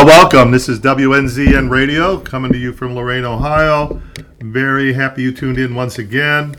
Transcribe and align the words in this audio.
Well, 0.00 0.06
welcome. 0.06 0.50
This 0.50 0.66
is 0.70 0.80
WNZN 0.80 1.68
Radio 1.68 2.18
coming 2.20 2.50
to 2.52 2.58
you 2.58 2.72
from 2.72 2.94
Lorain, 2.94 3.26
Ohio. 3.26 4.00
Very 4.40 4.94
happy 4.94 5.20
you 5.20 5.30
tuned 5.30 5.58
in 5.58 5.74
once 5.74 5.98
again. 5.98 6.56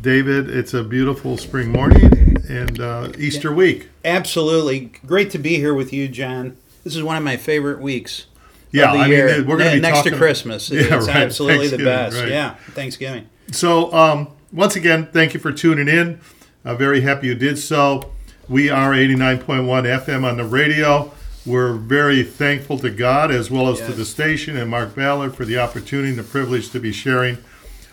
David, 0.00 0.50
it's 0.50 0.74
a 0.74 0.82
beautiful 0.82 1.36
spring 1.36 1.70
morning 1.70 2.38
and 2.50 2.80
uh, 2.80 3.12
Easter 3.16 3.54
week. 3.54 3.88
Absolutely. 4.04 4.90
Great 5.06 5.30
to 5.30 5.38
be 5.38 5.58
here 5.58 5.74
with 5.74 5.92
you, 5.92 6.08
John. 6.08 6.56
This 6.82 6.96
is 6.96 7.04
one 7.04 7.16
of 7.16 7.22
my 7.22 7.36
favorite 7.36 7.80
weeks. 7.80 8.26
Yeah, 8.72 8.90
of 8.90 8.94
the 8.94 9.04
I 9.04 9.06
year. 9.06 9.26
mean, 9.28 9.46
we're 9.46 9.58
going 9.58 9.70
to 9.70 9.76
be 9.76 9.80
next 9.80 9.98
talking 9.98 10.12
to 10.14 10.18
Christmas. 10.18 10.68
Yeah, 10.72 10.96
it's 10.96 11.06
right. 11.06 11.18
absolutely 11.18 11.68
the 11.68 11.84
best. 11.84 12.16
right. 12.16 12.30
Yeah, 12.30 12.54
Thanksgiving. 12.70 13.28
So, 13.52 13.92
um, 13.92 14.26
once 14.52 14.74
again, 14.74 15.06
thank 15.12 15.34
you 15.34 15.38
for 15.38 15.52
tuning 15.52 15.86
in. 15.86 16.20
Uh, 16.64 16.74
very 16.74 17.02
happy 17.02 17.28
you 17.28 17.36
did 17.36 17.58
so. 17.60 18.10
We 18.48 18.70
are 18.70 18.90
89.1 18.90 19.66
FM 20.04 20.28
on 20.28 20.36
the 20.36 20.44
radio. 20.44 21.12
We're 21.44 21.72
very 21.72 22.22
thankful 22.22 22.78
to 22.78 22.90
God 22.90 23.30
as 23.32 23.50
well 23.50 23.68
as 23.68 23.78
to 23.80 23.92
the 23.92 24.04
station 24.04 24.56
and 24.56 24.70
Mark 24.70 24.94
Ballard 24.94 25.34
for 25.34 25.44
the 25.44 25.58
opportunity 25.58 26.10
and 26.10 26.18
the 26.18 26.22
privilege 26.22 26.70
to 26.70 26.78
be 26.80 26.92
sharing 26.92 27.38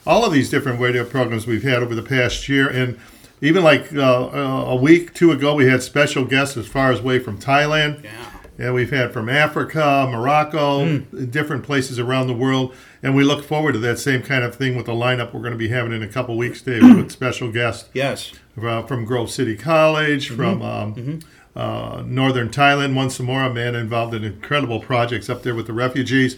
all 0.05 0.23
of 0.23 0.31
these 0.31 0.49
different 0.49 0.79
radio 0.79 1.03
programs 1.03 1.47
we've 1.47 1.63
had 1.63 1.81
over 1.81 1.95
the 1.95 2.03
past 2.03 2.47
year. 2.47 2.69
And 2.69 2.99
even 3.41 3.63
like 3.63 3.91
uh, 3.93 4.27
uh, 4.27 4.65
a 4.67 4.75
week, 4.75 5.13
two 5.15 5.31
ago, 5.31 5.55
we 5.55 5.65
had 5.67 5.81
special 5.81 6.25
guests 6.25 6.57
as 6.57 6.67
far 6.67 6.91
as 6.91 7.01
way 7.01 7.17
from 7.19 7.39
Thailand. 7.39 8.03
Yeah. 8.03 8.11
And 8.59 8.73
we've 8.75 8.89
had 8.91 9.13
from 9.13 9.29
Africa, 9.29 10.05
Morocco, 10.11 10.99
different 10.99 11.63
places 11.63 11.97
around 11.97 12.27
the 12.27 12.33
world. 12.33 12.75
And 13.01 13.15
we 13.15 13.23
look 13.23 13.43
forward 13.45 13.71
to 13.71 13.79
that 13.79 13.97
same 13.99 14.21
kind 14.21 14.43
of 14.43 14.53
thing 14.55 14.75
with 14.75 14.85
the 14.85 14.91
lineup 14.91 15.33
we're 15.33 15.39
going 15.39 15.53
to 15.53 15.57
be 15.57 15.69
having 15.69 15.93
in 15.93 16.03
a 16.03 16.07
couple 16.09 16.37
weeks, 16.37 16.61
David, 16.61 16.95
with 16.97 17.11
special 17.11 17.51
guests 17.51 17.89
Yes. 17.93 18.33
uh, 18.61 18.83
from 18.83 19.05
Grove 19.05 19.31
City 19.31 19.55
College, 19.55 20.27
from 20.29 20.61
um, 20.61 21.19
Uh, 21.59 22.03
Northern 22.05 22.47
Thailand, 22.47 22.95
once 22.95 23.19
more, 23.19 23.43
a 23.43 23.53
man 23.53 23.75
involved 23.75 24.13
in 24.13 24.23
incredible 24.23 24.79
projects 24.79 25.29
up 25.29 25.43
there 25.43 25.53
with 25.53 25.67
the 25.67 25.73
refugees. 25.73 26.37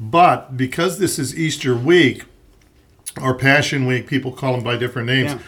But 0.00 0.56
because 0.56 0.98
this 0.98 1.16
is 1.16 1.38
Easter 1.38 1.76
week, 1.76 2.24
or 3.22 3.34
Passion 3.34 3.86
Week, 3.86 4.08
people 4.08 4.32
call 4.32 4.54
them 4.54 4.64
by 4.64 4.76
different 4.76 5.06
names, 5.06 5.32
Yeah. 5.32 5.38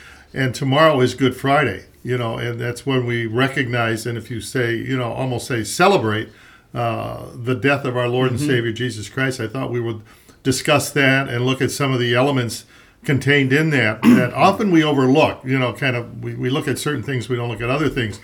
and 0.42 0.54
tomorrow 0.54 1.00
is 1.00 1.14
Good 1.14 1.36
Friday, 1.36 1.86
you 2.04 2.16
know, 2.16 2.38
and 2.38 2.60
that's 2.60 2.86
when 2.86 3.04
we 3.04 3.26
recognize, 3.26 4.06
and 4.06 4.16
if 4.16 4.30
you 4.30 4.40
say, 4.40 4.76
you 4.76 4.96
know, 4.96 5.10
almost 5.12 5.48
say 5.48 5.64
celebrate 5.64 6.28
uh, 6.72 7.24
the 7.34 7.56
death 7.56 7.84
of 7.84 7.96
our 7.96 8.06
Lord 8.08 8.30
and 8.30 8.38
Savior 8.38 8.70
Jesus 8.72 9.08
Christ, 9.08 9.40
I 9.40 9.48
thought 9.48 9.72
we 9.72 9.80
would 9.80 10.02
discuss 10.44 10.88
that 10.90 11.28
and 11.28 11.44
look 11.44 11.60
at 11.60 11.72
some 11.72 11.92
of 11.92 11.98
the 11.98 12.14
elements 12.14 12.64
contained 13.04 13.52
in 13.52 13.70
that 13.70 14.02
that 14.02 14.32
often 14.34 14.70
we 14.70 14.84
overlook. 14.84 15.40
You 15.44 15.58
know, 15.58 15.72
kind 15.72 15.96
of 15.96 16.22
we, 16.22 16.34
we 16.34 16.48
look 16.48 16.68
at 16.68 16.78
certain 16.78 17.02
things, 17.02 17.28
we 17.28 17.34
don't 17.34 17.48
look 17.48 17.60
at 17.60 17.70
other 17.70 17.88
things. 17.88 18.20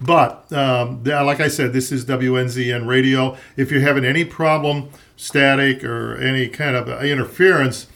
But 0.00 0.50
um, 0.52 1.04
like 1.04 1.40
I 1.40 1.48
said, 1.48 1.72
this 1.72 1.92
is 1.92 2.04
WNZN 2.06 2.86
radio. 2.86 3.36
If 3.56 3.70
you're 3.70 3.82
having 3.82 4.04
any 4.04 4.24
problem, 4.24 4.90
static 5.16 5.84
or 5.84 6.16
any 6.16 6.48
kind 6.48 6.74
of 6.74 6.88
interference, 7.04 7.86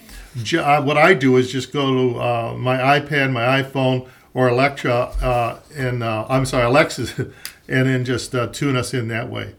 uh, 0.54 0.82
what 0.82 0.98
I 0.98 1.14
do 1.14 1.36
is 1.36 1.50
just 1.50 1.72
go 1.72 1.94
to 1.94 2.20
uh, 2.20 2.54
my 2.58 2.76
iPad, 3.00 3.32
my 3.32 3.62
iPhone, 3.62 4.08
or 4.34 4.48
Alexa, 4.48 4.92
uh, 4.92 5.60
and 5.76 6.02
uh, 6.02 6.26
I'm 6.28 6.44
sorry, 6.44 6.64
Alexis, 6.64 7.16
and 7.18 7.32
then 7.88 8.04
just 8.04 8.34
uh, 8.34 8.48
tune 8.48 8.76
us 8.76 8.92
in 8.92 9.08
that 9.08 9.30
way. 9.30 9.54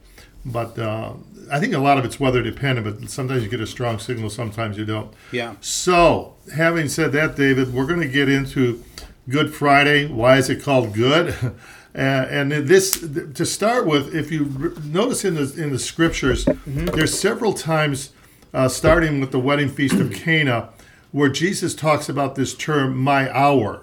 But 0.45 0.77
uh, 0.77 1.13
I 1.51 1.59
think 1.59 1.73
a 1.73 1.79
lot 1.79 1.97
of 1.97 2.05
it's 2.05 2.19
weather 2.19 2.43
dependent. 2.43 2.99
But 2.99 3.09
sometimes 3.09 3.43
you 3.43 3.49
get 3.49 3.61
a 3.61 3.67
strong 3.67 3.99
signal, 3.99 4.29
sometimes 4.29 4.77
you 4.77 4.85
don't. 4.85 5.11
Yeah. 5.31 5.55
So, 5.61 6.35
having 6.55 6.89
said 6.89 7.13
that, 7.13 7.35
David, 7.35 7.73
we're 7.73 7.88
going 7.88 8.01
to 8.01 8.07
get 8.07 8.29
into 8.29 8.83
Good 9.29 9.53
Friday. 9.53 10.07
Why 10.07 10.38
is 10.38 10.49
it 10.49 10.61
called 10.61 10.93
good? 10.93 11.35
Uh, 11.95 12.01
and 12.29 12.51
this, 12.51 12.99
to 13.33 13.45
start 13.45 13.85
with, 13.85 14.13
if 14.13 14.31
you 14.31 14.73
notice 14.83 15.23
in 15.23 15.35
the 15.35 15.53
in 15.57 15.71
the 15.71 15.79
scriptures, 15.79 16.45
there's 16.65 17.17
several 17.17 17.53
times, 17.53 18.11
uh, 18.53 18.67
starting 18.67 19.21
with 19.21 19.31
the 19.31 19.39
wedding 19.39 19.69
feast 19.69 19.95
of 19.95 20.11
Cana, 20.23 20.69
where 21.11 21.29
Jesus 21.29 21.73
talks 21.73 22.09
about 22.09 22.35
this 22.35 22.53
term 22.53 22.97
"my 22.97 23.33
hour." 23.35 23.81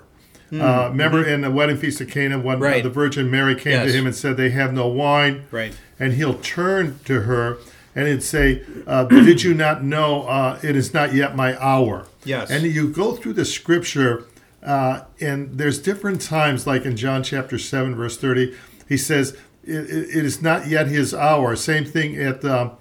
Uh, 0.52 0.88
remember 0.90 1.26
in 1.26 1.40
the 1.40 1.50
wedding 1.50 1.78
feast 1.78 2.02
of 2.02 2.08
Cana 2.10 2.38
when 2.38 2.62
uh, 2.62 2.80
the 2.82 2.90
Virgin 2.90 3.30
Mary 3.30 3.54
came 3.54 3.72
Yes. 3.72 3.86
to 3.90 3.96
him 3.98 4.04
and 4.06 4.14
said, 4.14 4.36
"They 4.36 4.50
have 4.50 4.74
no 4.74 4.86
wine." 4.88 5.44
Right. 5.50 5.72
and 5.98 6.12
he'll 6.12 6.34
turn 6.40 6.98
to 7.06 7.22
her 7.22 7.56
and 7.94 8.06
he'd 8.08 8.22
say, 8.22 8.60
uh, 8.86 9.04
"Did 9.04 9.42
you 9.42 9.54
not 9.54 9.82
know 9.82 10.24
uh, 10.24 10.58
it 10.62 10.76
is 10.76 10.92
not 10.92 11.14
yet 11.14 11.34
my 11.34 11.56
hour?" 11.58 12.06
Yes. 12.24 12.50
And 12.50 12.64
you 12.66 12.88
go 12.90 13.12
through 13.12 13.32
the 13.32 13.46
scripture, 13.46 14.24
uh, 14.62 15.02
and 15.20 15.58
there's 15.58 15.78
different 15.80 16.20
times, 16.20 16.66
like 16.66 16.84
in 16.84 16.96
John 16.96 17.22
chapter 17.22 17.58
seven, 17.58 17.94
verse 17.94 18.16
thirty, 18.16 18.54
he 18.88 18.96
says, 18.96 19.36
"It, 19.64 19.74
it- 19.90 20.16
it 20.16 20.24
is 20.24 20.40
not 20.42 20.66
yet 20.68 20.86
his 20.88 21.12
hour." 21.14 21.56
Same 21.56 21.84
thing 21.84 22.16
at. 22.20 22.44
Um, 22.44 22.72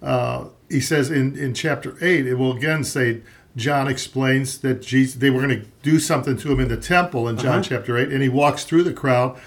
uh, 0.00 0.46
he 0.68 0.80
says 0.80 1.10
in, 1.12 1.36
in 1.38 1.54
chapter 1.54 1.96
8, 2.00 2.26
it 2.26 2.34
will 2.34 2.56
again 2.56 2.82
say, 2.82 3.20
John 3.54 3.86
explains 3.86 4.58
that 4.60 4.82
Jesus, 4.82 5.14
they 5.20 5.30
were 5.30 5.42
going 5.42 5.60
to 5.60 5.66
do 5.82 5.98
something 6.00 6.36
to 6.38 6.50
him 6.50 6.58
in 6.58 6.68
the 6.68 6.76
temple 6.78 7.28
in 7.28 7.36
John 7.36 7.62
chapter 7.62 7.96
8, 7.98 8.08
and 8.08 8.20
he 8.22 8.28
walks 8.28 8.64
through 8.64 8.82
the 8.82 8.92
crowd 8.92 9.38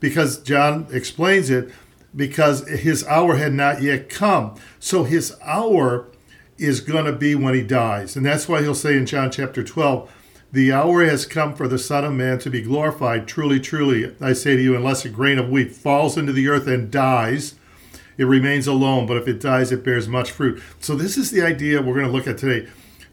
because 0.00 0.38
John 0.42 0.86
explains 0.90 1.48
it 1.48 1.70
because 2.14 2.68
his 2.68 3.06
hour 3.06 3.36
had 3.36 3.54
not 3.54 3.80
yet 3.80 4.08
come. 4.10 4.56
So 4.80 5.04
his 5.04 5.34
hour 5.42 6.08
is 6.58 6.80
going 6.80 7.06
to 7.06 7.12
be 7.12 7.34
when 7.36 7.54
he 7.54 7.62
dies. 7.62 8.14
And 8.16 8.26
that's 8.26 8.48
why 8.48 8.60
he'll 8.60 8.74
say 8.74 8.96
in 8.98 9.06
John 9.06 9.30
chapter 9.30 9.62
12, 9.64 10.10
the 10.52 10.70
hour 10.70 11.04
has 11.04 11.24
come 11.24 11.54
for 11.54 11.66
the 11.66 11.78
Son 11.78 12.04
of 12.04 12.12
Man 12.12 12.38
to 12.40 12.50
be 12.50 12.60
glorified. 12.60 13.26
Truly, 13.26 13.58
truly, 13.58 14.14
I 14.20 14.34
say 14.34 14.54
to 14.54 14.62
you, 14.62 14.76
unless 14.76 15.04
a 15.04 15.08
grain 15.08 15.38
of 15.38 15.48
wheat 15.48 15.72
falls 15.72 16.18
into 16.18 16.32
the 16.32 16.48
earth 16.48 16.66
and 16.66 16.90
dies, 16.90 17.54
it 18.18 18.24
remains 18.24 18.66
alone, 18.66 19.06
but 19.06 19.16
if 19.16 19.26
it 19.26 19.40
dies, 19.40 19.72
it 19.72 19.82
bears 19.82 20.06
much 20.06 20.30
fruit. 20.30 20.62
So 20.78 20.94
this 20.94 21.16
is 21.16 21.30
the 21.30 21.40
idea 21.40 21.80
we're 21.80 21.94
going 21.94 22.06
to 22.06 22.12
look 22.12 22.26
at 22.26 22.36
today. 22.36 22.68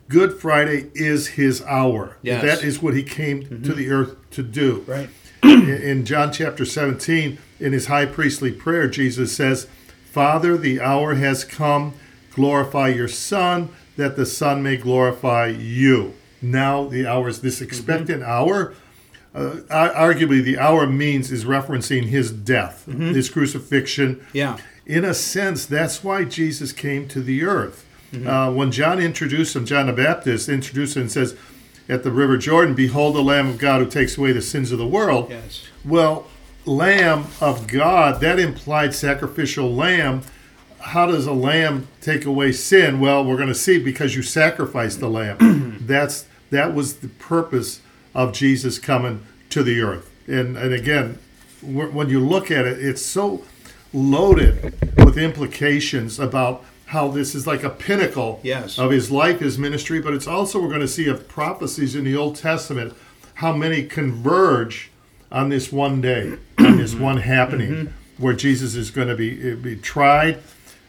Good 0.09 0.33
Friday 0.33 0.91
is 0.93 1.27
his 1.27 1.61
hour. 1.61 2.17
Yes. 2.21 2.43
That 2.43 2.63
is 2.67 2.81
what 2.81 2.93
he 2.93 3.03
came 3.03 3.43
mm-hmm. 3.43 3.63
to 3.63 3.73
the 3.73 3.89
earth 3.89 4.17
to 4.31 4.43
do. 4.43 4.83
Right. 4.85 5.09
In 5.43 5.69
in 5.81 6.05
John 6.05 6.33
chapter 6.33 6.65
17, 6.65 7.37
in 7.61 7.73
his 7.73 7.85
high 7.85 8.05
priestly 8.05 8.51
prayer, 8.51 8.89
Jesus 8.89 9.33
says, 9.33 9.67
Father, 10.11 10.57
the 10.57 10.81
hour 10.81 11.15
has 11.15 11.45
come. 11.45 11.93
Glorify 12.33 12.89
your 12.89 13.07
Son, 13.07 13.69
that 13.95 14.15
the 14.15 14.25
Son 14.25 14.61
may 14.61 14.77
glorify 14.77 15.47
you. 15.47 16.15
Now 16.41 16.85
the 16.85 17.05
hour 17.07 17.27
is 17.29 17.41
this 17.41 17.61
expectant 17.61 18.23
hour. 18.23 18.73
Uh, 19.35 19.57
arguably, 19.69 20.43
the 20.43 20.57
hour 20.57 20.87
means 20.87 21.31
is 21.31 21.45
referencing 21.45 22.05
his 22.05 22.31
death, 22.31 22.85
his 22.87 23.29
crucifixion, 23.29 24.19
Yeah. 24.33 24.57
in 24.87 25.05
a 25.05 25.13
sense, 25.13 25.67
that's 25.67 26.03
why 26.03 26.23
Jesus 26.23 26.71
came 26.71 27.07
to 27.09 27.21
the 27.21 27.43
earth. 27.43 27.85
Uh, 28.25 28.51
when 28.51 28.71
John 28.71 28.99
introduced 28.99 29.55
him, 29.55 29.65
John 29.65 29.85
the 29.85 29.93
Baptist 29.93 30.49
introduced 30.49 30.95
him 30.95 31.03
and 31.03 31.11
says, 31.11 31.35
at 31.87 32.03
the 32.03 32.11
River 32.11 32.37
Jordan, 32.37 32.73
Behold 32.73 33.15
the 33.15 33.21
Lamb 33.21 33.47
of 33.49 33.57
God 33.59 33.81
who 33.81 33.87
takes 33.89 34.17
away 34.17 34.31
the 34.31 34.41
sins 34.41 34.71
of 34.71 34.79
the 34.79 34.87
world. 34.87 35.27
Yes. 35.29 35.63
Well, 35.85 36.25
Lamb 36.65 37.25
of 37.39 37.67
God, 37.67 38.21
that 38.21 38.39
implied 38.39 38.93
sacrificial 38.95 39.73
lamb. 39.73 40.21
How 40.79 41.05
does 41.07 41.25
a 41.27 41.33
lamb 41.33 41.87
take 42.01 42.25
away 42.25 42.51
sin? 42.51 42.99
Well, 42.99 43.23
we're 43.23 43.35
going 43.37 43.47
to 43.49 43.55
see 43.55 43.77
because 43.79 44.15
you 44.15 44.21
sacrifice 44.23 44.95
the 44.95 45.09
lamb. 45.09 45.77
That's 45.81 46.25
that 46.51 46.73
was 46.73 46.97
the 46.97 47.07
purpose 47.07 47.81
of 48.13 48.33
Jesus 48.33 48.79
coming 48.79 49.25
to 49.49 49.63
the 49.63 49.81
earth. 49.81 50.09
And 50.27 50.57
and 50.57 50.73
again, 50.73 51.17
when 51.61 52.09
you 52.09 52.19
look 52.19 52.49
at 52.51 52.65
it, 52.65 52.83
it's 52.83 53.01
so 53.01 53.43
loaded 53.93 54.73
with 54.97 55.17
implications 55.17 56.19
about 56.19 56.63
how 56.87 57.07
this 57.07 57.35
is 57.35 57.45
like 57.45 57.63
a 57.63 57.69
pinnacle 57.69 58.39
Yes. 58.43 58.79
of 58.79 58.91
his 58.91 59.11
life, 59.11 59.39
his 59.39 59.57
ministry, 59.59 59.99
but 60.01 60.13
it's 60.13 60.27
also 60.27 60.59
we're 60.61 60.69
going 60.69 60.79
to 60.81 60.87
see 60.87 61.07
of 61.07 61.27
prophecies 61.27 61.95
in 61.95 62.03
the 62.03 62.15
Old 62.15 62.35
Testament 62.35 62.93
how 63.35 63.55
many 63.55 63.83
converge 63.83 64.89
on 65.31 65.49
this 65.49 65.71
one 65.71 66.01
day, 66.01 66.37
on 66.59 66.77
this 66.77 66.95
one 66.95 67.17
happening, 67.17 67.93
where 68.17 68.33
Jesus 68.33 68.75
is 68.75 68.89
going 68.91 69.07
to 69.07 69.15
be 69.15 69.53
be 69.55 69.75
tried 69.75 70.39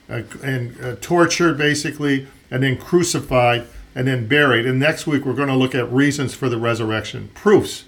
uh, 0.08 0.22
and 0.42 0.80
uh, 0.82 0.96
tortured, 1.00 1.56
basically, 1.58 2.26
and 2.50 2.62
then 2.62 2.76
crucified 2.76 3.66
and 3.94 4.06
then 4.06 4.26
buried. 4.26 4.66
And 4.66 4.78
next 4.78 5.06
week 5.06 5.24
we're 5.24 5.34
going 5.34 5.48
to 5.48 5.54
look 5.54 5.74
at 5.74 5.90
reasons 5.92 6.34
for 6.34 6.48
the 6.48 6.58
resurrection, 6.58 7.30
proofs 7.34 7.84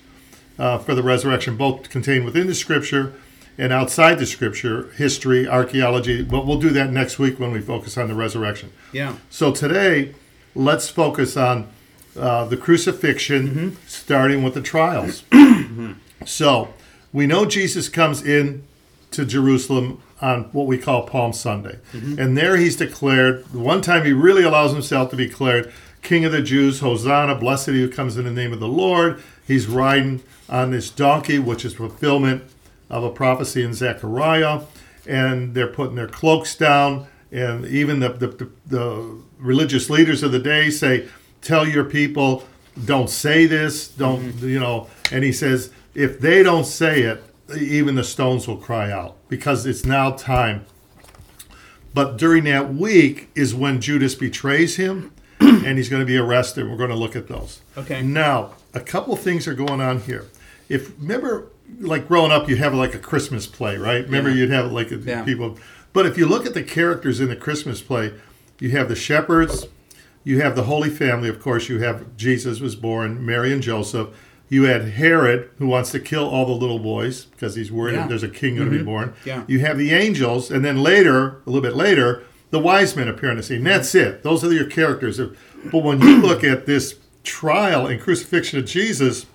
uh, 0.58 0.78
for 0.78 0.94
the 0.94 1.02
resurrection, 1.02 1.56
both 1.56 1.88
contained 1.90 2.24
within 2.24 2.46
the 2.46 2.54
Scripture 2.54 3.14
and 3.58 3.72
outside 3.72 4.18
the 4.18 4.26
Scripture, 4.26 4.90
history, 4.92 5.46
archaeology. 5.46 6.22
But 6.22 6.46
we'll 6.46 6.60
do 6.60 6.70
that 6.70 6.90
next 6.90 7.18
week 7.18 7.38
when 7.38 7.52
we 7.52 7.60
focus 7.60 7.96
on 7.96 8.08
the 8.08 8.14
resurrection. 8.14 8.72
Yeah. 8.92 9.16
So 9.30 9.52
today, 9.52 10.14
let's 10.54 10.88
focus 10.88 11.36
on 11.36 11.68
uh, 12.16 12.44
the 12.46 12.56
crucifixion, 12.56 13.76
starting 13.86 14.42
with 14.42 14.54
the 14.54 14.62
trials. 14.62 15.24
so 16.26 16.72
we 17.12 17.26
know 17.26 17.46
Jesus 17.46 17.88
comes 17.88 18.22
in 18.22 18.64
to 19.12 19.24
Jerusalem 19.24 20.02
on 20.20 20.44
what 20.52 20.66
we 20.66 20.78
call 20.78 21.02
Palm 21.06 21.32
Sunday, 21.32 21.78
and 22.18 22.36
there 22.38 22.56
he's 22.56 22.76
declared. 22.76 23.44
The 23.46 23.58
one 23.58 23.80
time 23.82 24.04
he 24.04 24.12
really 24.12 24.44
allows 24.44 24.72
himself 24.72 25.10
to 25.10 25.16
be 25.16 25.26
declared 25.26 25.72
King 26.02 26.24
of 26.24 26.32
the 26.32 26.42
Jews, 26.42 26.80
Hosanna, 26.80 27.34
blessed 27.36 27.68
he 27.68 27.80
who 27.80 27.88
comes 27.88 28.16
in 28.16 28.24
the 28.24 28.30
name 28.30 28.52
of 28.52 28.60
the 28.60 28.68
Lord. 28.68 29.22
He's 29.46 29.66
riding 29.66 30.22
on 30.48 30.72
this 30.72 30.90
donkey, 30.90 31.38
which 31.38 31.64
is 31.64 31.74
fulfillment 31.74 32.44
of 32.90 33.04
a 33.04 33.10
prophecy 33.10 33.62
in 33.62 33.72
Zechariah. 33.72 34.62
and 35.06 35.54
they're 35.54 35.66
putting 35.66 35.96
their 35.96 36.06
cloaks 36.06 36.54
down, 36.54 37.06
and 37.32 37.66
even 37.66 37.98
the 37.98 38.10
the, 38.10 38.26
the, 38.28 38.50
the 38.66 39.18
religious 39.38 39.90
leaders 39.90 40.22
of 40.22 40.30
the 40.30 40.38
day 40.38 40.70
say, 40.70 41.08
"Tell 41.40 41.66
your 41.66 41.84
people, 41.84 42.44
don't 42.84 43.10
say 43.10 43.46
this, 43.46 43.88
don't 43.88 44.22
mm-hmm. 44.22 44.48
you 44.48 44.60
know?" 44.60 44.88
And 45.10 45.24
he 45.24 45.32
says, 45.32 45.72
if 45.94 46.20
they 46.20 46.42
don't 46.42 46.64
say 46.64 47.02
it, 47.02 47.22
even 47.58 47.96
the 47.96 48.04
stones 48.04 48.48
will 48.48 48.56
cry 48.56 48.90
out 48.90 49.16
because 49.28 49.66
it's 49.66 49.84
now 49.84 50.12
time. 50.12 50.64
But 51.94 52.16
during 52.16 52.44
that 52.44 52.72
week 52.72 53.28
is 53.34 53.54
when 53.54 53.80
Judas 53.80 54.14
betrays 54.14 54.76
him 54.76 55.12
and 55.66 55.76
he's 55.78 55.88
going 55.88 56.00
to 56.00 56.06
be 56.06 56.16
arrested. 56.16 56.68
We're 56.68 56.76
going 56.76 56.90
to 56.90 56.96
look 56.96 57.16
at 57.16 57.28
those. 57.28 57.60
Okay. 57.76 58.02
Now, 58.02 58.52
a 58.74 58.80
couple 58.80 59.14
things 59.16 59.46
are 59.48 59.54
going 59.54 59.80
on 59.80 60.00
here. 60.00 60.26
If 60.68 60.92
remember, 60.98 61.48
like 61.80 62.08
growing 62.08 62.32
up, 62.32 62.48
you 62.48 62.56
have 62.56 62.74
like 62.74 62.94
a 62.94 62.98
Christmas 62.98 63.46
play, 63.46 63.76
right? 63.76 64.04
Remember, 64.04 64.30
Yeah. 64.30 64.36
you'd 64.36 64.50
have 64.50 64.72
like 64.72 64.90
a, 64.90 64.96
Yeah. 64.96 65.22
people. 65.22 65.58
But 65.92 66.06
if 66.06 66.16
you 66.16 66.26
look 66.26 66.46
at 66.46 66.54
the 66.54 66.62
characters 66.62 67.20
in 67.20 67.28
the 67.28 67.36
Christmas 67.36 67.80
play, 67.82 68.12
you 68.60 68.70
have 68.70 68.88
the 68.88 68.96
shepherds, 68.96 69.66
you 70.24 70.40
have 70.40 70.54
the 70.56 70.62
Holy 70.64 70.88
Family. 70.88 71.28
Of 71.28 71.40
course, 71.40 71.68
you 71.68 71.80
have 71.80 72.16
Jesus 72.16 72.60
was 72.60 72.76
born, 72.76 73.24
Mary 73.26 73.52
and 73.52 73.62
Joseph. 73.62 74.08
You 74.48 74.64
had 74.64 74.82
Herod, 74.90 75.48
who 75.58 75.66
wants 75.66 75.90
to 75.92 76.00
kill 76.00 76.28
all 76.28 76.44
the 76.46 76.52
little 76.52 76.78
boys 76.78 77.24
because 77.24 77.54
he's 77.54 77.72
worried 77.72 77.92
Yeah. 77.94 78.00
Mm-hmm. 78.00 78.08
there's 78.10 78.22
a 78.22 78.28
king 78.28 78.56
going 78.56 78.70
to 78.70 78.78
be 78.78 78.84
born. 78.84 79.14
Yeah. 79.24 79.42
You 79.46 79.60
have 79.60 79.78
the 79.78 79.92
angels, 79.92 80.50
and 80.50 80.64
then 80.64 80.82
later, 80.82 81.40
a 81.46 81.50
little 81.50 81.62
bit 81.62 81.74
later, 81.74 82.22
the 82.52 82.58
wise 82.58 82.94
men 82.94 83.08
appear 83.08 83.30
on 83.30 83.38
the 83.38 83.42
scene. 83.42 83.64
That's 83.64 83.94
it. 83.94 84.22
Those 84.22 84.44
are 84.44 84.52
your 84.52 84.66
characters. 84.66 85.18
But 85.18 85.78
when 85.78 86.00
you 86.02 86.20
look 86.20 86.44
at 86.44 86.66
this 86.66 86.96
trial 87.24 87.86
and 87.86 88.00
crucifixion 88.00 88.58
of 88.58 88.66
Jesus, 88.66 89.26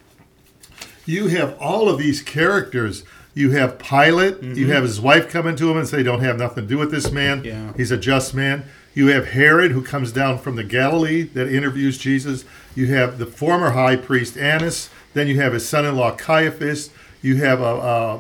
you 1.06 1.28
have 1.28 1.58
all 1.60 1.90
of 1.90 1.98
these 1.98 2.22
characters. 2.22 3.04
You 3.34 3.52
have 3.52 3.80
Pilate. 3.80 4.42
You 4.42 4.50
mm-hmm. 4.50 4.72
have 4.72 4.84
his 4.84 5.02
wife 5.02 5.30
coming 5.30 5.56
to 5.56 5.70
him 5.70 5.78
and 5.78 5.88
say, 5.88 6.04
"Don't 6.04 6.22
have 6.22 6.38
nothing 6.38 6.64
to 6.64 6.70
do 6.70 6.78
with 6.78 6.92
this 6.92 7.12
man. 7.12 7.44
Yeah. 7.44 7.74
He's 7.76 7.92
a 7.92 7.98
just 7.98 8.34
man." 8.34 8.66
You 8.94 9.08
have 9.08 9.30
Herod, 9.30 9.72
who 9.72 9.84
comes 9.84 10.12
down 10.12 10.40
from 10.40 10.56
the 10.56 10.64
Galilee 10.64 11.24
that 11.24 11.52
interviews 11.52 12.00
Jesus. 12.00 12.46
You 12.76 12.88
have 12.88 13.20
the 13.20 13.28
former 13.28 13.72
high 13.72 13.96
priest 13.96 14.38
Annas. 14.38 14.90
Then 15.14 15.28
you 15.28 15.40
have 15.40 15.54
his 15.54 15.68
son-in-law 15.68 16.16
Caiaphas. 16.16 16.90
You 17.22 17.38
have 17.38 17.62
a, 17.62 17.64
a, 17.64 18.20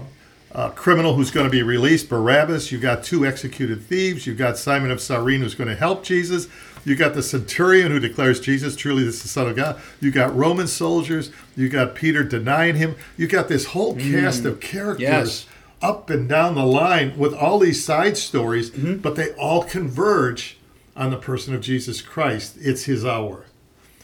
a 0.57 0.71
criminal 0.71 1.13
who's 1.13 1.29
going 1.29 1.45
to 1.45 1.51
be 1.51 1.61
released, 1.61 2.09
Barabbas. 2.09 2.71
You've 2.71 2.81
got 2.81 3.03
two 3.03 3.25
executed 3.27 3.83
thieves. 3.83 4.25
You've 4.25 4.39
got 4.39 4.57
Simon 4.57 4.89
of 4.89 4.99
Cyrene, 4.99 5.41
who's 5.41 5.53
going 5.55 5.69
to 5.69 5.75
help 5.75 6.03
Jesus. 6.03 6.47
You've 6.83 6.97
got 6.97 7.13
the 7.13 7.21
centurion 7.21 7.91
who 7.91 7.99
declares 7.99 8.39
Jesus 8.39 8.75
truly 8.75 9.03
this 9.03 9.17
is 9.17 9.21
the 9.23 9.27
Son 9.29 9.47
of 9.47 9.55
God. 9.55 9.79
You've 10.01 10.15
got 10.15 10.35
Roman 10.35 10.67
soldiers. 10.67 11.31
You've 11.55 11.71
got 11.73 11.93
Peter 11.93 12.23
denying 12.23 12.75
him. 12.75 12.95
You've 13.17 13.29
got 13.31 13.49
this 13.49 13.65
whole 13.67 13.95
cast 13.95 14.45
of 14.45 14.59
characters 14.59 15.01
Yes. 15.01 15.45
up 15.81 16.09
and 16.09 16.27
down 16.27 16.55
the 16.55 16.65
line 16.65 17.17
with 17.19 17.33
all 17.35 17.59
these 17.59 17.83
side 17.85 18.17
stories, 18.17 18.71
Mm-hmm. 18.71 18.95
but 18.97 19.15
they 19.15 19.33
all 19.33 19.63
converge 19.63 20.57
on 20.95 21.11
the 21.11 21.17
person 21.17 21.53
of 21.53 21.61
Jesus 21.61 22.01
Christ. 22.01 22.55
It's 22.59 22.85
His 22.85 23.05
hour, 23.05 23.45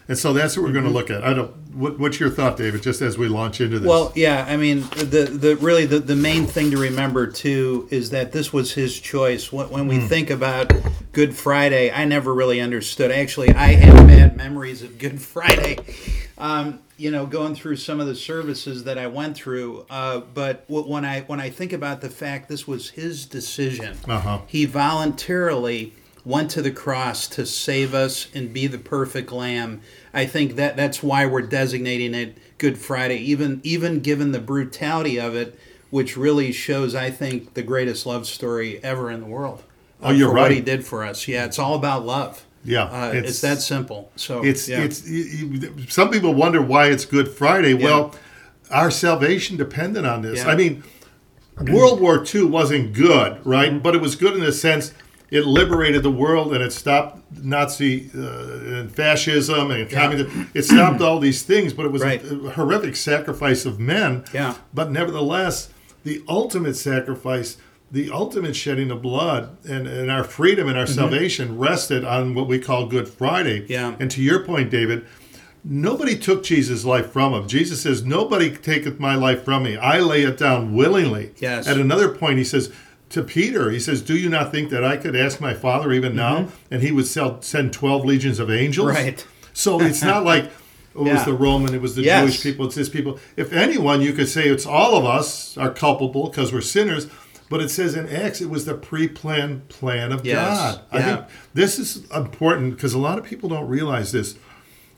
and 0.07 0.17
so 0.17 0.33
that's 0.33 0.55
what 0.57 0.63
we're 0.65 0.73
going 0.73 0.85
to 0.85 0.91
look 0.91 1.09
at. 1.09 1.23
I 1.23 1.33
don't. 1.33 1.51
What, 1.73 1.97
what's 1.97 2.19
your 2.19 2.29
thought, 2.29 2.55
David? 2.57 2.83
Just 2.83 3.01
as 3.01 3.17
we 3.17 3.27
launch 3.27 3.59
into 3.59 3.79
this. 3.79 3.87
Well, 3.89 4.11
yeah, 4.15 4.45
I 4.47 4.57
mean, 4.57 4.81
the 4.95 5.27
the 5.31 5.55
really 5.57 5.85
the, 5.85 5.99
the 5.99 6.15
main 6.15 6.45
thing 6.45 6.69
to 6.71 6.77
remember 6.77 7.25
too 7.27 7.87
is 7.89 8.11
that 8.11 8.31
this 8.31 8.53
was 8.53 8.73
his 8.73 8.99
choice. 8.99 9.51
When, 9.51 9.69
when 9.69 9.87
we 9.87 9.99
think 9.99 10.29
about 10.29 10.71
Good 11.13 11.35
Friday, 11.35 11.91
I 11.91 12.05
never 12.05 12.33
really 12.33 12.61
understood. 12.61 13.11
Actually, 13.11 13.49
I 13.55 13.73
have 13.73 14.07
bad 14.07 14.37
memories 14.37 14.81
of 14.83 14.97
Good 14.99 15.19
Friday. 15.33 15.77
Um, 16.37 16.79
you 16.95 17.09
know, 17.09 17.25
going 17.25 17.55
through 17.55 17.77
some 17.77 17.99
of 17.99 18.05
the 18.05 18.15
services 18.15 18.83
that 18.83 18.97
I 18.99 19.07
went 19.07 19.35
through, 19.35 19.85
uh, 19.89 20.19
but 20.19 20.65
when 20.67 21.03
I 21.05 21.21
when 21.21 21.39
I 21.39 21.49
think 21.49 21.73
about 21.73 22.01
the 22.01 22.09
fact 22.09 22.49
this 22.49 22.67
was 22.67 22.91
his 22.91 23.25
decision, 23.25 23.97
Uh-huh. 24.07 24.41
he 24.47 24.65
voluntarily 24.65 25.93
went 26.25 26.49
to 26.51 26.61
the 26.61 26.71
cross 26.71 27.27
to 27.27 27.45
save 27.45 27.93
us 27.93 28.27
and 28.33 28.53
be 28.53 28.67
the 28.67 28.77
perfect 28.77 29.31
lamb. 29.31 29.81
I 30.13 30.25
think 30.25 30.55
that 30.55 30.75
that's 30.77 31.03
why 31.03 31.25
we're 31.25 31.41
designating 31.41 32.13
it 32.13 32.37
Good 32.57 32.77
Friday, 32.77 33.17
even 33.17 33.59
even 33.63 33.99
given 33.99 34.31
the 34.31 34.39
brutality 34.39 35.19
of 35.19 35.35
it, 35.35 35.59
which 35.89 36.15
really 36.15 36.51
shows, 36.51 36.95
I 36.95 37.11
think, 37.11 37.55
the 37.55 37.63
greatest 37.63 38.05
love 38.05 38.25
story 38.25 38.81
ever 38.83 39.11
in 39.11 39.19
the 39.19 39.25
world. 39.25 39.63
Oh, 40.01 40.11
you're 40.11 40.29
for 40.29 40.35
What 40.35 40.51
he 40.51 40.61
did 40.61 40.85
for 40.85 41.03
us. 41.03 41.27
Yeah, 41.27 41.45
it's 41.45 41.59
all 41.59 41.75
about 41.75 42.05
love. 42.05 42.45
Yeah, 42.65 42.83
uh, 42.83 43.09
it's- 43.09 43.29
it's, 43.31 43.41
that 43.41 43.59
simple. 43.59 44.09
So 44.15 44.43
it's 44.43 44.69
yeah. 44.69 44.81
it's 44.81 45.07
you, 45.07 45.23
you- 45.23 45.87
some 45.89 46.09
people 46.09 46.33
wonder 46.33 46.61
why 46.61 46.87
it's 46.87 47.05
Good 47.05 47.27
Friday. 47.29 47.73
Well, 47.73 48.15
our 48.71 48.89
salvation 48.89 49.57
depended 49.57 50.05
on 50.05 50.21
this. 50.21 50.39
Yeah. 50.39 50.51
I 50.51 50.55
mean, 50.55 50.83
World 51.69 51.99
War 51.99 52.23
II 52.33 52.45
wasn't 52.45 52.93
good, 52.93 53.45
right? 53.45 53.69
Mm-hmm. 53.71 53.79
But 53.79 53.95
it 53.95 54.01
was 54.01 54.15
good 54.15 54.35
in 54.35 54.39
the 54.39 54.53
sense 54.53 54.93
it 55.33 55.45
liberated 55.45 56.03
the 56.03 56.11
world 56.11 56.53
and 56.53 56.63
it 56.63 56.71
stopped 56.71 57.19
Nazi 57.43 58.09
uh, 58.15 58.19
and 58.79 58.91
fascism 58.95 59.71
and 59.71 59.89
communism. 59.89 60.49
It 60.53 60.63
stopped 60.63 61.01
all 61.01 61.19
these 61.19 61.41
things, 61.41 61.73
but 61.73 61.85
it 61.87 61.91
was 61.91 62.03
Right. 62.03 62.23
a 62.23 62.51
horrific 62.51 62.95
sacrifice 62.95 63.65
of 63.65 63.79
men. 63.79 64.23
Yeah. 64.31 64.53
But 64.73 64.91
nevertheless, 64.91 65.69
the 66.03 66.21
ultimate 66.27 66.75
sacrifice, 66.75 67.57
the 67.91 68.11
ultimate 68.11 68.55
shedding 68.55 68.91
of 68.91 69.01
blood, 69.01 69.57
and, 69.67 69.87
and 69.87 70.11
our 70.11 70.23
freedom 70.23 70.67
and 70.69 70.77
our 70.77 70.85
salvation 70.87 71.57
rested 71.57 72.03
on 72.05 72.35
what 72.35 72.47
we 72.47 72.59
call 72.59 72.85
Good 72.85 73.07
Friday. 73.07 73.61
Mm-hmm. 73.61 73.71
Yeah. 73.71 73.95
And 73.99 74.11
to 74.11 74.21
your 74.21 74.39
point, 74.45 74.69
David, 74.69 75.03
nobody 75.63 76.15
took 76.17 76.43
Jesus' 76.43 76.85
life 76.85 77.11
from 77.11 77.33
him. 77.33 77.47
Jesus 77.47 77.81
says, 77.81 78.03
Nobody 78.05 78.55
taketh 78.55 78.99
my 78.99 79.15
life 79.15 79.43
from 79.43 79.63
me. 79.63 79.77
I 79.77 79.99
lay 79.99 80.23
it 80.23 80.37
down 80.37 80.73
willingly. 80.75 81.31
Yes. 81.37 81.67
At 81.67 81.77
another 81.77 82.09
point, 82.09 82.37
he 82.37 82.43
says, 82.43 82.71
to 83.13 83.23
Peter, 83.23 83.69
he 83.69 83.79
says, 83.79 84.01
Do 84.01 84.15
you 84.17 84.29
not 84.29 84.51
think 84.51 84.69
that 84.71 84.83
I 84.83 84.97
could 84.97 85.15
ask 85.15 85.39
my 85.39 85.53
Father 85.53 85.91
even 85.93 86.15
now? 86.15 86.49
And 86.69 86.81
he 86.81 86.91
would 86.91 87.07
sell, 87.07 87.41
send 87.41 87.71
12 87.73 88.05
legions 88.05 88.39
of 88.39 88.51
angels? 88.51 88.87
Mm-hmm. 88.93 89.05
Right. 89.05 89.27
So 89.53 89.79
it's 89.81 90.01
not 90.03 90.23
like 90.31 90.45
it 90.45 90.51
was 90.99 91.07
Yeah. 91.07 91.23
the 91.25 91.33
Roman, 91.33 91.73
it 91.73 91.81
was 91.81 91.95
the 91.95 92.03
Yes. 92.03 92.23
Jewish 92.23 92.43
people, 92.43 92.65
it's 92.67 92.75
this 92.75 92.89
people. 92.89 93.19
If 93.37 93.53
anyone, 93.53 94.01
you 94.01 94.13
could 94.13 94.27
say 94.29 94.47
it's 94.49 94.65
all 94.65 94.95
of 94.95 95.05
us 95.05 95.57
are 95.57 95.69
culpable 95.71 96.29
because 96.29 96.51
we're 96.53 96.61
sinners. 96.61 97.07
But 97.49 97.61
it 97.61 97.69
says 97.69 97.93
in 97.95 98.07
Acts, 98.09 98.41
it 98.41 98.49
was 98.49 98.65
the 98.65 98.73
pre-planned 98.73 99.69
plan 99.69 100.11
of 100.11 100.25
Yes. 100.25 100.57
God. 100.57 100.81
I 100.91 101.01
think 101.03 101.21
this 101.53 101.77
is 101.77 102.09
important 102.11 102.75
because 102.75 102.93
a 102.93 102.99
lot 102.99 103.17
of 103.19 103.25
people 103.25 103.47
don't 103.49 103.67
realize 103.67 104.11
this. 104.11 104.35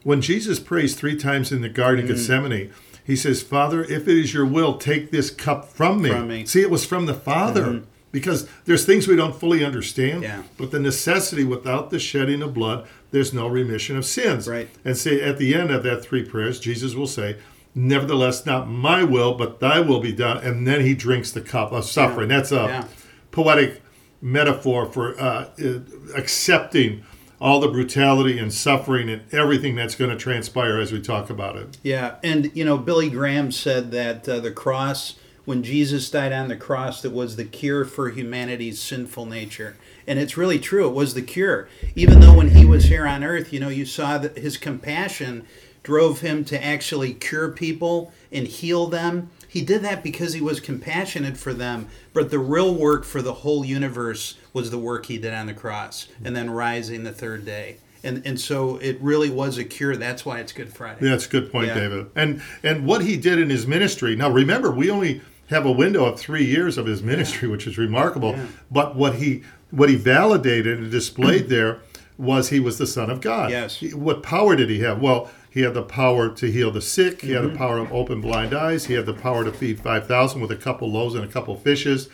When 0.03 0.21
Jesus 0.21 0.59
prays 0.59 0.95
three 0.95 1.17
times 1.17 1.51
in 1.51 1.61
the 1.61 1.67
Garden 1.69 2.05
Mm. 2.07 2.11
of 2.11 2.15
Gethsemane, 2.17 2.69
he 3.03 3.15
says, 3.15 3.41
Father, 3.43 3.83
if 3.83 4.07
it 4.07 4.17
is 4.17 4.33
your 4.33 4.45
will, 4.45 4.77
take 4.77 5.11
this 5.11 5.29
cup 5.29 5.67
from 5.67 6.01
me. 6.01 6.09
From 6.11 6.27
me. 6.27 6.37
Mm-hmm. 6.39 6.45
See, 6.45 6.61
it 6.61 6.69
was 6.71 6.85
from 6.85 7.07
the 7.07 7.13
Father. 7.13 7.81
Because 8.15 8.47
there's 8.63 8.85
things 8.85 9.09
we 9.09 9.17
don't 9.17 9.35
fully 9.35 9.65
understand, 9.65 10.23
Yeah. 10.23 10.43
but 10.57 10.71
the 10.71 10.79
necessity 10.79 11.43
without 11.43 11.89
the 11.89 11.99
shedding 11.99 12.41
of 12.41 12.53
blood, 12.53 12.87
there's 13.11 13.33
no 13.33 13.45
remission 13.49 13.97
of 13.97 14.05
sins. 14.05 14.47
Right. 14.47 14.69
And 14.85 14.95
say 14.95 15.19
at 15.21 15.37
the 15.37 15.53
end 15.53 15.69
of 15.69 15.83
that 15.83 16.01
three 16.01 16.23
prayers, 16.23 16.57
Jesus 16.59 16.95
will 16.95 17.07
say, 17.07 17.35
Nevertheless, 17.77 18.45
not 18.45 18.69
my 18.69 19.03
will, 19.03 19.33
but 19.33 19.59
thy 19.59 19.81
will 19.81 19.99
be 19.99 20.13
done. 20.13 20.37
And 20.37 20.65
then 20.65 20.79
he 20.79 20.93
drinks 20.93 21.29
the 21.31 21.41
cup 21.41 21.73
of 21.73 21.83
suffering. 21.83 22.29
That's 22.29 22.53
a 22.53 22.55
Yeah. 22.55 22.83
poetic 23.31 23.81
metaphor 24.21 24.85
for 24.85 25.19
uh, 25.19 25.47
uh, 25.61 25.79
accepting 26.15 27.03
all 27.41 27.59
the 27.59 27.67
brutality 27.67 28.39
and 28.39 28.53
suffering 28.53 29.09
and 29.09 29.21
everything 29.33 29.75
that's 29.75 29.93
going 29.95 30.09
to 30.09 30.15
transpire 30.15 30.79
as 30.79 30.93
we 30.93 31.01
talk 31.01 31.29
about 31.29 31.57
it. 31.57 31.77
Yeah, 31.83 32.15
and 32.23 32.49
you 32.53 32.63
know, 32.63 32.77
Billy 32.77 33.09
Graham 33.09 33.51
said 33.51 33.91
that 33.91 34.27
uh, 34.29 34.39
the 34.39 34.51
cross, 34.51 35.15
when 35.45 35.63
Jesus 35.63 36.09
died 36.09 36.33
on 36.33 36.47
the 36.47 36.55
cross, 36.55 37.01
that 37.01 37.11
was 37.11 37.35
the 37.35 37.45
cure 37.45 37.85
for 37.85 38.09
humanity's 38.09 38.81
sinful 38.81 39.25
nature, 39.27 39.77
and 40.07 40.19
it's 40.19 40.37
really 40.37 40.59
true. 40.59 40.87
It 40.87 40.93
was 40.93 41.13
the 41.13 41.21
cure. 41.21 41.69
Even 41.95 42.19
though 42.19 42.35
when 42.35 42.49
he 42.49 42.65
was 42.65 42.85
here 42.85 43.07
on 43.07 43.23
earth, 43.23 43.53
you 43.53 43.59
know, 43.59 43.69
you 43.69 43.85
saw 43.85 44.17
that 44.17 44.37
his 44.37 44.57
compassion 44.57 45.45
drove 45.83 46.21
him 46.21 46.43
to 46.43 46.63
actually 46.63 47.13
cure 47.13 47.51
people 47.51 48.11
and 48.31 48.47
heal 48.47 48.87
them. 48.87 49.29
He 49.47 49.61
did 49.61 49.83
that 49.83 50.03
because 50.03 50.33
he 50.33 50.41
was 50.41 50.59
compassionate 50.59 51.37
for 51.37 51.53
them, 51.53 51.87
but 52.11 52.31
the 52.31 52.39
real 52.39 52.73
work 52.73 53.05
for 53.05 53.21
the 53.21 53.33
whole 53.33 53.63
universe 53.63 54.37
was 54.51 54.71
the 54.71 54.79
work 54.79 55.05
he 55.05 55.17
did 55.19 55.33
on 55.33 55.45
the 55.45 55.53
cross 55.53 56.07
and 56.23 56.35
then 56.35 56.49
rising 56.49 57.03
the 57.03 57.11
third 57.11 57.45
day. 57.45 57.77
And, 58.03 58.21
and 58.25 58.39
so 58.39 58.77
it 58.77 58.99
really 58.99 59.29
was 59.29 59.57
a 59.57 59.63
cure. 59.63 59.95
That's 59.95 60.25
why 60.25 60.39
it's 60.39 60.51
Good 60.51 60.73
Friday. 60.73 61.05
Yeah, 61.05 61.11
that's 61.11 61.25
a 61.25 61.29
good 61.29 61.51
point, 61.51 61.67
Yeah. 61.67 61.75
David. 61.75 62.07
And 62.15 62.41
and 62.61 62.85
what 62.85 63.03
he 63.03 63.17
did 63.17 63.39
in 63.39 63.49
his 63.49 63.65
ministry. 63.65 64.15
Now, 64.15 64.29
remember, 64.29 64.69
we 64.69 64.91
only 64.91 65.21
have 65.47 65.65
a 65.65 65.71
window 65.71 66.05
of 66.05 66.19
three 66.19 66.45
years 66.45 66.77
of 66.77 66.85
his 66.85 67.01
ministry, 67.03 67.47
which 67.47 67.67
is 67.67 67.77
remarkable. 67.77 68.31
Yeah. 68.31 68.45
But 68.71 68.95
what 68.95 69.15
he 69.15 69.43
what 69.71 69.89
he 69.89 69.95
validated 69.95 70.77
and 70.79 70.91
displayed 70.91 71.49
there 71.49 71.79
was 72.17 72.49
he 72.49 72.59
was 72.59 72.77
the 72.77 72.87
Son 72.87 73.09
of 73.09 73.19
God. 73.21 73.49
Yes. 73.51 73.77
He- 73.77 73.93
what 73.93 74.23
power 74.23 74.55
did 74.55 74.69
he 74.69 74.79
have? 74.79 75.01
Well, 75.01 75.29
he 75.49 75.61
had 75.61 75.73
the 75.73 75.81
power 75.83 76.29
to 76.29 76.51
heal 76.51 76.71
the 76.71 76.81
sick. 76.81 77.21
He 77.21 77.29
Mm-hmm. 77.29 77.43
had 77.43 77.53
the 77.53 77.57
power 77.57 77.77
of 77.79 77.91
open 77.91 78.21
blind 78.21 78.53
eyes. 78.53 78.85
He 78.85 78.93
had 78.93 79.05
the 79.05 79.13
power 79.13 79.43
to 79.43 79.51
feed 79.51 79.79
five 79.79 80.07
thousand 80.07 80.41
with 80.41 80.51
a 80.51 80.55
couple 80.55 80.89
loaves 80.91 81.15
and 81.15 81.23
a 81.23 81.27
couple 81.27 81.55
fishes. 81.55 82.09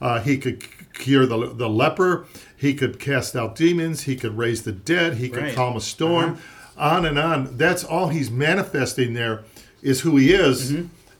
Uh, 0.00 0.20
he 0.20 0.36
could 0.38 0.62
cure 0.94 1.26
the, 1.26 1.52
the 1.54 1.68
leper. 1.68 2.26
He 2.56 2.74
could 2.74 2.98
cast 3.00 3.34
out 3.36 3.56
demons. 3.56 4.02
He 4.02 4.16
could 4.16 4.36
raise 4.36 4.62
the 4.62 4.72
dead. 4.72 5.14
He 5.14 5.28
could 5.28 5.42
Right. 5.44 5.54
calm 5.54 5.76
a 5.76 5.80
storm. 5.80 6.38
On 6.76 7.04
and 7.04 7.18
on. 7.18 7.56
That's 7.56 7.82
all 7.82 8.08
he's 8.08 8.30
manifesting 8.30 9.14
there 9.14 9.42
is 9.82 10.00
who 10.02 10.16
he 10.16 10.32
is. 10.32 10.72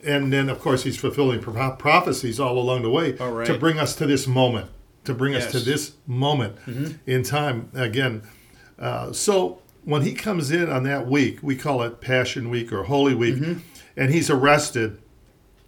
And 0.04 0.32
then 0.32 0.48
of 0.48 0.60
course 0.60 0.84
he's 0.84 0.96
fulfilling 0.96 1.40
pro- 1.40 1.72
prophecies 1.72 2.38
all 2.40 2.58
along 2.58 2.82
the 2.82 2.90
way 2.90 3.12
right. 3.12 3.46
to 3.46 3.58
bring 3.58 3.78
us 3.78 3.94
to 3.96 4.06
this 4.06 4.26
moment, 4.26 4.70
to 5.04 5.14
bring 5.14 5.34
us 5.34 5.50
to 5.52 5.58
Yes. 5.58 5.62
Mm-hmm. 5.62 5.70
this 5.70 5.92
moment 6.06 6.56
in 7.06 7.22
time 7.22 7.70
again. 7.74 8.22
Uh, 8.78 9.12
so 9.12 9.60
when 9.84 10.02
he 10.02 10.12
comes 10.14 10.50
in 10.50 10.68
on 10.70 10.82
that 10.84 11.06
week, 11.06 11.38
we 11.42 11.56
call 11.56 11.82
it 11.82 12.00
Passion 12.00 12.48
Week 12.50 12.72
or 12.72 12.84
Holy 12.84 13.14
Week, 13.14 13.36
Mm-hmm. 13.36 13.58
and 13.96 14.12
he's 14.12 14.30
arrested, 14.30 14.98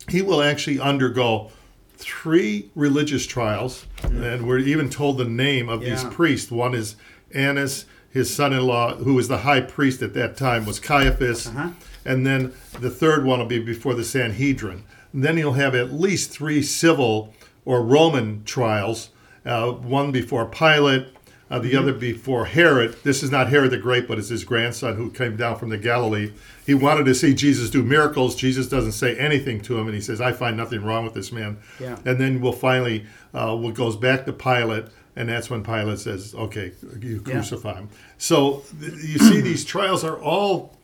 he 0.08 0.22
will 0.22 0.42
actually 0.42 0.78
undergo 0.78 1.50
three 1.96 2.70
religious 2.74 3.26
trials, 3.26 3.86
and 4.04 4.46
we're 4.46 4.58
even 4.58 4.88
told 4.90 5.18
the 5.18 5.24
name 5.24 5.68
of 5.68 5.80
these 5.82 6.02
Mm. 6.04 6.10
Priests. 6.12 6.50
One 6.50 6.74
is 6.74 6.96
Annas, 7.34 7.84
his 8.10 8.34
son-in-law, 8.34 8.96
who 8.96 9.14
was 9.14 9.28
the 9.28 9.38
high 9.38 9.60
priest 9.60 10.00
at 10.02 10.14
that 10.14 10.36
time, 10.36 10.64
was 10.66 10.80
Caiaphas, 10.80 11.48
Uh-huh. 11.48 11.70
And 12.04 12.26
then 12.26 12.52
the 12.80 12.90
third 12.90 13.24
one 13.24 13.38
will 13.38 13.46
be 13.46 13.58
before 13.58 13.94
the 13.94 14.04
Sanhedrin. 14.04 14.84
And 15.12 15.24
then 15.24 15.36
he'll 15.36 15.52
have 15.54 15.74
at 15.74 15.92
least 15.92 16.30
three 16.30 16.62
civil 16.62 17.34
or 17.64 17.82
Roman 17.82 18.44
trials, 18.44 19.10
uh, 19.44 19.70
one 19.72 20.12
before 20.12 20.46
Pilate, 20.46 21.08
uh, 21.50 21.58
the 21.58 21.76
other 21.76 21.92
before 21.92 22.44
Herod. 22.46 22.96
This 23.02 23.22
is 23.24 23.30
not 23.32 23.48
Herod 23.48 23.72
the 23.72 23.78
Great, 23.78 24.06
but 24.06 24.18
it's 24.18 24.28
his 24.28 24.44
grandson 24.44 24.94
who 24.96 25.10
came 25.10 25.36
down 25.36 25.58
from 25.58 25.68
the 25.68 25.76
Galilee. 25.78 26.32
He 26.64 26.74
wanted 26.74 27.06
to 27.06 27.14
see 27.14 27.34
Jesus 27.34 27.70
do 27.70 27.82
miracles. 27.82 28.36
Jesus 28.36 28.68
doesn't 28.68 28.92
say 28.92 29.16
anything 29.18 29.60
to 29.62 29.76
him, 29.78 29.86
and 29.86 29.94
he 29.94 30.00
says, 30.00 30.20
"I 30.20 30.30
find 30.32 30.56
nothing 30.56 30.84
wrong 30.84 31.02
with 31.04 31.14
this 31.14 31.32
man." 31.32 31.58
Yeah. 31.80 31.96
And 32.04 32.18
then 32.20 32.40
we'll 32.40 32.52
finally, 32.52 33.04
uh, 33.34 33.56
what 33.56 33.74
goes 33.74 33.96
back 33.96 34.26
to 34.26 34.32
Pilate, 34.32 34.84
and 35.16 35.28
that's 35.28 35.50
when 35.50 35.64
Pilate 35.64 35.98
says, 35.98 36.34
"Okay, 36.36 36.70
you 37.02 37.20
Yeah. 37.26 37.32
crucify 37.34 37.74
him." 37.74 37.88
So 38.16 38.62
th- 38.80 38.92
you 38.92 39.18
see, 39.18 39.40
these 39.40 39.64
trials 39.64 40.04
are 40.04 40.16
all 40.18 40.76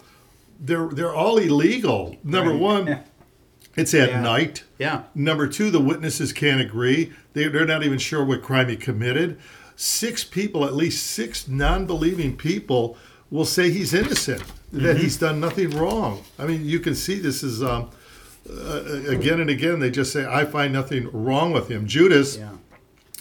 they're 0.60 0.88
they're 0.88 1.14
all 1.14 1.38
illegal. 1.38 2.16
Number 2.24 2.50
Right. 2.52 2.60
one, 2.60 2.98
it's 3.76 3.94
at 3.94 4.10
Yeah. 4.10 4.20
night. 4.22 4.64
Yeah. 4.78 5.02
Number 5.14 5.46
two, 5.46 5.70
the 5.70 5.80
witnesses 5.80 6.32
can't 6.32 6.60
agree. 6.60 7.12
They, 7.34 7.48
they're 7.48 7.66
not 7.66 7.84
even 7.84 7.98
sure 7.98 8.24
what 8.24 8.42
crime 8.42 8.68
he 8.68 8.76
committed. 8.76 9.38
Six 9.76 10.24
people, 10.24 10.64
at 10.64 10.74
least 10.74 11.06
six 11.06 11.46
non 11.48 11.86
believing 11.86 12.36
people, 12.36 12.96
will 13.30 13.44
say 13.44 13.70
he's 13.70 13.92
innocent, 13.92 14.42
Mm-hmm. 14.74 14.82
that 14.84 14.96
he's 14.96 15.16
done 15.16 15.38
nothing 15.38 15.70
wrong. 15.70 16.24
I 16.40 16.46
mean, 16.46 16.64
you 16.64 16.80
can 16.80 16.94
see 16.96 17.18
this 17.20 17.42
is 17.44 17.62
um, 17.62 17.90
uh, 18.50 18.82
again 19.08 19.40
and 19.40 19.48
again, 19.50 19.78
they 19.80 19.90
just 19.90 20.12
say, 20.12 20.26
I 20.26 20.44
find 20.44 20.72
nothing 20.72 21.08
wrong 21.12 21.52
with 21.52 21.68
him. 21.70 21.86
Judas 21.86 22.36
Yeah. 22.36 22.50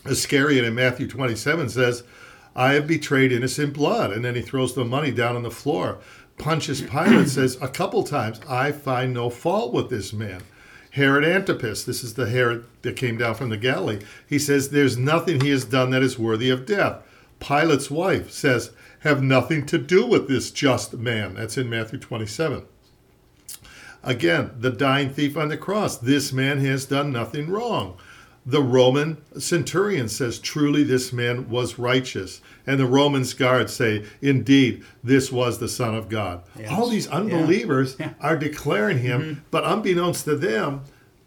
Iscariot 0.05 0.63
in 0.65 0.75
Matthew 0.75 1.07
27 1.07 1.69
says, 1.69 2.03
I 2.55 2.73
have 2.73 2.87
betrayed 2.87 3.31
innocent 3.31 3.73
blood. 3.73 4.11
And 4.11 4.23
then 4.23 4.35
he 4.35 4.41
throws 4.41 4.73
the 4.75 4.85
money 4.85 5.11
down 5.11 5.35
on 5.35 5.43
the 5.43 5.51
floor. 5.51 5.97
Pontius 6.37 6.81
Pilate 6.81 7.29
says 7.29 7.57
a 7.61 7.67
couple 7.67 8.03
times, 8.03 8.39
I 8.47 8.71
find 8.71 9.13
no 9.13 9.29
fault 9.29 9.73
with 9.73 9.89
this 9.89 10.13
man. 10.13 10.43
Herod 10.91 11.25
Antipas, 11.25 11.83
this 11.83 12.03
is 12.03 12.13
the 12.13 12.29
Herod 12.29 12.65
that 12.81 12.95
came 12.95 13.17
down 13.17 13.35
from 13.35 13.49
the 13.49 13.57
Galilee, 13.57 13.99
he 14.27 14.39
says, 14.39 14.69
There's 14.69 14.97
nothing 14.97 15.41
he 15.41 15.49
has 15.49 15.65
done 15.65 15.89
that 15.89 16.03
is 16.03 16.17
worthy 16.17 16.49
of 16.49 16.65
death. 16.65 17.01
Pilate's 17.39 17.91
wife 17.91 18.31
says, 18.31 18.71
Have 18.99 19.21
nothing 19.21 19.65
to 19.65 19.77
do 19.77 20.05
with 20.05 20.27
this 20.27 20.51
just 20.51 20.93
man. 20.93 21.35
That's 21.35 21.57
in 21.57 21.69
Matthew 21.69 21.99
27. 21.99 22.63
Again, 24.03 24.51
the 24.59 24.69
dying 24.69 25.09
thief 25.09 25.35
on 25.35 25.49
the 25.49 25.57
cross. 25.57 25.97
This 25.97 26.31
man 26.31 26.59
has 26.59 26.85
done 26.85 27.11
nothing 27.11 27.49
wrong. 27.49 27.97
The 28.45 28.61
Roman 28.61 29.17
centurion 29.39 30.07
says, 30.07 30.37
Truly, 30.37 30.83
this 30.83 31.11
man 31.11 31.49
was 31.49 31.79
righteous. 31.79 32.41
And 32.67 32.79
the 32.79 32.85
Romans 32.85 33.33
guards 33.33 33.73
say, 33.73 34.05
Indeed, 34.21 34.83
this 35.03 35.31
was 35.31 35.57
the 35.57 35.67
Son 35.67 35.95
of 35.95 36.09
God. 36.09 36.43
Yes. 36.57 36.71
All 36.71 36.87
these 36.87 37.07
unbelievers 37.07 37.95
Yeah. 37.99 38.13
are 38.21 38.37
declaring 38.37 38.99
him, 38.99 39.21
mm-hmm. 39.21 39.39
but 39.49 39.63
unbeknownst 39.63 40.25
to 40.25 40.35
them, 40.35 40.81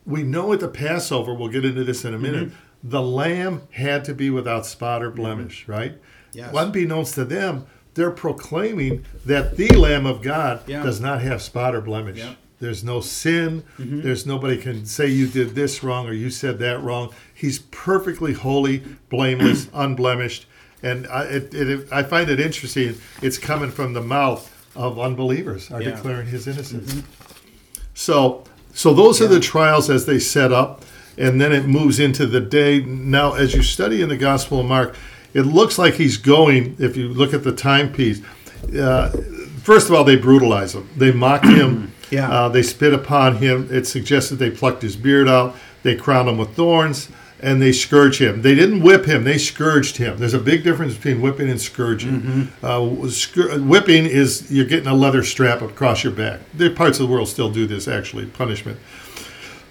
we 0.06 0.22
know 0.22 0.52
at 0.52 0.60
the 0.60 0.68
Passover, 0.68 1.34
we'll 1.34 1.48
get 1.48 1.64
into 1.64 1.84
this 1.84 2.04
in 2.04 2.14
a 2.14 2.18
minute, 2.18 2.48
mm-hmm. 2.48 2.88
the 2.88 3.02
lamb 3.02 3.62
had 3.72 4.04
to 4.04 4.14
be 4.14 4.30
without 4.30 4.64
spot 4.64 5.02
or 5.02 5.08
mm-hmm. 5.08 5.16
blemish, 5.16 5.66
right? 5.66 5.98
Yes. 6.32 6.54
Unbeknownst 6.56 7.14
to 7.14 7.24
them, 7.24 7.66
they're 7.94 8.10
proclaiming 8.12 9.04
that 9.26 9.56
the 9.56 9.70
Lamb 9.70 10.06
of 10.06 10.22
God 10.22 10.60
Yeah. 10.68 10.84
does 10.84 11.00
not 11.00 11.20
have 11.20 11.42
spot 11.42 11.74
or 11.74 11.80
blemish. 11.80 12.18
Yeah. 12.18 12.34
There's 12.60 12.82
no 12.82 13.00
sin. 13.00 13.62
There's 13.78 14.26
nobody 14.26 14.56
can 14.56 14.84
say 14.84 15.06
you 15.06 15.28
did 15.28 15.54
this 15.54 15.84
wrong 15.84 16.08
or 16.08 16.12
you 16.12 16.28
said 16.30 16.58
that 16.58 16.82
wrong. 16.82 17.10
He's 17.32 17.60
perfectly 17.60 18.32
holy, 18.32 18.82
blameless, 19.10 19.68
unblemished, 19.74 20.46
and 20.82 21.06
I, 21.06 21.24
it, 21.24 21.54
it, 21.54 21.88
I 21.92 22.02
find 22.02 22.28
it 22.30 22.40
interesting. 22.40 22.96
It's 23.22 23.38
coming 23.38 23.70
from 23.70 23.92
the 23.92 24.00
mouth 24.02 24.54
of 24.76 24.98
unbelievers 24.98 25.70
are 25.70 25.80
Yeah. 25.82 25.90
declaring 25.92 26.26
his 26.28 26.46
innocence. 26.48 27.02
So, 27.94 28.44
so 28.74 28.92
those 28.94 29.20
are 29.20 29.26
the 29.28 29.40
trials 29.40 29.90
as 29.90 30.06
they 30.06 30.18
set 30.18 30.52
up, 30.52 30.84
and 31.16 31.40
then 31.40 31.52
it 31.52 31.66
moves 31.66 31.98
into 32.00 32.26
the 32.26 32.40
day. 32.40 32.80
Now, 32.80 33.34
as 33.34 33.54
you 33.54 33.62
study 33.62 34.02
in 34.02 34.08
the 34.08 34.16
Gospel 34.16 34.60
of 34.60 34.66
Mark, 34.66 34.94
it 35.34 35.42
looks 35.42 35.78
like 35.78 35.94
he's 35.94 36.16
going. 36.16 36.76
If 36.78 36.96
you 36.96 37.08
look 37.08 37.34
at 37.34 37.44
the 37.44 37.52
timepiece, 37.52 38.20
uh, 38.76 39.10
first 39.62 39.88
of 39.88 39.94
all, 39.94 40.04
they 40.04 40.16
brutalize 40.16 40.74
him. 40.74 40.88
They 40.96 41.12
mock 41.12 41.44
him. 41.44 41.92
Yeah. 42.10 42.30
Uh, 42.30 42.48
they 42.48 42.62
spit 42.62 42.92
upon 42.94 43.36
him. 43.36 43.68
It 43.70 43.86
suggests 43.86 44.30
that 44.30 44.36
they 44.36 44.50
plucked 44.50 44.82
his 44.82 44.96
beard 44.96 45.28
out. 45.28 45.54
They 45.82 45.94
crowned 45.94 46.28
him 46.28 46.38
with 46.38 46.54
thorns, 46.54 47.08
and 47.40 47.60
they 47.62 47.70
scourge 47.72 48.20
him. 48.20 48.42
They 48.42 48.54
didn't 48.54 48.82
whip 48.82 49.04
him. 49.04 49.24
They 49.24 49.38
scourged 49.38 49.98
him. 49.98 50.18
There's 50.18 50.34
a 50.34 50.38
big 50.40 50.64
difference 50.64 50.94
between 50.94 51.20
whipping 51.20 51.48
and 51.48 51.60
scourging. 51.60 52.48
Uh, 52.62 53.08
scour- 53.08 53.58
whipping 53.60 54.06
is 54.06 54.50
you're 54.50 54.66
getting 54.66 54.88
a 54.88 54.94
leather 54.94 55.22
strap 55.22 55.62
across 55.62 56.02
your 56.02 56.12
back. 56.12 56.40
There 56.54 56.70
are 56.70 56.74
parts 56.74 56.98
of 56.98 57.06
the 57.06 57.12
world 57.12 57.28
still 57.28 57.50
do 57.50 57.66
this 57.66 57.86
actually, 57.86 58.26
punishment. 58.26 58.78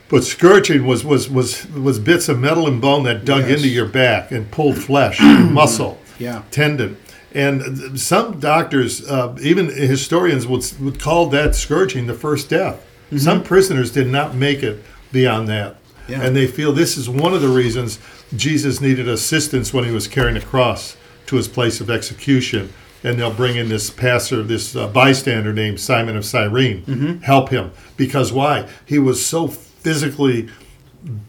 But 0.10 0.24
scourging 0.24 0.86
was 0.86 1.04
was 1.04 1.30
was 1.30 1.68
was 1.72 2.00
bits 2.00 2.30
of 2.30 2.40
metal 2.40 2.66
and 2.68 2.80
bone 2.80 3.04
that 3.04 3.26
dug 3.26 3.42
Yes. 3.42 3.58
into 3.58 3.68
your 3.68 3.86
back 3.88 4.32
and 4.32 4.50
pulled 4.50 4.78
flesh, 4.78 5.20
muscle, 5.22 6.00
Yeah. 6.18 6.44
tendon. 6.50 6.96
And 7.34 8.00
some 8.00 8.40
doctors, 8.40 9.06
uh, 9.10 9.36
even 9.42 9.68
historians, 9.68 10.48
would 10.48 10.66
would 10.80 11.00
call 11.00 11.28
that 11.28 11.56
scourging 11.56 12.08
the 12.08 12.14
first 12.14 12.50
death. 12.50 12.84
Some 13.18 13.44
prisoners 13.44 13.92
did 13.92 14.08
not 14.08 14.36
make 14.36 14.64
it 14.64 14.84
beyond 15.12 15.48
that, 15.48 15.76
Yeah. 16.10 16.22
and 16.22 16.36
they 16.36 16.48
feel 16.48 16.74
this 16.74 16.98
is 16.98 17.08
one 17.10 17.34
of 17.34 17.42
the 17.42 17.48
reasons 17.50 18.00
Jesus 18.36 18.82
needed 18.82 19.08
assistance 19.08 19.74
when 19.74 19.86
he 19.86 19.92
was 19.92 20.08
carrying 20.08 20.36
a 20.36 20.42
cross 20.42 20.98
to 21.28 21.36
his 21.38 21.48
place 21.48 21.80
of 21.80 21.90
execution. 21.90 22.70
And 23.04 23.18
they'll 23.20 23.32
bring 23.34 23.56
in 23.58 23.70
this 23.70 23.90
passer, 23.90 24.42
this 24.44 24.76
uh, 24.76 24.88
bystander 24.88 25.54
named 25.54 25.80
Simon 25.80 26.18
of 26.18 26.26
Cyrene, 26.26 27.22
help 27.24 27.50
him 27.50 27.72
because 27.96 28.34
why? 28.34 28.68
He 28.86 29.00
was 29.00 29.24
so 29.26 29.48
physically 29.48 30.50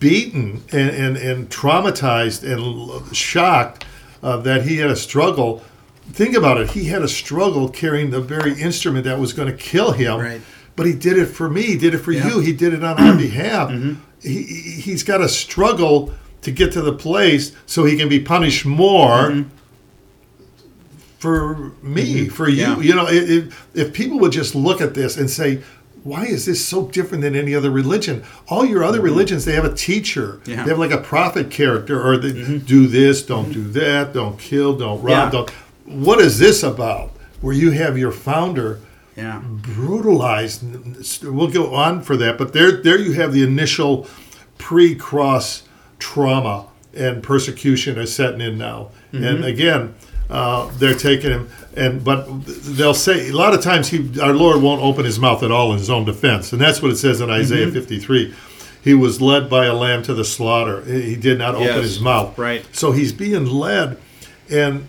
beaten 0.01 0.63
and, 0.73 0.91
and, 0.91 1.17
and 1.17 1.51
traumatized 1.51 2.43
and 2.43 3.15
shocked 3.17 3.85
uh, 4.23 4.39
that 4.39 4.63
he 4.63 4.79
had 4.79 4.91
a 4.91 4.97
struggle. 4.97 5.63
Think 6.13 6.37
about 6.37 6.59
it. 6.59 6.71
He 6.71 6.85
had 6.85 7.03
a 7.03 7.09
struggle 7.09 7.69
carrying 7.69 8.11
the 8.11 8.21
very 8.21 8.61
instrument 8.61 9.05
that 9.05 9.19
was 9.19 9.33
going 9.33 9.49
to 9.49 9.57
kill 9.57 9.93
him. 9.93 10.19
Right. 10.19 10.41
But 10.75 10.87
he 10.87 10.95
did 10.95 11.19
it 11.19 11.27
for 11.27 11.49
me. 11.49 11.63
He 11.63 11.77
did 11.77 11.95
it 11.95 11.99
for 11.99 12.13
Yeah. 12.13 12.29
you. 12.29 12.41
He 12.41 12.53
did 12.53 12.73
it 12.73 12.83
on 12.85 12.99
our 12.99 13.17
behalf. 13.17 13.71
He, 14.23 14.43
he- 14.43 14.81
he's 14.81 15.03
got 15.03 15.19
to 15.19 15.29
struggle 15.29 16.13
to 16.43 16.51
get 16.51 16.73
to 16.73 16.83
the 16.83 16.93
place 16.93 17.53
so 17.67 17.85
he 17.85 17.97
can 17.97 18.09
be 18.09 18.21
punished 18.21 18.65
more 18.65 19.31
mm-hmm. 19.31 19.49
for 21.19 21.73
me, 21.83 22.23
mm-hmm. 22.23 22.35
for 22.35 22.49
you. 22.49 22.57
Yeah. 22.57 22.79
You 22.79 22.95
know, 22.95 23.07
it, 23.07 23.31
it, 23.31 23.53
if 23.75 23.93
people 23.93 24.19
would 24.21 24.33
just 24.33 24.55
look 24.55 24.81
at 24.81 24.95
this 24.95 25.17
and 25.17 25.29
say, 25.29 25.63
why 26.05 26.25
is 26.25 26.47
this 26.47 26.65
so 26.65 26.87
different 26.89 27.23
than 27.23 27.35
any 27.37 27.55
other 27.55 27.71
religion? 27.71 28.25
All 28.49 28.65
your 28.65 28.83
other 28.85 29.01
religions, 29.01 29.45
they 29.45 29.55
have 29.55 29.65
a 29.65 29.75
teacher. 29.75 30.41
Yeah. 30.47 30.63
They 30.63 30.71
have 30.71 30.79
like 30.79 30.93
a 30.93 30.99
prophet 30.99 31.51
character, 31.51 32.01
or 32.01 32.17
they 32.17 32.59
do 32.59 32.87
this, 32.87 33.23
don't 33.23 33.53
do 33.53 33.65
that, 33.71 34.15
don't 34.15 34.39
kill, 34.39 34.77
don't 34.79 35.03
rob, 35.03 35.33
don't. 35.33 35.51
What 35.89 36.21
is 36.21 36.39
this 36.39 36.63
about? 36.63 37.11
Where 37.41 37.55
you 37.55 37.71
have 37.73 37.97
your 37.99 38.13
founder 38.13 38.81
Yeah. 39.17 39.41
brutalized. 39.41 40.63
We'll 41.25 41.49
go 41.49 41.75
on 41.75 42.03
for 42.03 42.17
that, 42.17 42.37
but 42.39 42.53
there, 42.53 42.73
there 42.83 42.99
you 42.99 43.13
have 43.13 43.33
the 43.33 43.43
initial 43.43 44.07
pre-cross 44.59 45.63
trauma 45.99 46.67
and 46.95 47.23
persecution 47.23 47.99
is 47.99 48.13
setting 48.13 48.41
in 48.41 48.59
now. 48.59 48.89
And 49.13 49.45
again, 49.45 49.95
uh, 50.29 50.69
they're 50.79 50.95
taking 50.95 51.31
him, 51.31 51.49
and 51.75 52.05
but 52.05 52.27
they'll 52.45 52.93
say 52.93 53.31
a 53.31 53.33
lot 53.33 53.55
of 53.55 53.63
times 53.63 53.89
he, 53.89 54.21
our 54.21 54.35
Lord 54.35 54.61
won't 54.61 54.83
open 54.83 55.05
his 55.07 55.19
mouth 55.19 55.43
at 55.43 55.51
all 55.51 55.73
in 55.73 55.79
his 55.79 55.89
own 55.89 56.05
defense, 56.05 56.53
and 56.53 56.61
that's 56.61 56.83
what 56.83 56.91
it 56.91 56.97
says 56.97 57.21
in 57.23 57.31
Isaiah 57.31 57.71
53. 57.71 58.35
He 58.85 58.95
was 58.95 59.21
led 59.23 59.49
by 59.49 59.65
a 59.67 59.75
lamb 59.75 60.03
to 60.05 60.13
the 60.15 60.25
slaughter. 60.25 60.83
He 60.85 61.17
did 61.17 61.39
not 61.39 61.55
open 61.55 61.67
Yes, 61.69 61.83
his 61.83 62.01
mouth. 62.01 62.37
right. 62.39 62.65
So 62.73 62.93
he's 62.93 63.13
being 63.13 63.47
led, 63.47 63.97
and 64.51 64.87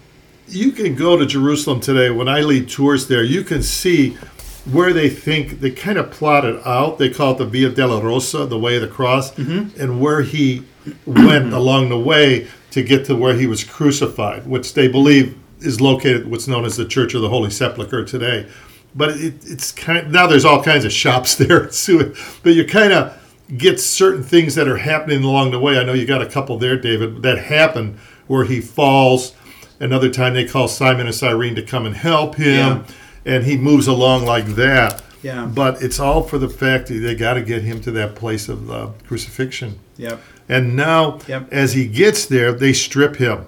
you 0.49 0.71
can 0.71 0.95
go 0.95 1.17
to 1.17 1.25
Jerusalem 1.25 1.79
today. 1.79 2.09
When 2.09 2.27
I 2.27 2.41
lead 2.41 2.69
tours 2.69 3.07
there, 3.07 3.23
you 3.23 3.43
can 3.43 3.63
see 3.63 4.17
where 4.65 4.93
they 4.93 5.09
think 5.09 5.61
they 5.61 5.71
kind 5.71 5.97
of 5.97 6.11
plotted 6.11 6.61
out. 6.65 6.97
They 6.97 7.09
call 7.09 7.33
it 7.33 7.37
the 7.37 7.45
Via 7.45 7.69
Dolorosa, 7.71 8.47
the 8.47 8.59
way 8.59 8.75
of 8.75 8.81
the 8.81 8.87
cross, 8.87 9.31
mm-hmm. 9.33 9.79
and 9.81 10.01
where 10.01 10.21
he 10.21 10.63
went 11.05 11.53
along 11.61 11.89
the 11.89 11.99
way 11.99 12.47
to 12.71 12.83
get 12.83 13.05
to 13.05 13.15
where 13.15 13.35
he 13.35 13.47
was 13.47 13.63
crucified, 13.63 14.45
which 14.47 14.73
they 14.73 14.87
believe 14.87 15.37
is 15.59 15.81
located 15.81 16.29
what's 16.29 16.47
known 16.47 16.65
as 16.65 16.77
the 16.77 16.85
Church 16.85 17.13
of 17.13 17.21
the 17.21 17.29
Holy 17.29 17.49
Sepulchre 17.49 18.05
today. 18.05 18.47
but 18.95 19.09
it, 19.09 19.35
it's 19.45 19.71
kind 19.71 20.11
now 20.11 20.25
there's 20.27 20.45
all 20.45 20.63
kinds 20.63 20.85
of 20.85 20.91
shops 20.91 21.35
there 21.43 21.67
too. 21.67 22.15
But 22.43 22.53
you 22.53 22.65
kind 22.65 22.93
of 22.93 23.15
get 23.57 23.79
certain 23.79 24.23
things 24.23 24.55
that 24.55 24.67
are 24.67 24.77
happening 24.77 25.23
along 25.23 25.51
the 25.51 25.59
way. 25.59 25.79
I 25.79 25.83
know 25.83 25.93
you 25.93 26.05
got 26.05 26.21
a 26.21 26.27
couple 26.27 26.57
there, 26.57 26.77
David, 26.77 27.23
that 27.23 27.37
happen 27.37 27.99
where 28.27 28.45
he 28.45 28.61
falls. 28.61 29.33
Another 29.79 30.09
time 30.09 30.33
they 30.33 30.45
call 30.45 30.67
Simon 30.67 31.05
and 31.05 31.15
Cyrene 31.15 31.55
to 31.55 31.61
come 31.63 31.85
and 31.85 31.95
help 31.95 32.35
him, 32.35 32.85
and 33.25 33.45
he 33.45 33.57
moves 33.57 33.87
along 33.87 34.25
like 34.25 34.45
that. 34.55 35.01
Yeah. 35.21 35.45
But 35.45 35.81
it's 35.81 35.99
all 35.99 36.23
for 36.23 36.37
the 36.37 36.49
fact 36.49 36.87
that 36.87 36.95
they 36.95 37.15
got 37.15 37.33
to 37.33 37.41
get 37.41 37.61
him 37.63 37.81
to 37.81 37.91
that 37.91 38.15
place 38.15 38.47
of 38.49 38.69
uh, 38.71 38.89
crucifixion. 39.07 39.79
Yep. 39.97 40.21
And 40.47 40.75
now, 40.75 41.19
Yep. 41.27 41.51
as 41.51 41.73
he 41.73 41.87
gets 41.87 42.25
there, 42.25 42.51
they 42.53 42.73
strip 42.73 43.17
him. 43.17 43.45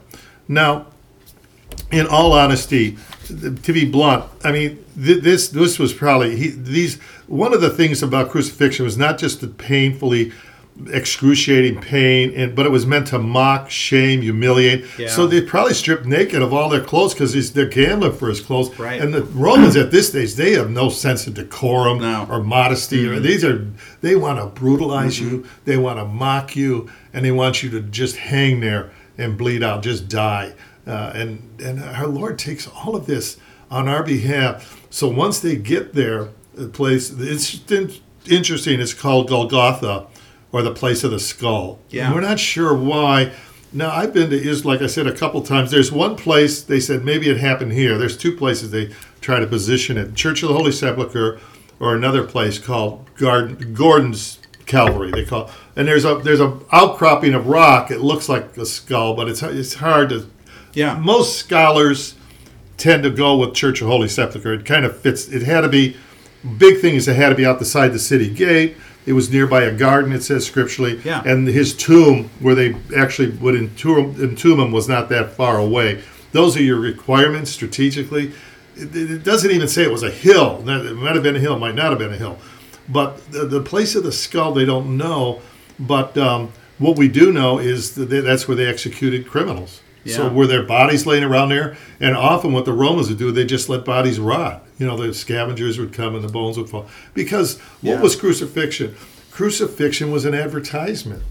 Now, 0.48 0.88
in 1.92 2.08
all 2.08 2.34
honesty, 2.34 2.98
to 3.28 3.74
be 3.74 3.86
blunt, 3.86 4.26
I 4.44 4.52
mean, 4.52 4.84
th- 5.02 5.24
this 5.24 5.48
this 5.50 5.80
was 5.80 5.94
probably 5.94 6.36
he, 6.36 6.50
these. 6.50 7.00
One 7.28 7.54
of 7.54 7.62
the 7.62 7.70
things 7.70 8.04
about 8.04 8.30
crucifixion 8.30 8.84
was 8.84 8.98
not 8.98 9.18
just 9.18 9.40
the 9.40 9.48
painfully 9.48 10.34
excruciating 10.92 11.82
pain, 11.82 12.34
and 12.36 12.56
but 12.56 12.66
it 12.66 12.70
was 12.70 12.86
meant 12.86 13.08
to 13.08 13.20
mock, 13.20 13.70
shame, 13.70 14.22
humiliate. 14.22 14.86
Yeah. 14.98 15.10
So 15.10 15.28
they 15.28 15.42
probably 15.42 15.74
stripped 15.74 16.06
naked 16.06 16.42
of 16.42 16.54
all 16.54 16.70
their 16.70 16.82
clothes 16.84 17.14
because 17.14 17.54
they're 17.54 17.66
gambling 17.68 18.14
for 18.14 18.30
his 18.30 18.40
clothes. 18.42 18.78
Right. 18.80 19.02
And 19.02 19.14
the 19.14 19.24
Romans 19.24 19.76
at 19.76 19.92
this 19.92 20.10
stage, 20.10 20.36
they 20.36 20.54
have 20.54 20.70
no 20.70 20.90
sense 20.90 21.28
of 21.28 21.34
decorum 21.36 22.00
No. 22.00 22.28
or 22.30 22.42
modesty. 22.44 23.08
Or 23.08 23.20
these 23.20 23.44
are 23.44 23.68
they 24.02 24.16
want 24.16 24.40
to 24.40 24.48
brutalize 24.48 25.20
you, 25.20 25.46
they 25.66 25.78
want 25.78 26.00
to 26.00 26.06
mock 26.06 26.56
you, 26.56 26.90
and 27.14 27.24
they 27.26 27.32
want 27.32 27.62
you 27.64 27.70
to 27.72 27.82
just 27.82 28.16
hang 28.18 28.60
there 28.60 28.92
and 29.18 29.38
bleed 29.38 29.64
out, 29.64 29.84
just 29.84 30.08
die. 30.08 30.54
Uh, 30.88 31.12
and 31.14 31.62
and 31.64 31.84
our 31.84 32.08
Lord 32.08 32.40
takes 32.40 32.68
all 32.68 32.96
of 32.96 33.06
this 33.06 33.38
on 33.70 33.88
our 33.88 34.04
behalf. 34.04 34.82
So 34.90 35.08
once 35.08 35.40
they 35.40 35.56
get 35.56 35.94
there, 35.94 36.30
the 36.54 36.68
place 36.68 37.12
it's 37.12 37.60
interesting. 38.28 38.80
It's 38.80 38.94
called 38.94 39.30
Golgotha, 39.30 40.08
or 40.52 40.62
the 40.62 40.74
place 40.74 41.04
of 41.04 41.12
the 41.12 41.20
skull. 41.20 41.80
Yeah. 41.90 42.06
And 42.06 42.16
we're 42.16 42.22
not 42.22 42.40
sure 42.40 42.76
why. 42.76 43.32
Now 43.74 43.92
I've 43.92 44.14
been 44.14 44.30
to 44.30 44.36
Israel, 44.36 44.74
like 44.74 44.82
I 44.82 44.88
said, 44.88 45.08
a 45.08 45.16
couple 45.16 45.42
times. 45.42 45.72
There's 45.72 45.92
one 45.92 46.16
place 46.16 46.62
they 46.62 46.80
said 46.80 47.06
maybe 47.06 47.30
it 47.30 47.38
happened 47.38 47.72
here. 47.72 47.98
There's 47.98 48.18
two 48.18 48.36
places 48.36 48.72
they 48.72 48.94
try 49.22 49.40
to 49.40 49.48
position 49.48 49.98
it: 49.98 50.16
Church 50.16 50.44
of 50.44 50.50
the 50.50 50.56
Holy 50.56 50.72
Sepulchre, 50.72 51.40
or 51.80 51.96
another 51.96 52.24
place 52.24 52.60
called 52.60 53.08
Garden, 53.16 53.74
Gordon's 53.74 54.40
Calvary. 54.66 55.12
They 55.12 55.26
call, 55.26 55.50
and 55.76 55.88
there's 55.88 56.04
a 56.04 56.16
there's 56.16 56.42
a 56.42 56.60
outcropping 56.72 57.34
of 57.34 57.48
rock. 57.48 57.92
It 57.92 58.02
looks 58.02 58.28
like 58.28 58.58
a 58.58 58.66
skull, 58.66 59.16
but 59.16 59.30
it's 59.30 59.42
it's 59.42 59.76
hard 59.76 60.10
to. 60.10 60.30
Yeah. 60.74 60.98
Most 60.98 61.38
scholars 61.38 62.16
tend 62.78 63.04
to 63.04 63.10
go 63.10 63.38
with 63.38 63.54
Church 63.54 63.82
of 63.82 63.88
Holy 63.88 64.08
Sepulchre. 64.08 64.54
It 64.54 64.66
kind 64.66 64.86
of 64.86 64.98
fits. 64.98 65.28
It 65.30 65.44
had 65.44 65.62
to 65.62 65.70
be. 65.70 65.96
Big 66.58 66.82
thing 66.82 66.96
is 66.96 67.08
it 67.08 67.16
had 67.16 67.30
to 67.30 67.36
be 67.36 67.46
out 67.46 67.60
the 67.60 67.66
side 67.66 67.94
the 67.94 68.00
city 68.00 68.28
gate. 68.28 68.76
It 69.06 69.14
was 69.14 69.32
nearby 69.32 69.64
a 69.64 69.76
garden. 69.76 70.12
It 70.12 70.22
says 70.22 70.46
scripturally. 70.46 71.02
Yeah. 71.04 71.24
And 71.26 71.48
his 71.48 71.76
tomb, 71.76 72.30
where 72.40 72.56
they 72.56 72.76
actually 72.96 73.32
would 73.32 73.56
entomb, 73.56 74.16
entomb 74.22 74.60
him, 74.60 74.72
was 74.72 74.88
not 74.88 75.10
that 75.10 75.32
far 75.32 75.58
away. 75.58 76.04
Those 76.32 76.56
are 76.56 76.64
your 76.64 76.80
requirements 76.80 77.52
strategically. 77.52 78.32
It, 78.76 78.96
it 78.96 79.24
doesn't 79.24 79.52
even 79.52 79.68
say 79.68 79.84
it 79.84 79.92
was 79.92 80.04
a 80.04 80.12
hill. 80.12 80.64
It 80.68 80.96
might 80.96 81.16
have 81.16 81.24
been 81.24 81.36
a 81.36 81.40
hill. 81.40 81.58
Might 81.58 81.76
not 81.76 81.90
have 81.90 82.00
been 82.00 82.14
a 82.14 82.18
hill. 82.18 82.38
But 82.88 83.32
the, 83.32 83.46
the 83.46 83.62
place 83.62 83.96
of 83.96 84.04
the 84.04 84.12
skull, 84.12 84.54
they 84.54 84.66
don't 84.66 84.98
know. 84.98 85.42
But 85.80 86.18
um, 86.18 86.52
what 86.78 86.98
we 86.98 87.08
do 87.08 87.32
know 87.32 87.60
is 87.60 87.96
that 87.96 88.06
they, 88.06 88.20
that's 88.20 88.48
where 88.48 88.56
they 88.56 88.68
executed 88.68 89.28
criminals. 89.28 89.82
So 90.06 90.30
were 90.34 90.48
there 90.48 90.64
bodies 90.64 91.06
laying 91.06 91.24
around 91.24 91.50
there? 91.50 91.78
And 92.00 92.16
often 92.16 92.54
what 92.54 92.66
the 92.66 92.74
Romans 92.74 93.10
would 93.10 93.20
do, 93.20 93.32
they 93.32 93.46
just 93.46 93.70
let 93.70 93.86
bodies 93.86 94.20
rot. 94.20 94.64
You 94.82 94.88
know, 94.88 94.98
the 94.98 95.14
scavengers 95.14 95.78
would 95.78 95.94
come 95.94 96.16
and 96.16 96.24
the 96.24 96.28
bones 96.28 96.58
would 96.58 96.68
fall. 96.68 96.88
Because 97.14 97.60
what 97.82 97.92
Yeah. 97.92 98.02
was 98.02 98.16
crucifixion? 98.16 98.96
Crucifixion 99.30 100.10
was 100.10 100.26
an 100.26 100.34
advertisement. 100.34 101.22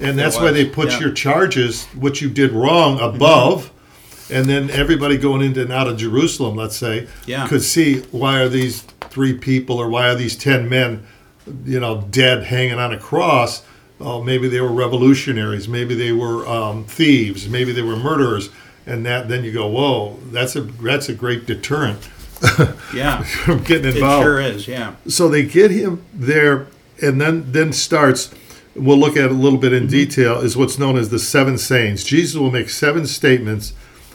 And 0.00 0.18
that's 0.18 0.36
why 0.36 0.50
they 0.50 0.64
put 0.64 0.90
yeah. 0.90 0.98
your 0.98 1.10
charges, 1.12 1.84
what 1.94 2.20
you 2.20 2.28
did 2.28 2.50
wrong, 2.50 2.98
above. 2.98 3.70
And 4.28 4.46
then 4.46 4.70
everybody 4.70 5.16
going 5.18 5.40
into 5.40 5.62
and 5.62 5.72
out 5.72 5.86
of 5.86 5.96
Jerusalem, 5.98 6.56
let's 6.56 6.76
say, 6.76 7.06
Yeah. 7.26 7.46
could 7.46 7.62
see 7.62 8.00
why 8.10 8.40
are 8.40 8.48
these 8.48 8.82
three 9.02 9.34
people 9.34 9.78
or 9.78 9.88
why 9.88 10.08
are 10.08 10.16
these 10.16 10.34
10 10.34 10.68
men, 10.68 11.04
you 11.64 11.78
know, 11.78 12.08
dead 12.10 12.42
hanging 12.42 12.80
on 12.80 12.92
a 12.92 12.98
cross? 12.98 13.62
Oh, 14.00 14.20
maybe 14.20 14.48
they 14.48 14.60
were 14.60 14.72
revolutionaries. 14.72 15.68
Maybe 15.68 15.94
they 15.94 16.10
were 16.10 16.44
um, 16.48 16.82
thieves. 16.86 17.48
Maybe 17.48 17.70
they 17.70 17.82
were 17.82 17.96
murderers. 17.96 18.50
And 18.84 19.06
that 19.06 19.28
then 19.28 19.44
you 19.44 19.52
go, 19.52 19.68
whoa, 19.68 20.18
that's 20.32 20.56
a 20.56 20.62
that's 20.62 21.08
a 21.08 21.14
great 21.14 21.46
deterrent 21.46 22.08
Yeah. 22.94 23.22
from 23.22 23.62
getting 23.62 23.96
It 23.96 23.98
sure 24.00 24.40
is. 24.40 24.68
Yeah. 24.68 24.94
So 25.08 25.28
they 25.28 25.44
get 25.44 25.70
him 25.70 26.04
there, 26.14 26.66
and 27.02 27.20
then 27.20 27.52
then 27.52 27.72
starts. 27.72 28.32
We'll 28.74 28.98
look 28.98 29.16
at 29.16 29.24
it 29.24 29.30
a 29.30 29.34
little 29.34 29.58
bit 29.58 29.72
in 29.72 29.84
Mm-hmm. 29.84 29.90
detail. 29.90 30.38
Is 30.40 30.56
what's 30.56 30.78
known 30.78 30.96
as 30.96 31.08
the 31.10 31.18
seven 31.18 31.56
sayings. 31.58 32.04
Jesus 32.04 32.36
will 32.38 32.50
make 32.50 32.68
seven 32.68 33.06
statements 33.06 33.72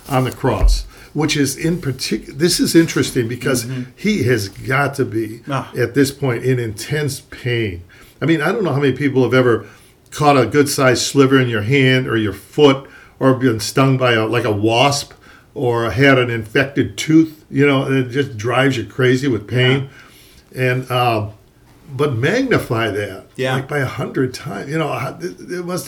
on 0.07 0.23
the 0.23 0.31
cross, 0.31 0.83
which 1.13 1.35
is 1.35 1.55
in 1.57 1.81
particular. 1.81 2.37
This 2.37 2.59
is 2.59 2.75
interesting 2.75 3.27
because 3.27 3.65
he 3.95 4.23
has 4.23 4.49
got 4.49 4.93
to 4.95 5.05
be 5.05 5.39
Mm-hmm. 5.39 5.51
Ah. 5.51 5.71
at 5.77 5.93
this 5.95 6.11
point 6.11 6.43
in 6.43 6.59
intense 6.59 7.21
pain. 7.21 7.83
I 8.21 8.25
mean, 8.27 8.39
I 8.41 8.51
don't 8.51 8.63
know 8.63 8.73
how 8.73 8.79
many 8.79 8.95
people 8.95 9.23
have 9.23 9.33
ever 9.33 9.65
caught 10.11 10.37
a 10.37 10.45
good 10.45 10.69
sized 10.69 11.01
sliver 11.03 11.39
in 11.39 11.47
your 11.49 11.63
hand 11.63 12.07
or 12.07 12.17
your 12.17 12.33
foot, 12.33 12.87
or 13.19 13.33
been 13.33 13.59
stung 13.59 13.97
by 13.97 14.13
a 14.13 14.25
like 14.27 14.43
a 14.43 14.51
wasp, 14.51 15.13
or 15.53 15.91
had 15.91 16.17
an 16.17 16.29
infected 16.29 16.97
tooth. 16.97 17.45
You 17.49 17.67
know, 17.67 17.91
it 17.91 18.09
just 18.09 18.37
drives 18.37 18.77
you 18.77 18.85
crazy 18.85 19.27
with 19.27 19.47
pain 19.47 19.89
and 20.55 20.89
uh, 20.91 21.29
but 21.95 22.13
magnify 22.13 22.89
that 22.91 23.25
Yeah. 23.35 23.55
like 23.55 23.67
by 23.67 23.79
a 23.79 23.85
hundred 23.85 24.33
times 24.33 24.69
you 24.69 24.77
know 24.77 24.93
it, 25.21 25.39
it 25.51 25.65
must 25.65 25.87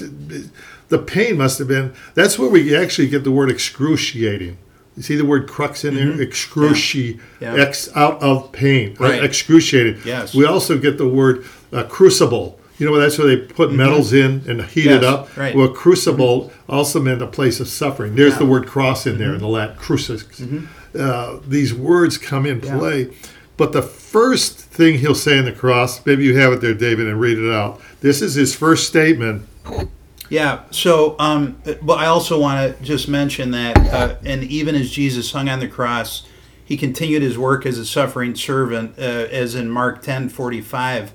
the 0.89 0.99
pain 0.99 1.37
must 1.37 1.59
have 1.59 1.67
been 1.67 1.93
that's 2.13 2.37
where 2.37 2.49
we 2.49 2.75
actually 2.75 3.07
get 3.07 3.23
the 3.23 3.31
word 3.31 3.49
excruciating 3.49 4.57
you 4.97 5.03
see 5.03 5.15
the 5.15 5.25
word 5.25 5.47
crux 5.49 5.83
in 5.85 5.95
there 5.95 6.07
excruciate 6.25 7.15
Mm-hmm. 7.17 7.43
Yeah. 7.43 7.55
Yeah. 7.55 7.63
x 7.63 7.89
out 7.95 8.21
of 8.21 8.51
pain 8.51 8.95
uh, 8.99 9.03
Right. 9.05 9.23
excruciated 9.23 10.05
Yes. 10.05 10.33
we 10.35 10.45
also 10.45 10.77
get 10.77 10.97
the 10.97 11.07
word 11.07 11.45
uh, 11.71 11.83
crucible 11.83 12.59
you 12.83 12.89
know 12.91 12.99
that's 12.99 13.17
where 13.17 13.27
they 13.27 13.37
put 13.37 13.71
metals 13.71 14.11
in 14.13 14.43
and 14.47 14.61
heat 14.63 14.87
it 14.87 15.01
Mm-hmm. 15.01 15.13
Up 15.13 15.37
right. 15.37 15.55
well 15.55 15.69
crucible 15.69 16.51
also 16.67 16.99
meant 16.99 17.21
a 17.21 17.27
place 17.27 17.59
of 17.59 17.67
suffering 17.67 18.15
there's 18.15 18.33
Yeah. 18.33 18.39
the 18.39 18.45
word 18.45 18.67
cross 18.67 19.07
in 19.07 19.17
there 19.17 19.33
in 19.33 19.39
the 19.39 19.47
latin 19.47 19.77
crucis 19.77 20.23
uh, 20.99 21.39
these 21.47 21.73
words 21.73 22.17
come 22.17 22.45
in 22.45 22.61
Yeah. 22.61 22.77
play. 22.77 23.09
But 23.55 23.71
the 23.71 23.81
first 23.83 24.57
thing 24.59 24.97
he'll 24.99 25.13
say 25.15 25.37
in 25.37 25.45
the 25.45 25.51
cross, 25.51 26.03
maybe 26.07 26.23
you 26.23 26.35
have 26.37 26.51
it 26.53 26.61
there, 26.61 26.73
David, 26.73 27.07
and 27.07 27.19
read 27.19 27.37
it 27.37 27.51
out. 27.53 27.79
This 28.01 28.19
is 28.21 28.33
his 28.33 28.55
first 28.55 28.87
statement. 28.87 29.47
Yeah. 30.29 30.61
So, 30.71 31.15
um, 31.19 31.57
but 31.81 31.99
I 31.99 32.07
also 32.07 32.39
want 32.39 32.77
to 32.77 32.83
just 32.83 33.07
mention 33.07 33.51
that, 33.51 33.77
uh, 33.93 34.15
and 34.25 34.43
even 34.43 34.73
as 34.75 34.89
Jesus 34.89 35.31
hung 35.31 35.49
on 35.49 35.59
the 35.59 35.67
cross, 35.67 36.25
he 36.65 36.77
continued 36.77 37.21
his 37.21 37.37
work 37.37 37.65
as 37.67 37.77
a 37.77 37.85
suffering 37.85 38.33
servant, 38.35 38.97
uh, 38.97 39.01
as 39.01 39.53
in 39.53 39.69
Mark 39.69 40.01
ten 40.01 40.29
forty 40.29 40.61
five. 40.61 41.11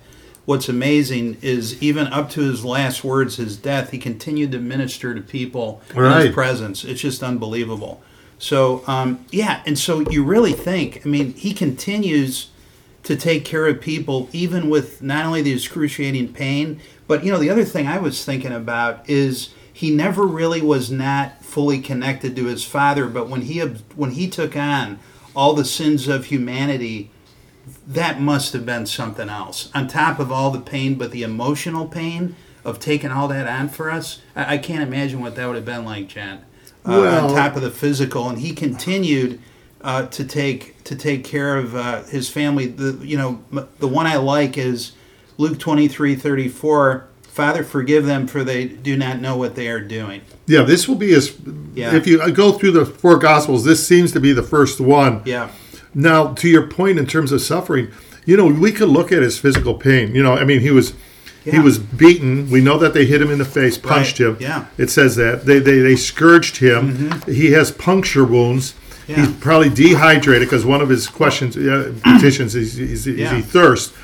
What's 0.49 0.71
amazing 0.71 1.37
is 1.43 1.83
even 1.83 2.07
up 2.07 2.31
to 2.31 2.41
his 2.41 2.65
last 2.65 3.05
words, 3.05 3.37
his 3.37 3.59
death, 3.59 3.91
he 3.91 3.99
continued 3.99 4.51
to 4.53 4.59
minister 4.59 5.15
to 5.15 5.21
people 5.21 5.83
in 5.95 6.03
his 6.23 6.33
presence. 6.33 6.85
It's 6.85 7.03
just 7.03 7.23
unbelievable. 7.23 8.01
So, 8.39 8.83
um, 8.87 9.27
yeah, 9.31 9.63
and 9.67 9.79
so 9.79 10.01
you 10.09 10.25
really 10.25 10.55
think, 10.55 11.03
I 11.05 11.09
mean, 11.11 11.35
he 11.35 11.53
continues 11.53 12.49
to 13.03 13.15
take 13.15 13.45
care 13.45 13.67
of 13.67 13.83
people 13.83 14.31
even 14.33 14.71
with 14.71 15.03
not 15.03 15.27
only 15.27 15.43
the 15.43 15.53
excruciating 15.53 16.33
pain 16.33 16.81
but 17.07 17.25
you 17.25 17.31
know 17.31 17.39
the 17.39 17.49
other 17.49 17.65
thing 17.65 17.87
i 17.87 17.97
was 17.97 18.23
thinking 18.25 18.53
about 18.53 19.09
is 19.09 19.51
he 19.73 19.91
never 19.91 20.27
really 20.27 20.61
was 20.61 20.91
not 20.91 21.43
fully 21.43 21.81
connected 21.81 22.37
to 22.37 22.45
his 22.47 22.65
father 22.65 23.07
but 23.07 23.29
when 23.29 23.43
he 23.43 23.61
when 23.61 24.11
he 24.11 24.29
took 24.29 24.57
on 24.57 24.99
all 25.35 25.55
the 25.55 25.65
sins 25.65 26.09
of 26.09 26.27
humanity 26.27 27.11
that 27.87 28.21
must 28.21 28.53
have 28.53 28.65
been 28.67 28.87
something 28.87 29.29
else 29.29 29.71
on 29.75 29.87
top 29.89 30.19
of 30.19 30.31
all 30.33 30.51
the 30.51 30.61
pain 30.61 30.95
but 30.97 31.11
the 31.11 31.23
emotional 31.23 31.87
pain 31.87 32.35
of 32.65 32.79
taking 32.79 33.11
all 33.11 33.29
that 33.29 33.47
on 33.47 33.69
for 33.69 33.91
us 33.91 34.21
i, 34.37 34.55
I 34.55 34.59
can't 34.59 34.83
imagine 34.83 35.21
what 35.21 35.35
that 35.37 35.47
would 35.47 35.57
have 35.57 35.65
been 35.65 35.85
like 35.85 36.09
jen 36.09 36.39
uh, 36.39 36.43
Well- 36.85 37.29
on 37.31 37.35
top 37.35 37.57
of 37.57 37.63
the 37.63 37.71
physical 37.71 38.29
and 38.29 38.39
he 38.39 38.53
continued 38.53 39.41
uh, 39.81 40.07
to 40.07 40.25
take 40.25 40.83
to 40.85 40.97
take 40.97 41.23
care 41.23 41.57
of 41.57 41.77
uh, 41.77 42.03
his 42.05 42.29
family. 42.29 42.67
The 42.67 42.99
you 43.07 43.17
know 43.17 43.41
m- 43.53 43.69
the 43.79 43.87
one 43.87 44.07
I 44.09 44.17
like 44.17 44.59
is 44.59 44.91
Luke 45.37 45.61
twenty 45.61 45.87
three 45.87 46.17
thirty 46.17 46.49
four. 46.49 47.07
Father, 47.23 47.63
forgive 47.63 48.05
them, 48.05 48.27
for 48.27 48.43
they 48.43 48.65
do 48.67 48.97
not 48.97 49.21
know 49.21 49.37
what 49.37 49.55
they 49.55 49.69
are 49.69 49.81
doing. 49.81 50.23
Yeah, 50.49 50.63
this 50.63 50.89
will 50.89 50.97
be 50.97 51.11
his. 51.13 51.39
Yeah. 51.75 51.95
If 51.95 52.09
you 52.09 52.29
go 52.33 52.51
through 52.51 52.73
the 52.73 52.87
four 52.87 53.19
Gospels, 53.19 53.65
this 53.65 53.87
seems 53.87 54.11
to 54.13 54.21
be 54.21 54.33
the 54.33 54.43
first 54.43 54.81
one. 54.81 55.23
Yeah, 55.25 55.49
Now, 55.95 56.33
to 56.35 56.49
your 56.49 56.67
point 56.67 56.99
in 56.99 57.07
terms 57.07 57.33
of 57.33 57.41
suffering, 57.41 57.89
you 58.25 58.37
know, 58.37 58.47
we 58.47 58.73
could 58.73 58.89
look 58.89 59.11
at 59.13 59.23
his 59.23 59.39
physical 59.39 59.75
pain. 59.75 60.15
You 60.15 60.23
know, 60.23 60.35
I 60.35 60.45
mean, 60.45 60.61
he 60.61 60.71
was. 60.71 60.95
He 61.45 61.59
was 61.59 61.79
beaten. 61.79 62.51
We 62.51 62.61
know 62.61 62.77
that 62.77 62.93
they 62.93 63.07
hit 63.07 63.23
him 63.23 63.31
in 63.31 63.39
the 63.39 63.45
face, 63.47 63.79
punched 63.79 64.21
Right. 64.21 64.29
him. 64.29 64.37
Yeah. 64.39 64.67
It 64.77 64.91
says 64.91 65.17
that 65.17 65.47
they 65.47 65.59
they, 65.61 65.79
they 65.79 65.97
scourged 65.97 66.59
him. 66.59 67.23
He 67.23 67.53
has 67.53 67.71
puncture 67.71 68.23
wounds. 68.25 68.75
Yeah. 69.07 69.17
He's 69.25 69.33
probably 69.37 69.71
dehydrated 69.71 70.47
because 70.47 70.67
one 70.67 70.83
of 70.83 70.91
his 70.91 71.07
questions, 71.07 71.57
uh, 71.57 71.95
petitions, 72.05 72.55
is, 72.55 72.79
is, 72.79 73.07
is 73.07 73.19
Yeah. 73.19 73.35
he 73.37 73.41
thirst. 73.41 73.95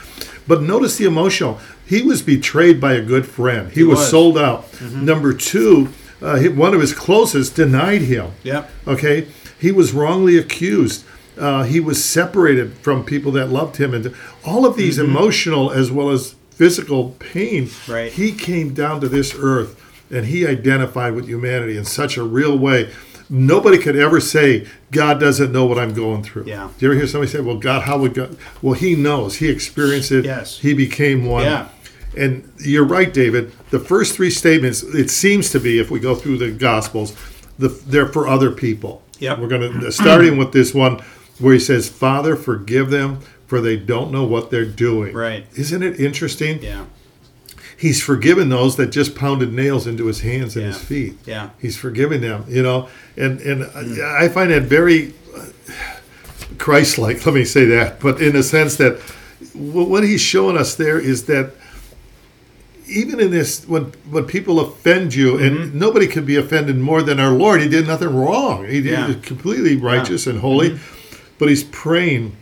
But 0.48 0.62
notice 0.62 0.96
the 0.96 1.04
emotional. 1.04 1.60
He 1.84 2.00
was 2.00 2.22
betrayed 2.22 2.80
by 2.80 2.94
a 2.94 3.02
good 3.02 3.26
friend. 3.26 3.70
He, 3.70 3.82
was, 3.84 3.98
was. 3.98 4.08
sold 4.10 4.38
out. 4.38 4.64
Number 4.80 5.34
two, 5.34 5.88
uh, 6.22 6.36
he- 6.36 6.48
one 6.48 6.72
of 6.72 6.80
his 6.80 6.94
closest 6.94 7.56
denied 7.56 8.02
him. 8.02 8.30
Yep. 8.42 8.70
Okay, 8.86 9.26
he 9.60 9.70
was 9.70 9.92
wrongly 9.92 10.38
accused. 10.38 11.04
Uh, 11.38 11.64
he 11.64 11.80
was 11.80 12.04
separated 12.04 12.74
from 12.78 13.04
people 13.04 13.32
that 13.32 13.48
loved 13.48 13.76
him, 13.76 13.92
and 13.94 14.14
all 14.44 14.64
of 14.64 14.76
these 14.76 14.98
emotional 14.98 15.70
as 15.70 15.90
well 15.90 16.10
as 16.10 16.34
physical 16.50 17.10
pain. 17.18 17.68
Right. 17.88 18.12
He 18.12 18.32
came 18.32 18.74
down 18.74 19.00
to 19.00 19.08
this 19.08 19.34
earth, 19.36 19.80
and 20.10 20.26
he 20.26 20.46
identified 20.46 21.14
with 21.14 21.26
humanity 21.26 21.76
in 21.76 21.84
such 21.84 22.16
a 22.16 22.22
real 22.22 22.56
way. 22.56 22.92
Nobody 23.28 23.78
could 23.78 23.96
ever 23.96 24.20
say 24.20 24.66
God 24.90 25.18
doesn't 25.18 25.50
know 25.50 25.64
what 25.64 25.78
I'm 25.78 25.94
going 25.94 26.22
through. 26.22 26.44
Yeah. 26.44 26.68
Do 26.78 26.86
you 26.86 26.92
ever 26.92 26.98
hear 26.98 27.08
somebody 27.08 27.32
say, 27.32 27.40
"Well, 27.40 27.56
God, 27.56 27.82
how 27.82 27.98
would 27.98 28.14
God?" 28.14 28.36
Well, 28.62 28.74
He 28.74 28.94
knows. 28.94 29.36
He 29.36 29.48
experienced 29.48 30.12
it. 30.12 30.24
Yes. 30.24 30.58
He 30.58 30.74
became 30.74 31.26
one. 31.26 31.44
Yeah. 31.44 31.68
And 32.16 32.52
you're 32.58 32.84
right, 32.84 33.12
David. 33.12 33.52
The 33.70 33.80
first 33.80 34.14
three 34.14 34.30
statements, 34.30 34.82
it 34.82 35.10
seems 35.10 35.50
to 35.50 35.58
be, 35.58 35.80
if 35.80 35.90
we 35.90 35.98
go 35.98 36.14
through 36.14 36.38
the 36.38 36.52
Gospels, 36.52 37.16
the, 37.58 37.68
they're 37.68 38.06
for 38.06 38.28
other 38.28 38.52
people. 38.52 39.02
Yeah. 39.18 39.40
We're 39.40 39.48
going 39.48 39.80
to 39.80 39.92
starting 39.92 40.36
with 40.36 40.52
this 40.52 40.74
one 40.74 41.00
where 41.38 41.54
he 41.54 41.60
says, 41.60 41.88
"Father, 41.88 42.36
forgive 42.36 42.90
them, 42.90 43.18
for 43.46 43.60
they 43.60 43.76
don't 43.76 44.10
know 44.12 44.24
what 44.24 44.50
they're 44.50 44.64
doing." 44.64 45.14
Right. 45.14 45.46
Isn't 45.56 45.82
it 45.82 45.98
interesting? 46.00 46.62
Yeah. 46.62 46.84
He's 47.76 48.00
forgiven 48.02 48.48
those 48.50 48.76
that 48.76 48.86
just 48.90 49.14
pounded 49.16 49.52
nails 49.52 49.86
into 49.86 50.06
his 50.06 50.20
hands 50.20 50.56
and 50.56 50.66
his 50.66 50.78
feet. 50.78 51.14
Yeah. 51.26 51.50
He's 51.60 51.76
forgiven 51.76 52.20
them, 52.20 52.44
you 52.48 52.62
know, 52.62 52.88
and 53.16 53.40
and 53.40 53.64
I 54.02 54.28
find 54.28 54.50
that 54.52 54.62
very 54.62 55.12
uh, 55.36 55.46
Christ-like. 56.58 57.24
Let 57.26 57.34
me 57.34 57.44
say 57.44 57.64
that, 57.66 58.00
but 58.00 58.20
in 58.22 58.32
the 58.34 58.42
sense 58.42 58.76
that 58.76 59.00
what 59.52 60.04
he's 60.04 60.20
showing 60.20 60.56
us 60.56 60.74
there 60.76 60.98
is 60.98 61.24
that 61.26 61.50
even 62.86 63.18
in 63.18 63.30
this, 63.30 63.66
when 63.66 63.84
when 64.10 64.24
people 64.24 64.60
offend 64.60 65.14
you, 65.14 65.32
Mm-hmm. 65.32 65.62
and 65.62 65.74
nobody 65.74 66.06
could 66.06 66.26
be 66.26 66.36
offended 66.36 66.76
more 66.78 67.02
than 67.02 67.18
our 67.18 67.32
Lord. 67.32 67.60
He 67.60 67.68
did 67.68 67.86
nothing 67.86 68.14
wrong. 68.14 68.66
He 68.66 68.80
did 68.80 68.92
Yeah. 68.92 69.06
was 69.08 69.16
completely 69.16 69.76
righteous 69.76 70.26
and 70.26 70.38
holy, 70.40 70.78
but 71.38 71.48
he's 71.48 71.64
praying, 71.64 72.36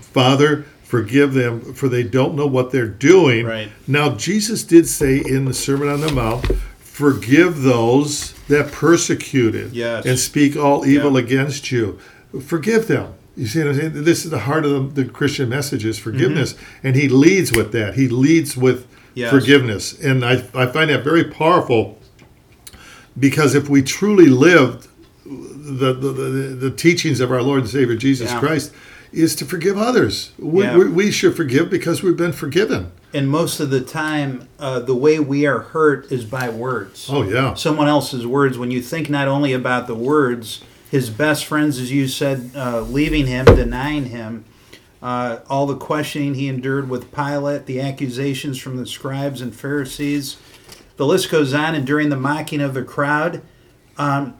Father. 0.00 0.64
Forgive 0.82 1.34
them, 1.34 1.74
for 1.74 1.88
they 1.88 2.04
don't 2.04 2.34
know 2.36 2.46
what 2.46 2.70
they're 2.70 2.86
doing. 2.86 3.46
Right. 3.46 3.68
Now, 3.88 4.14
Jesus 4.14 4.62
did 4.62 4.86
say 4.86 5.16
in 5.18 5.44
the 5.46 5.54
Sermon 5.54 5.88
on 5.88 6.00
the 6.00 6.12
Mount, 6.12 6.46
forgive 6.78 7.62
those 7.62 8.32
that 8.48 8.70
persecuted 8.70 9.72
Yes. 9.72 10.06
and 10.06 10.16
speak 10.18 10.56
all 10.56 10.86
evil 10.86 11.16
against 11.16 11.72
you. 11.72 11.98
Forgive 12.46 12.86
them. 12.86 13.14
You 13.36 13.46
see 13.48 13.60
what 13.60 13.68
I'm 13.70 13.74
saying? 13.76 14.04
This 14.04 14.24
is 14.24 14.30
the 14.30 14.40
heart 14.40 14.64
of 14.64 14.94
the, 14.94 15.02
the 15.02 15.10
Christian 15.10 15.48
message 15.48 15.84
is 15.84 15.98
forgiveness. 15.98 16.54
And 16.84 16.94
he 16.94 17.08
leads 17.08 17.50
with 17.50 17.72
that. 17.72 17.94
He 17.94 18.06
leads 18.08 18.56
with 18.56 18.84
Mm-hmm. 18.84 19.20
Yes. 19.20 19.30
forgiveness. 19.30 20.00
And 20.00 20.24
I, 20.24 20.32
I 20.54 20.66
find 20.66 20.90
that 20.90 21.04
very 21.04 21.22
powerful 21.22 22.00
because 23.18 23.54
if 23.54 23.68
we 23.68 23.80
truly 23.80 24.26
lived 24.26 24.88
the, 25.64 25.92
the, 25.92 26.12
the, 26.12 26.70
teachings 26.70 27.20
of 27.20 27.32
our 27.32 27.42
Lord 27.42 27.60
and 27.62 27.68
Savior 27.68 27.96
Jesus 27.96 28.30
Yeah. 28.30 28.38
Christ, 28.38 28.72
is 29.12 29.34
to 29.36 29.44
forgive 29.44 29.78
others. 29.78 30.32
We, 30.38 30.64
Yeah. 30.64 30.76
we, 30.76 30.88
we 30.88 31.10
should 31.10 31.36
forgive 31.36 31.70
because 31.70 32.02
we've 32.02 32.16
been 32.16 32.32
forgiven. 32.32 32.92
And 33.12 33.28
most 33.28 33.60
of 33.60 33.70
the 33.70 33.80
time, 33.80 34.48
uh, 34.58 34.80
the 34.80 34.94
way 34.94 35.20
we 35.20 35.46
are 35.46 35.60
hurt 35.60 36.10
is 36.10 36.24
by 36.24 36.48
words. 36.48 37.08
Oh, 37.10 37.22
yeah. 37.22 37.54
Someone 37.54 37.86
else's 37.86 38.26
words. 38.26 38.58
When 38.58 38.72
you 38.72 38.82
think 38.82 39.08
not 39.08 39.28
only 39.28 39.52
about 39.52 39.86
the 39.86 39.94
words, 39.94 40.62
his 40.90 41.10
best 41.10 41.46
friends, 41.46 41.78
as 41.78 41.92
you 41.92 42.08
said, 42.08 42.50
uh, 42.56 42.80
leaving 42.80 43.26
him, 43.26 43.44
denying 43.44 44.06
him, 44.06 44.44
uh, 45.00 45.40
all 45.48 45.66
the 45.66 45.76
questioning 45.76 46.34
he 46.34 46.48
endured 46.48 46.88
with 46.88 47.12
Pilate, 47.12 47.66
the 47.66 47.80
accusations 47.80 48.58
from 48.58 48.78
the 48.78 48.86
scribes 48.86 49.40
and 49.40 49.54
Pharisees. 49.54 50.36
The 50.96 51.06
list 51.06 51.30
goes 51.30 51.52
on, 51.54 51.74
and 51.74 51.86
during 51.86 52.08
the 52.08 52.16
mocking 52.16 52.60
of 52.60 52.74
the 52.74 52.82
crowd, 52.82 53.42
um, 53.96 54.34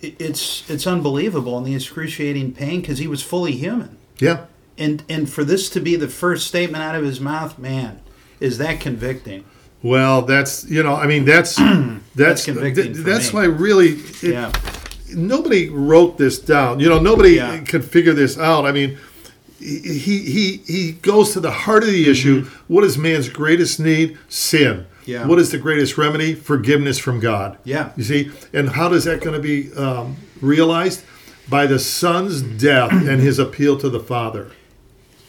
it's 0.00 0.68
it's 0.70 0.86
unbelievable 0.86 1.58
and 1.58 1.66
the 1.66 1.74
excruciating 1.74 2.52
pain 2.52 2.80
because 2.80 2.98
he 2.98 3.06
was 3.06 3.22
fully 3.22 3.52
human. 3.52 3.96
Yeah. 4.18 4.46
And 4.76 5.02
and 5.08 5.28
for 5.28 5.44
this 5.44 5.68
to 5.70 5.80
be 5.80 5.96
the 5.96 6.08
first 6.08 6.46
statement 6.46 6.82
out 6.82 6.94
of 6.94 7.02
his 7.04 7.20
mouth, 7.20 7.58
man, 7.58 8.00
is 8.40 8.58
that 8.58 8.80
convicting? 8.80 9.44
Well, 9.82 10.22
that's 10.22 10.64
you 10.68 10.82
know, 10.82 10.94
I 10.94 11.06
mean, 11.06 11.24
that's 11.24 11.56
that's 12.14 12.44
convicting 12.44 12.94
th- 12.94 13.04
that's 13.04 13.32
me. 13.32 13.40
why 13.40 13.44
really 13.46 13.88
it, 13.90 14.22
Yeah. 14.22 14.52
nobody 15.14 15.68
wrote 15.68 16.18
this 16.18 16.38
down. 16.38 16.80
You 16.80 16.88
know, 16.88 17.00
nobody 17.00 17.30
Yeah. 17.34 17.58
could 17.60 17.84
figure 17.84 18.12
this 18.14 18.38
out. 18.38 18.66
I 18.66 18.72
mean, 18.72 18.98
he 19.60 19.78
he 19.78 20.56
he 20.66 20.92
goes 20.92 21.32
to 21.32 21.40
the 21.40 21.50
heart 21.50 21.82
of 21.82 21.90
the 21.90 22.08
issue. 22.08 22.42
Mm-hmm. 22.42 22.72
What 22.72 22.84
is 22.84 22.96
man's 22.96 23.28
greatest 23.28 23.80
need? 23.80 24.16
Sin. 24.28 24.86
Mm-hmm. 25.08 25.22
Yeah. 25.22 25.26
What 25.26 25.38
is 25.38 25.50
the 25.50 25.58
greatest 25.58 25.96
remedy? 25.96 26.34
Forgiveness 26.34 26.98
from 26.98 27.18
God. 27.18 27.58
Yeah. 27.64 27.92
You 27.96 28.04
see, 28.04 28.30
and 28.52 28.70
how 28.70 28.88
does 28.88 29.04
that 29.04 29.22
going 29.22 29.34
to 29.34 29.42
be 29.42 29.72
um, 29.74 30.16
realized? 30.40 31.04
By 31.48 31.66
the 31.66 31.78
son's 31.78 32.42
death 32.42 32.92
and 32.92 33.22
his 33.22 33.38
appeal 33.38 33.78
to 33.78 33.88
the 33.88 34.00
father. 34.00 34.50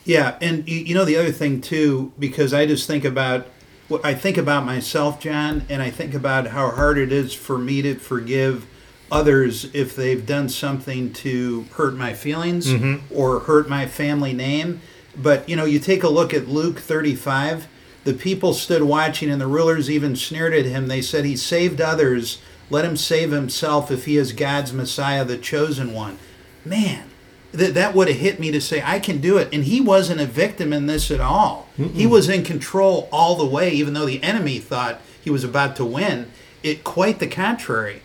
Yeah, 0.04 0.38
and 0.42 0.68
you, 0.68 0.80
you 0.80 0.94
know 0.94 1.06
the 1.06 1.16
other 1.16 1.32
thing 1.32 1.62
too, 1.62 2.12
because 2.20 2.54
I 2.54 2.66
just 2.66 2.88
think 2.88 3.06
about 3.06 3.48
what 3.88 4.04
I 4.04 4.16
think 4.16 4.36
about 4.38 4.66
myself, 4.66 5.22
John, 5.22 5.66
and 5.70 5.82
I 5.82 5.90
think 5.90 6.14
about 6.14 6.48
how 6.48 6.72
hard 6.72 6.98
it 6.98 7.14
is 7.14 7.34
for 7.34 7.58
me 7.58 7.82
to 7.84 7.96
forgive 7.96 8.66
others 9.10 9.74
if 9.74 9.96
they've 9.96 10.26
done 10.26 10.50
something 10.50 11.14
to 11.14 11.64
hurt 11.72 11.96
my 11.96 12.14
feelings 12.14 12.70
or 13.10 13.40
hurt 13.40 13.70
my 13.70 13.88
family 13.88 14.34
name. 14.34 14.82
But 15.16 15.48
you 15.48 15.56
know, 15.56 15.66
you 15.66 15.80
take 15.80 16.04
a 16.04 16.10
look 16.10 16.34
at 16.34 16.50
Luke 16.50 16.80
35. 16.80 17.68
The 18.10 18.16
people 18.16 18.56
stood 18.56 18.82
watching, 18.82 19.30
and 19.30 19.40
the 19.40 19.46
rulers 19.46 19.88
even 19.88 20.16
sneered 20.16 20.56
at 20.56 20.66
him. 20.66 20.88
They 20.88 21.00
said, 21.00 21.26
"He 21.26 21.36
saved 21.36 21.80
others. 21.80 22.40
Let 22.72 22.84
him 22.84 22.98
save 22.98 23.30
himself 23.30 23.92
if 23.92 24.06
he 24.06 24.18
is 24.18 24.32
God's 24.32 24.74
Messiah, 24.74 25.24
the 25.24 25.38
chosen 25.38 25.94
one." 25.94 26.18
Man, 26.66 27.04
that 27.52 27.76
that 27.76 27.94
would 27.94 28.08
have 28.08 28.18
hit 28.18 28.40
me 28.40 28.50
to 28.50 28.60
say 28.60 28.82
I 28.84 28.98
can 28.98 29.22
do 29.22 29.38
it. 29.38 29.48
And 29.54 29.64
he 29.64 29.80
wasn't 29.80 30.22
a 30.22 30.26
victim 30.26 30.74
in 30.74 30.88
this 30.88 31.12
at 31.12 31.20
all. 31.20 31.68
He 31.94 32.08
was 32.08 32.30
in 32.30 32.44
control 32.44 33.08
all 33.12 33.36
the 33.36 33.46
way, 33.46 33.70
even 33.70 33.94
though 33.94 34.08
the 34.08 34.24
enemy 34.24 34.58
thought 34.58 35.02
he 35.24 35.30
was 35.30 35.44
about 35.44 35.76
to 35.76 35.86
win. 35.86 36.32
It 36.64 36.84
quite 36.84 37.20
the 37.20 37.28
contrary. 37.28 38.02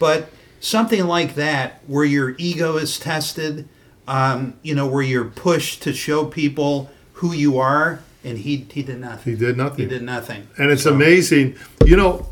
But 0.00 0.30
something 0.58 1.04
like 1.06 1.36
that, 1.36 1.80
where 1.86 2.04
your 2.04 2.34
ego 2.38 2.76
is 2.76 2.98
tested, 2.98 3.68
um, 4.08 4.54
you 4.64 4.74
know, 4.74 4.88
where 4.88 5.04
you're 5.04 5.24
pushed 5.24 5.80
to 5.84 5.92
show 5.92 6.24
people 6.24 6.90
who 7.12 7.32
you 7.32 7.56
are, 7.56 8.00
and 8.24 8.38
he 8.38 8.66
he 8.72 8.82
did 8.82 9.00
nothing. 9.00 9.32
He 9.34 9.38
did 9.38 9.56
nothing. 9.56 9.84
He 9.84 9.86
did 9.86 10.02
nothing. 10.02 10.46
And 10.58 10.70
it's 10.70 10.82
So- 10.84 10.92
amazing. 10.94 11.54
You 11.84 11.96
know, 11.96 12.26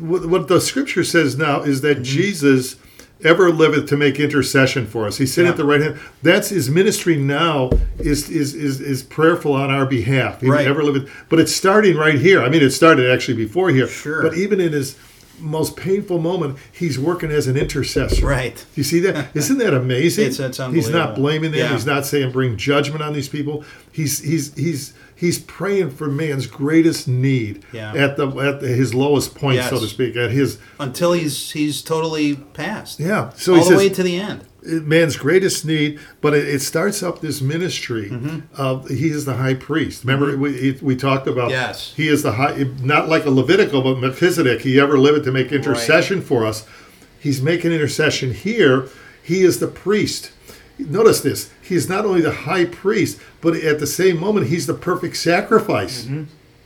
what 0.00 0.48
the 0.48 0.60
scripture 0.60 1.04
says 1.04 1.36
now 1.36 1.62
is 1.62 1.80
Mm-hmm. 1.80 1.86
that 1.88 2.02
Jesus 2.02 2.76
ever 3.22 3.50
liveth 3.50 3.86
to 3.86 3.96
make 3.98 4.18
intercession 4.18 4.86
for 4.86 5.06
us. 5.06 5.18
He's 5.18 5.32
sitting 5.34 5.46
Yeah. 5.46 5.50
at 5.52 5.56
the 5.58 5.64
right 5.66 5.80
hand. 5.82 5.96
That's 6.22 6.48
his 6.48 6.70
ministry 6.70 7.16
now 7.16 7.70
is 7.98 8.30
is 8.30 8.54
is, 8.54 8.80
is 8.80 9.02
prayerful 9.02 9.52
on 9.52 9.70
our 9.70 9.84
behalf. 9.84 10.40
He 10.40 10.48
Right. 10.48 10.66
ever 10.66 10.82
liveth. 10.82 11.10
But 11.28 11.38
it's 11.38 11.54
starting 11.54 11.96
right 11.96 12.18
here. 12.18 12.40
I 12.42 12.48
mean, 12.48 12.62
it 12.62 12.70
started 12.70 13.10
actually 13.10 13.36
before 13.36 13.68
here. 13.70 13.86
Sure. 13.88 14.22
But 14.22 14.38
even 14.38 14.58
in 14.60 14.72
his 14.72 14.96
most 15.38 15.76
painful 15.76 16.18
moment, 16.18 16.56
he's 16.72 16.98
working 16.98 17.30
as 17.30 17.46
an 17.46 17.56
intercessor. 17.58 18.26
Right. 18.26 18.62
You 18.74 18.82
see 18.84 19.00
that? 19.00 19.28
Isn't 19.34 19.58
that 19.58 19.74
amazing? 19.74 20.26
It's- 20.28 20.40
it's 20.58 20.74
He's 20.74 20.88
not 20.90 21.14
blaming 21.14 21.50
them. 21.50 21.60
Yeah. 21.60 21.72
He's 21.72 21.86
not 21.86 22.06
saying 22.06 22.32
bring 22.32 22.56
judgment 22.56 23.02
on 23.02 23.12
these 23.12 23.28
people. 23.28 23.64
He's 23.92 24.18
he's 24.20 24.54
he's 24.54 24.94
he's 25.20 25.38
praying 25.38 25.90
for 25.90 26.08
man's 26.08 26.46
greatest 26.46 27.06
need 27.06 27.62
Yeah. 27.72 27.92
at 27.94 28.16
the 28.16 28.26
at 28.38 28.60
the, 28.60 28.68
his 28.68 28.94
lowest 28.94 29.34
point, 29.34 29.62
so 29.64 29.78
to 29.78 29.86
speak. 29.86 30.16
At 30.16 30.30
his 30.30 30.58
until 30.78 31.12
he's 31.12 31.50
he's 31.52 31.82
totally 31.82 32.36
passed. 32.36 32.98
yeah. 33.00 33.30
So 33.36 33.52
all 33.52 33.58
he 33.58 33.64
the 33.64 33.68
says 33.70 33.78
way 33.78 33.88
to 33.90 34.02
the 34.02 34.16
end. 34.16 34.40
man's 34.62 35.16
greatest 35.16 35.64
need, 35.64 35.98
but 36.20 36.34
it, 36.34 36.46
it 36.48 36.60
starts 36.60 37.02
up 37.02 37.20
this 37.20 37.40
ministry 37.40 38.08
Mm-hmm. 38.10 38.38
of 38.60 38.88
he 38.88 39.08
is 39.10 39.24
the 39.24 39.34
high 39.34 39.54
priest. 39.54 40.04
Remember 40.04 40.36
we 40.36 40.50
it- 40.70 40.82
we 40.82 40.96
talked 40.96 41.26
about 41.26 41.50
Yes. 41.50 41.92
he 41.96 42.08
is 42.08 42.22
the 42.22 42.32
high 42.32 42.66
not 42.82 43.08
like 43.08 43.24
a 43.26 43.30
Levitical 43.30 43.82
but 43.82 43.98
Melchizedek. 43.98 44.62
He 44.62 44.80
ever 44.80 44.98
lived 44.98 45.24
to 45.24 45.32
make 45.32 45.52
intercession 45.52 46.22
for 46.22 46.46
us. 46.46 46.66
He's 47.18 47.42
making 47.42 47.72
intercession 47.72 48.32
here. 48.32 48.88
He 49.22 49.42
is 49.42 49.58
the 49.60 49.68
priest. 49.68 50.30
Notice 50.78 51.20
this. 51.20 51.50
He 51.70 51.76
is 51.76 51.88
not 51.88 52.04
only 52.04 52.20
the 52.20 52.32
high 52.32 52.64
priest, 52.64 53.20
but 53.40 53.54
at 53.56 53.78
the 53.78 53.86
same 53.86 54.18
moment 54.18 54.48
he's 54.48 54.66
the 54.66 54.74
perfect 54.74 55.16
sacrifice. 55.16 56.06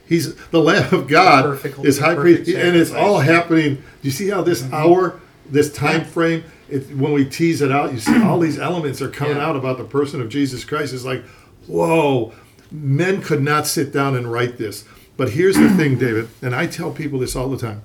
He's 0.09 0.35
the 0.51 0.61
Lamb 0.61 0.93
of 0.95 1.07
God 1.09 1.45
Mm-hmm. 1.45 1.53
perfect- 1.63 1.85
is 1.87 1.99
high 1.99 2.15
priest, 2.15 2.51
and 2.51 2.75
it's 2.75 2.91
all 2.91 3.19
happening. 3.21 3.75
Do 3.77 3.83
you 4.03 4.11
see 4.11 4.29
how 4.31 4.41
this 4.43 4.63
Mm-hmm. 4.63 4.75
hour, 4.75 5.21
this 5.49 5.71
time 5.73 6.05
frame, 6.07 6.43
it, 6.71 6.97
when 6.97 7.13
we 7.13 7.27
tease 7.27 7.61
it 7.61 7.71
out, 7.71 7.93
you 7.93 7.99
see 8.01 8.23
all 8.23 8.39
these 8.41 8.59
elements 8.59 9.03
are 9.03 9.11
coming 9.11 9.37
Yeah. 9.37 9.47
out 9.47 9.57
about 9.57 9.77
the 9.77 9.85
person 9.85 10.23
of 10.23 10.31
Jesus 10.31 10.65
Christ. 10.65 10.95
It's 10.95 11.05
like, 11.05 11.23
whoa, 11.67 12.33
men 12.73 13.21
could 13.21 13.43
not 13.43 13.67
sit 13.67 13.93
down 13.93 14.17
and 14.17 14.33
write 14.33 14.57
this. 14.57 14.85
But 15.19 15.31
here's 15.31 15.57
the 15.57 15.69
thing, 15.69 15.99
David, 15.99 16.29
and 16.43 16.55
I 16.55 16.67
tell 16.67 16.91
people 16.91 17.19
this 17.19 17.37
all 17.37 17.49
the 17.51 17.59
time. 17.59 17.83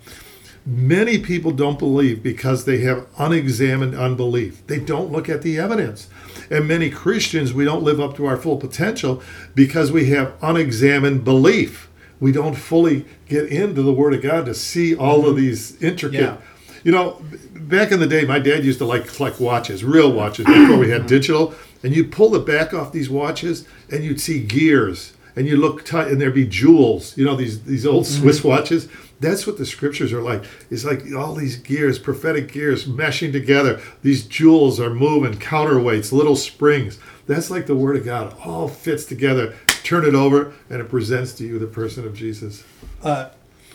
Many 0.70 1.18
people 1.18 1.52
don't 1.52 1.80
believe 1.80 2.22
because 2.22 2.66
they 2.66 2.82
have 2.82 3.08
unexamined 3.18 3.96
unbelief. 3.96 4.66
They 4.68 4.80
don't 4.80 5.12
look 5.12 5.28
at 5.28 5.42
the 5.42 5.58
evidence. 5.58 6.08
And 6.52 6.68
many 6.68 6.92
Christians, 6.92 7.54
we 7.56 7.66
don't 7.66 7.82
live 7.82 8.00
up 8.00 8.16
to 8.18 8.28
our 8.28 8.38
full 8.38 8.58
potential 8.58 9.24
because 9.56 9.92
we 9.92 10.10
have 10.12 10.34
unexamined 10.44 11.24
belief. 11.24 11.90
We 12.20 12.32
don't 12.32 12.54
fully 12.54 13.06
get 13.28 13.46
into 13.46 13.82
the 13.82 13.94
Word 13.94 14.14
of 14.14 14.22
God 14.22 14.46
to 14.46 14.54
see 14.54 14.96
all 14.96 15.22
of 15.22 15.36
mm-hmm. 15.36 15.38
these 15.38 15.82
intricate. 15.82 16.22
Yeah. 16.22 16.38
You 16.84 16.92
know, 16.92 17.22
back 17.56 17.92
in 17.92 18.00
the 18.00 18.08
day, 18.08 18.24
my 18.26 18.38
dad 18.38 18.64
used 18.64 18.78
to 18.78 18.86
like 18.86 19.08
collect 19.08 19.40
watches, 19.40 19.84
real 19.84 20.12
watches, 20.12 20.46
before 20.46 20.78
we 20.78 20.92
had 20.92 21.02
mm-hmm. 21.02 21.08
digital. 21.08 21.56
And 21.82 21.96
you'd 21.96 22.12
pull 22.12 22.30
the 22.30 22.40
back 22.40 22.76
off 22.76 22.92
these 22.92 23.10
watches, 23.10 23.68
and 23.90 24.04
you'd 24.04 24.22
see 24.22 24.44
gears, 24.44 25.14
and 25.36 25.48
you 25.48 25.58
look 25.58 25.84
tight, 25.84 26.10
and 26.10 26.22
there'd 26.22 26.36
be 26.36 26.46
jewels. 26.46 27.18
You 27.18 27.26
know, 27.26 27.36
these 27.36 27.64
these 27.64 27.88
old 27.88 28.04
mm-hmm. 28.04 28.22
Swiss 28.22 28.44
watches. 28.44 28.88
That's 29.20 29.46
what 29.46 29.58
the 29.58 29.66
scriptures 29.66 30.14
are 30.14 30.22
like. 30.22 30.44
It's 30.70 30.86
like 30.86 31.14
all 31.14 31.36
these 31.36 31.58
gears, 31.58 32.00
prophetic 32.00 32.52
gears, 32.52 32.86
meshing 32.86 33.32
together. 33.32 33.82
These 34.02 34.26
jewels 34.26 34.80
are 34.80 34.90
moving, 34.90 35.34
counterweights, 35.34 36.12
little 36.12 36.38
springs. 36.38 37.00
That's 37.28 37.52
like 37.52 37.66
the 37.66 37.76
Word 37.76 37.98
of 37.98 38.06
God. 38.06 38.36
All 38.46 38.68
fits 38.68 39.06
together. 39.06 39.56
Turn 39.84 40.06
it 40.06 40.16
over, 40.16 40.54
and 40.70 40.82
it 40.82 40.90
presents 40.90 41.34
to 41.34 41.44
you 41.46 41.60
the 41.60 41.68
person 41.68 42.06
of 42.06 42.14
Jesus. 42.14 42.64
Uh, 43.04 43.30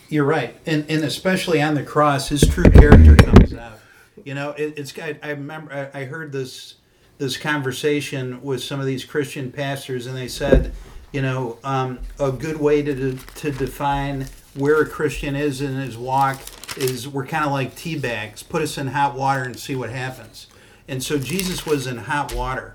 you're 0.09 0.25
right, 0.25 0.57
and 0.67 0.85
and 0.89 1.05
especially 1.05 1.61
on 1.61 1.75
the 1.75 1.83
cross, 1.83 2.29
his 2.29 2.43
true 2.43 2.71
character 2.71 3.17
comes 3.17 3.53
out. 3.55 3.81
You 4.25 4.35
know, 4.35 4.51
it, 4.51 4.75
it's. 4.77 4.99
I, 4.99 5.19
I 5.23 5.31
remember 5.31 5.91
I, 5.93 6.05
heard 6.05 6.33
this 6.33 6.77
this 7.19 7.37
conversation 7.37 8.43
with 8.43 8.63
some 8.63 8.81
of 8.81 8.87
these 8.87 9.05
Christian 9.05 9.51
pastors, 9.51 10.07
and 10.07 10.17
they 10.17 10.29
said, 10.29 10.73
you 11.13 11.23
know, 11.23 11.59
um, 11.65 11.99
a 12.19 12.31
good 12.31 12.59
way 12.59 12.83
to 12.83 13.17
to 13.17 13.51
define 13.51 14.27
where 14.55 14.81
a 14.83 14.89
Christian 14.89 15.35
is 15.37 15.61
in 15.61 15.75
his 15.75 15.97
walk 15.97 16.41
is 16.77 17.07
we're 17.09 17.27
kind 17.27 17.45
of 17.45 17.53
like 17.53 17.75
tea 17.77 17.99
bags. 17.99 18.43
Put 18.43 18.63
us 18.63 18.79
in 18.79 18.89
hot 18.89 19.15
water 19.15 19.43
and 19.43 19.59
see 19.59 19.77
what 19.77 19.91
happens. 19.91 20.47
And 20.89 21.03
so 21.03 21.19
Jesus 21.19 21.65
was 21.67 21.87
in 21.87 21.97
hot 21.99 22.35
water 22.35 22.75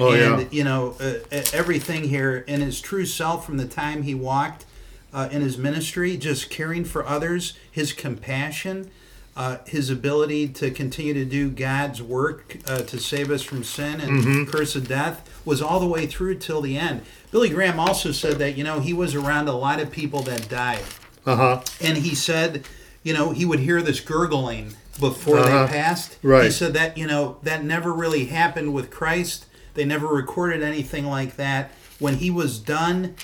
Oh 0.00 0.12
and 0.12 0.42
yeah. 0.42 0.48
you 0.52 0.62
know 0.64 0.94
uh, 1.00 1.14
everything 1.52 2.04
here 2.04 2.36
in 2.46 2.60
his 2.60 2.80
true 2.80 3.04
self 3.06 3.44
from 3.44 3.56
the 3.56 3.66
time 3.66 4.02
he 4.04 4.14
walked 4.14 4.64
uh, 5.12 5.28
in 5.32 5.40
his 5.42 5.58
ministry 5.58 6.16
just 6.16 6.50
caring 6.50 6.84
for 6.84 7.04
others 7.06 7.54
his 7.70 7.92
compassion 7.92 8.90
uh, 9.36 9.56
his 9.66 9.90
ability 9.90 10.46
to 10.48 10.70
continue 10.70 11.14
to 11.14 11.24
do 11.24 11.50
god's 11.50 12.00
work 12.00 12.58
uh, 12.68 12.82
to 12.82 12.98
save 13.00 13.28
us 13.30 13.42
from 13.42 13.64
sin 13.64 14.00
and 14.00 14.22
Mm-hmm. 14.22 14.44
curse 14.50 14.76
of 14.76 14.86
death 14.86 15.28
was 15.44 15.60
all 15.60 15.80
the 15.80 15.86
way 15.86 16.06
through 16.06 16.36
till 16.38 16.60
the 16.60 16.76
end 16.78 17.02
billy 17.32 17.48
graham 17.48 17.80
also 17.80 18.12
said 18.12 18.38
that 18.38 18.56
you 18.56 18.62
know 18.62 18.78
he 18.78 18.92
was 18.92 19.16
around 19.16 19.48
a 19.48 19.52
lot 19.56 19.80
of 19.80 19.90
people 19.90 20.20
that 20.22 20.48
died 20.48 20.84
Uh 21.28 21.36
huh. 21.36 21.60
and 21.80 21.98
he 21.98 22.14
said, 22.14 22.64
you 23.02 23.12
know, 23.12 23.30
he 23.30 23.44
would 23.44 23.60
hear 23.60 23.82
this 23.82 24.00
gurgling 24.00 24.74
before 24.98 25.38
Uh-huh. 25.38 25.66
they 25.66 25.72
passed. 25.72 26.16
Right. 26.22 26.44
He 26.44 26.50
said 26.50 26.72
that, 26.74 26.96
you 26.98 27.06
know, 27.06 27.36
that 27.42 27.64
never 27.64 27.92
really 27.92 28.26
happened 28.26 28.72
with 28.74 28.90
Christ. 28.90 29.46
They 29.74 29.84
never 29.84 30.06
recorded 30.08 30.62
anything 30.62 31.06
like 31.06 31.36
that. 31.36 31.70
When 31.98 32.16
he 32.16 32.30
was 32.30 32.58
done, 32.58 33.14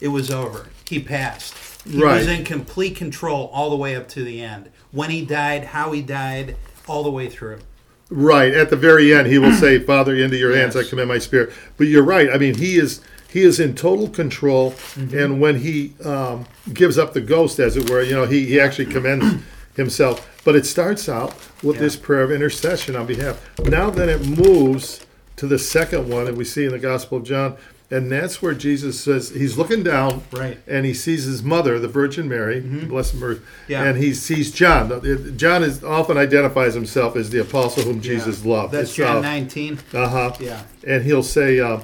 it 0.00 0.08
was 0.08 0.30
over. 0.30 0.66
He 0.88 0.98
passed. 1.00 1.54
He 1.88 2.02
was 2.02 2.26
in 2.26 2.44
complete 2.44 2.96
control 2.96 3.50
all 3.52 3.70
the 3.70 3.76
way 3.76 3.94
up 3.96 4.08
to 4.10 4.24
the 4.24 4.42
end. 4.42 4.68
When 4.90 5.10
he 5.10 5.24
died, 5.24 5.64
how 5.66 5.92
he 5.92 6.02
died, 6.02 6.56
all 6.86 7.02
the 7.02 7.10
way 7.10 7.28
through. 7.28 7.60
Right 8.10 8.52
at 8.52 8.68
the 8.70 8.76
very 8.76 9.14
end, 9.14 9.26
he 9.28 9.38
will 9.38 9.52
say, 9.64 9.78
"Father, 9.78 10.14
into 10.14 10.36
your 10.36 10.54
hands 10.56 10.76
I 10.76 10.80
Yes. 10.80 10.90
commend 10.90 11.08
my 11.08 11.18
spirit." 11.18 11.52
But 11.76 11.86
you're 11.88 12.02
right. 12.02 12.28
I 12.30 12.38
mean, 12.38 12.54
he 12.56 12.76
is 12.78 13.00
he 13.30 13.42
is 13.42 13.60
in 13.60 13.74
total 13.74 14.08
control, 14.08 14.74
and 14.96 15.40
when 15.40 15.56
he 15.60 15.92
um, 16.04 16.46
gives 16.72 16.96
up 16.98 17.12
the 17.12 17.20
ghost, 17.20 17.58
as 17.58 17.76
it 17.76 17.90
were, 17.90 18.02
you 18.02 18.14
know, 18.14 18.24
he, 18.26 18.46
he 18.46 18.58
actually 18.58 18.86
commends 18.86 19.42
himself. 19.76 20.26
But 20.44 20.56
it 20.56 20.64
starts 20.64 21.08
out 21.08 21.34
with 21.62 21.76
Yeah. 21.76 21.82
this 21.82 21.96
prayer 21.96 22.22
of 22.22 22.30
intercession 22.32 22.96
on 22.96 23.06
behalf. 23.06 23.38
Now 23.64 23.90
then, 23.90 24.08
it 24.08 24.26
moves 24.26 25.00
to 25.36 25.46
the 25.46 25.58
second 25.58 26.08
one 26.08 26.24
that 26.24 26.36
we 26.36 26.44
see 26.44 26.64
in 26.64 26.70
the 26.72 26.78
Gospel 26.78 27.18
of 27.18 27.24
John, 27.24 27.56
and 27.90 28.10
that's 28.10 28.40
where 28.42 28.54
Jesus 28.54 28.98
says 29.00 29.30
he's 29.30 29.56
looking 29.58 29.82
down, 29.82 30.22
Right. 30.32 30.58
and 30.66 30.84
he 30.86 30.92
sees 30.94 31.24
his 31.24 31.42
mother, 31.42 31.78
the 31.78 31.88
Virgin 31.88 32.28
Mary, 32.28 32.60
blessed 32.60 33.14
Mary, 33.16 33.40
Yeah. 33.66 33.84
and 33.84 33.98
he 33.98 34.14
sees 34.14 34.50
John. 34.50 34.90
John 35.36 35.62
is 35.62 35.84
often 35.84 36.16
identifies 36.16 36.74
himself 36.74 37.14
as 37.14 37.30
the 37.30 37.40
apostle 37.40 37.82
whom 37.84 38.00
Jesus 38.00 38.44
loved. 38.44 38.72
That's 38.72 38.88
It's, 38.88 38.96
John 38.96 39.18
uh, 39.18 39.20
19. 39.20 39.78
uh-huh. 39.94 40.32
Yeah. 40.40 40.62
And 40.86 41.04
he'll 41.04 41.22
say, 41.22 41.60
uh, 41.60 41.80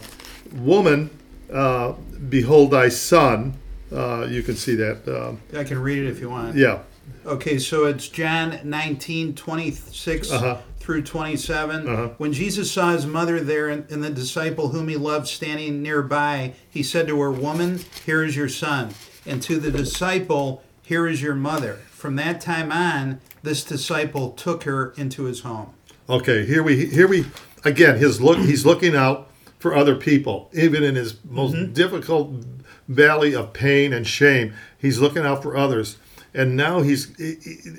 "Woman, 0.52 1.10
uh, 1.52 1.92
behold 2.28 2.70
thy 2.72 2.88
son." 2.88 3.54
Uh, 3.92 4.26
you 4.28 4.42
can 4.42 4.56
see 4.56 4.74
that. 4.74 5.06
Um, 5.08 5.40
I 5.56 5.62
can 5.64 5.78
read 5.78 5.98
it 6.04 6.08
if 6.08 6.20
you 6.20 6.28
want. 6.30 6.56
yeah. 6.56 6.80
Okay, 7.26 7.58
so 7.58 7.84
it's 7.84 8.08
John 8.08 8.58
19, 8.64 9.34
26 9.34 10.30
Uh-huh. 10.32 10.56
through 10.80 11.02
27. 11.02 11.86
Uh-huh. 11.88 12.08
When 12.18 12.32
Jesus 12.32 12.70
saw 12.72 12.92
his 12.92 13.06
mother 13.06 13.40
there 13.40 13.68
and, 13.68 13.90
and 13.90 14.02
the 14.02 14.10
disciple 14.10 14.68
whom 14.70 14.88
he 14.88 14.96
loved 14.96 15.26
standing 15.28 15.80
nearby, 15.82 16.54
he 16.68 16.82
said 16.82 17.06
to 17.08 17.20
her, 17.20 17.30
Woman, 17.30 17.80
here 18.04 18.22
is 18.24 18.36
your 18.36 18.48
son. 18.48 18.94
And 19.26 19.42
to 19.42 19.58
the 19.58 19.70
disciple, 19.70 20.62
Here 20.82 21.06
is 21.06 21.22
your 21.22 21.34
mother. 21.34 21.74
From 21.90 22.16
that 22.16 22.40
time 22.40 22.70
on, 22.72 23.20
this 23.42 23.64
disciple 23.64 24.30
took 24.32 24.64
her 24.64 24.92
into 24.96 25.24
his 25.24 25.40
home. 25.40 25.70
Okay. 26.08 26.44
Here 26.44 26.62
we 26.62 26.86
here 26.86 27.08
we 27.08 27.24
again. 27.64 27.96
His 27.98 28.20
look. 28.20 28.38
He's 28.38 28.66
looking 28.66 28.94
out 28.96 29.28
for 29.64 29.74
other 29.74 29.94
people, 29.94 30.50
even 30.52 30.82
in 30.84 30.94
his 30.94 31.16
most 31.24 31.54
Mm-hmm. 31.54 31.72
difficult 31.72 32.44
valley 32.86 33.34
of 33.34 33.54
pain 33.54 33.94
and 33.94 34.06
shame. 34.06 34.52
He's 34.76 34.98
looking 34.98 35.24
out 35.24 35.42
for 35.42 35.56
others. 35.56 35.96
And 36.34 36.54
now 36.54 36.82
he's 36.82 37.16
he- 37.16 37.38
he- 37.42 37.70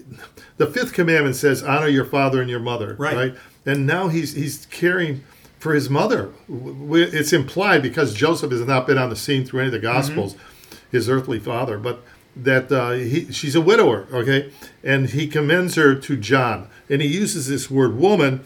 the 0.57 0.65
fifth 0.65 0.93
commandment 0.93 1.35
says, 1.35 1.61
"Honor 1.61 1.87
your 1.87 2.05
father 2.05 2.41
and 2.41 2.49
your 2.49 2.59
mother." 2.59 2.95
Right. 2.97 3.35
And 3.67 3.85
now 3.85 4.07
he's 4.07 4.33
he's 4.33 4.65
caring 4.71 5.21
for 5.59 5.75
his 5.75 5.87
mother. 5.87 6.29
It's 6.49 7.33
implied 7.33 7.83
because 7.83 8.15
Joseph 8.15 8.49
has 8.51 8.61
not 8.65 8.87
been 8.87 8.97
on 8.97 9.11
the 9.11 9.15
scene 9.15 9.45
through 9.45 9.59
any 9.59 9.67
of 9.67 9.73
the 9.73 9.87
Gospels, 9.93 10.35
his 10.91 11.07
earthly 11.07 11.37
father, 11.37 11.77
but 11.77 12.01
that 12.35 12.71
uh, 12.71 12.93
he 12.93 13.31
she's 13.31 13.53
a 13.55 13.61
widower. 13.61 14.07
Okay, 14.11 14.51
and 14.83 15.11
he 15.11 15.27
commends 15.27 15.75
her 15.75 15.93
to 15.93 16.17
John, 16.17 16.67
and 16.89 16.99
he 17.03 17.07
uses 17.07 17.47
this 17.47 17.69
word 17.69 17.95
"woman." 17.95 18.39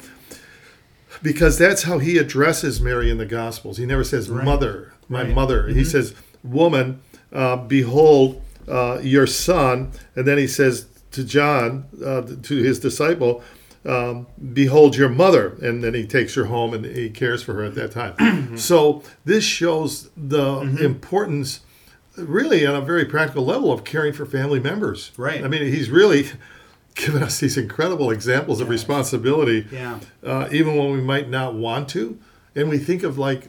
Because 1.21 1.57
that's 1.57 1.83
how 1.83 1.99
he 1.99 2.17
addresses 2.17 2.79
Mary 2.79 3.09
in 3.11 3.17
the 3.17 3.25
Gospels. 3.25 3.77
He 3.77 3.85
never 3.85 4.03
says 4.03 4.29
"mother," 4.29 4.93
my 5.07 5.23
Right. 5.23 5.35
mother. 5.35 5.67
He 5.67 5.83
says, 5.83 6.13
"Woman, 6.43 6.99
uh, 7.33 7.57
behold 7.57 8.41
uh, 8.67 8.99
your 9.01 9.27
son," 9.27 9.89
and 10.15 10.25
then 10.27 10.37
he 10.37 10.47
says 10.47 10.85
to 11.11 11.23
John, 11.23 11.85
uh, 12.05 12.21
to 12.43 12.55
his 12.57 12.79
disciple, 12.79 13.43
um, 13.85 14.27
"Behold 14.53 14.95
your 14.95 15.09
mother," 15.09 15.53
and 15.61 15.83
then 15.83 15.93
he 15.93 16.05
takes 16.05 16.35
her 16.35 16.45
home 16.45 16.73
and 16.73 16.85
he 16.85 17.09
cares 17.09 17.41
for 17.41 17.53
her 17.55 17.63
at 17.63 17.75
that 17.75 17.91
time. 17.91 18.57
so 18.57 19.01
this 19.25 19.43
shows 19.43 20.09
the 20.15 20.59
importance, 20.79 21.61
really, 22.15 22.65
on 22.65 22.75
a 22.75 22.81
very 22.81 23.05
practical 23.05 23.45
level, 23.45 23.71
of 23.71 23.83
caring 23.83 24.13
for 24.13 24.25
family 24.25 24.59
members. 24.59 25.11
Right. 25.17 25.43
I 25.43 25.47
mean, 25.47 25.63
he's 25.63 25.89
really 25.89 26.27
given 26.95 27.23
us 27.23 27.39
these 27.39 27.57
incredible 27.57 28.11
examples 28.11 28.59
of 28.61 28.69
responsibility 28.69 29.65
Yeah. 29.71 29.99
uh, 30.23 30.49
even 30.51 30.75
when 30.75 30.91
we 30.91 31.01
might 31.01 31.29
not 31.29 31.53
want 31.55 31.87
to. 31.89 32.17
And 32.55 32.69
we 32.69 32.77
think 32.77 33.03
of 33.03 33.17
like 33.17 33.47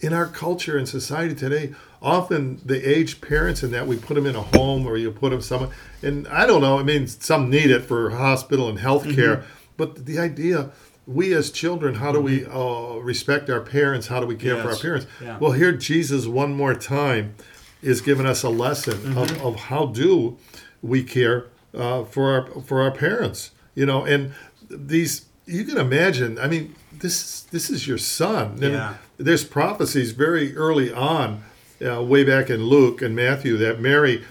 in 0.00 0.12
our 0.12 0.26
culture 0.26 0.78
and 0.78 0.88
society 0.88 1.34
today, 1.34 1.74
often 2.00 2.60
the 2.64 2.80
aged 2.88 3.20
parents 3.20 3.62
and 3.62 3.72
that 3.74 3.86
we 3.86 3.96
put 3.96 4.14
them 4.14 4.26
in 4.26 4.36
a 4.36 4.42
home 4.42 4.86
or 4.86 4.96
you 4.96 5.10
put 5.10 5.30
them 5.30 5.40
somewhere. 5.42 5.70
And 6.02 6.26
I 6.28 6.46
don't 6.46 6.60
know, 6.62 6.78
I 6.78 6.82
mean, 6.82 7.06
some 7.08 7.50
need 7.50 7.70
it 7.70 7.84
for 7.84 8.10
hospital 8.10 8.68
and 8.68 8.78
health 8.78 9.04
care, 9.14 9.44
but 9.76 10.06
the 10.06 10.18
idea. 10.18 10.70
We 11.06 11.32
as 11.32 11.50
children, 11.50 11.94
how 11.94 12.12
do 12.12 12.20
we 12.20 12.44
uh, 12.44 12.98
respect 13.00 13.48
our 13.48 13.60
parents? 13.62 14.08
How 14.08 14.20
do 14.20 14.26
we 14.26 14.36
care 14.36 14.60
for 14.62 14.68
our 14.68 14.76
parents? 14.76 15.06
Yeah. 15.22 15.38
Well, 15.38 15.52
here 15.52 15.72
Jesus 15.72 16.26
one 16.26 16.52
more 16.52 16.74
time 16.74 17.34
is 17.80 18.02
giving 18.02 18.26
us 18.26 18.42
a 18.42 18.50
lesson 18.50 19.16
of, 19.16 19.42
of 19.42 19.56
how 19.56 19.86
do 19.86 20.36
we 20.82 21.02
care 21.02 21.46
uh, 21.74 22.04
for 22.04 22.32
our 22.32 22.62
for 22.62 22.82
our 22.82 22.90
parents. 22.90 23.50
You 23.74 23.86
know, 23.86 24.04
and 24.04 24.32
these 24.70 25.26
you 25.46 25.64
can 25.64 25.78
imagine. 25.78 26.38
I 26.38 26.48
mean, 26.48 26.74
this 26.92 27.40
this 27.42 27.70
is 27.70 27.86
your 27.86 27.98
son. 27.98 28.52
And 28.62 28.74
Yeah. 28.74 28.94
There's 29.16 29.42
prophecies 29.44 30.12
very 30.12 30.56
early 30.56 30.92
on, 30.92 31.42
uh, 31.84 32.02
way 32.04 32.22
back 32.22 32.50
in 32.50 32.64
Luke 32.66 33.02
and 33.02 33.16
Matthew, 33.16 33.56
that 33.58 33.80
Mary. 33.80 34.24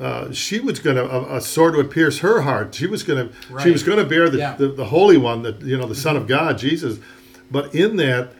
Uh, 0.00 0.32
she 0.32 0.58
was 0.58 0.80
going 0.80 0.96
to 0.96 1.04
a, 1.08 1.36
a 1.36 1.40
sword 1.40 1.76
would 1.76 1.90
pierce 1.90 2.18
her 2.20 2.40
heart. 2.40 2.74
She 2.74 2.86
was 2.86 3.02
going 3.04 3.28
to 3.28 3.34
she 3.62 3.70
was 3.70 3.82
going 3.84 3.98
to 3.98 4.04
bear 4.04 4.28
the, 4.30 4.38
Yeah. 4.38 4.56
the 4.56 4.68
the 4.68 4.86
Holy 4.86 5.16
One, 5.18 5.42
the 5.42 5.52
you 5.64 5.76
know 5.76 5.86
the 5.86 5.94
Son 5.94 6.16
of 6.16 6.26
God, 6.26 6.58
Jesus. 6.58 6.98
But 7.50 7.74
in 7.74 7.96
that, 7.96 8.32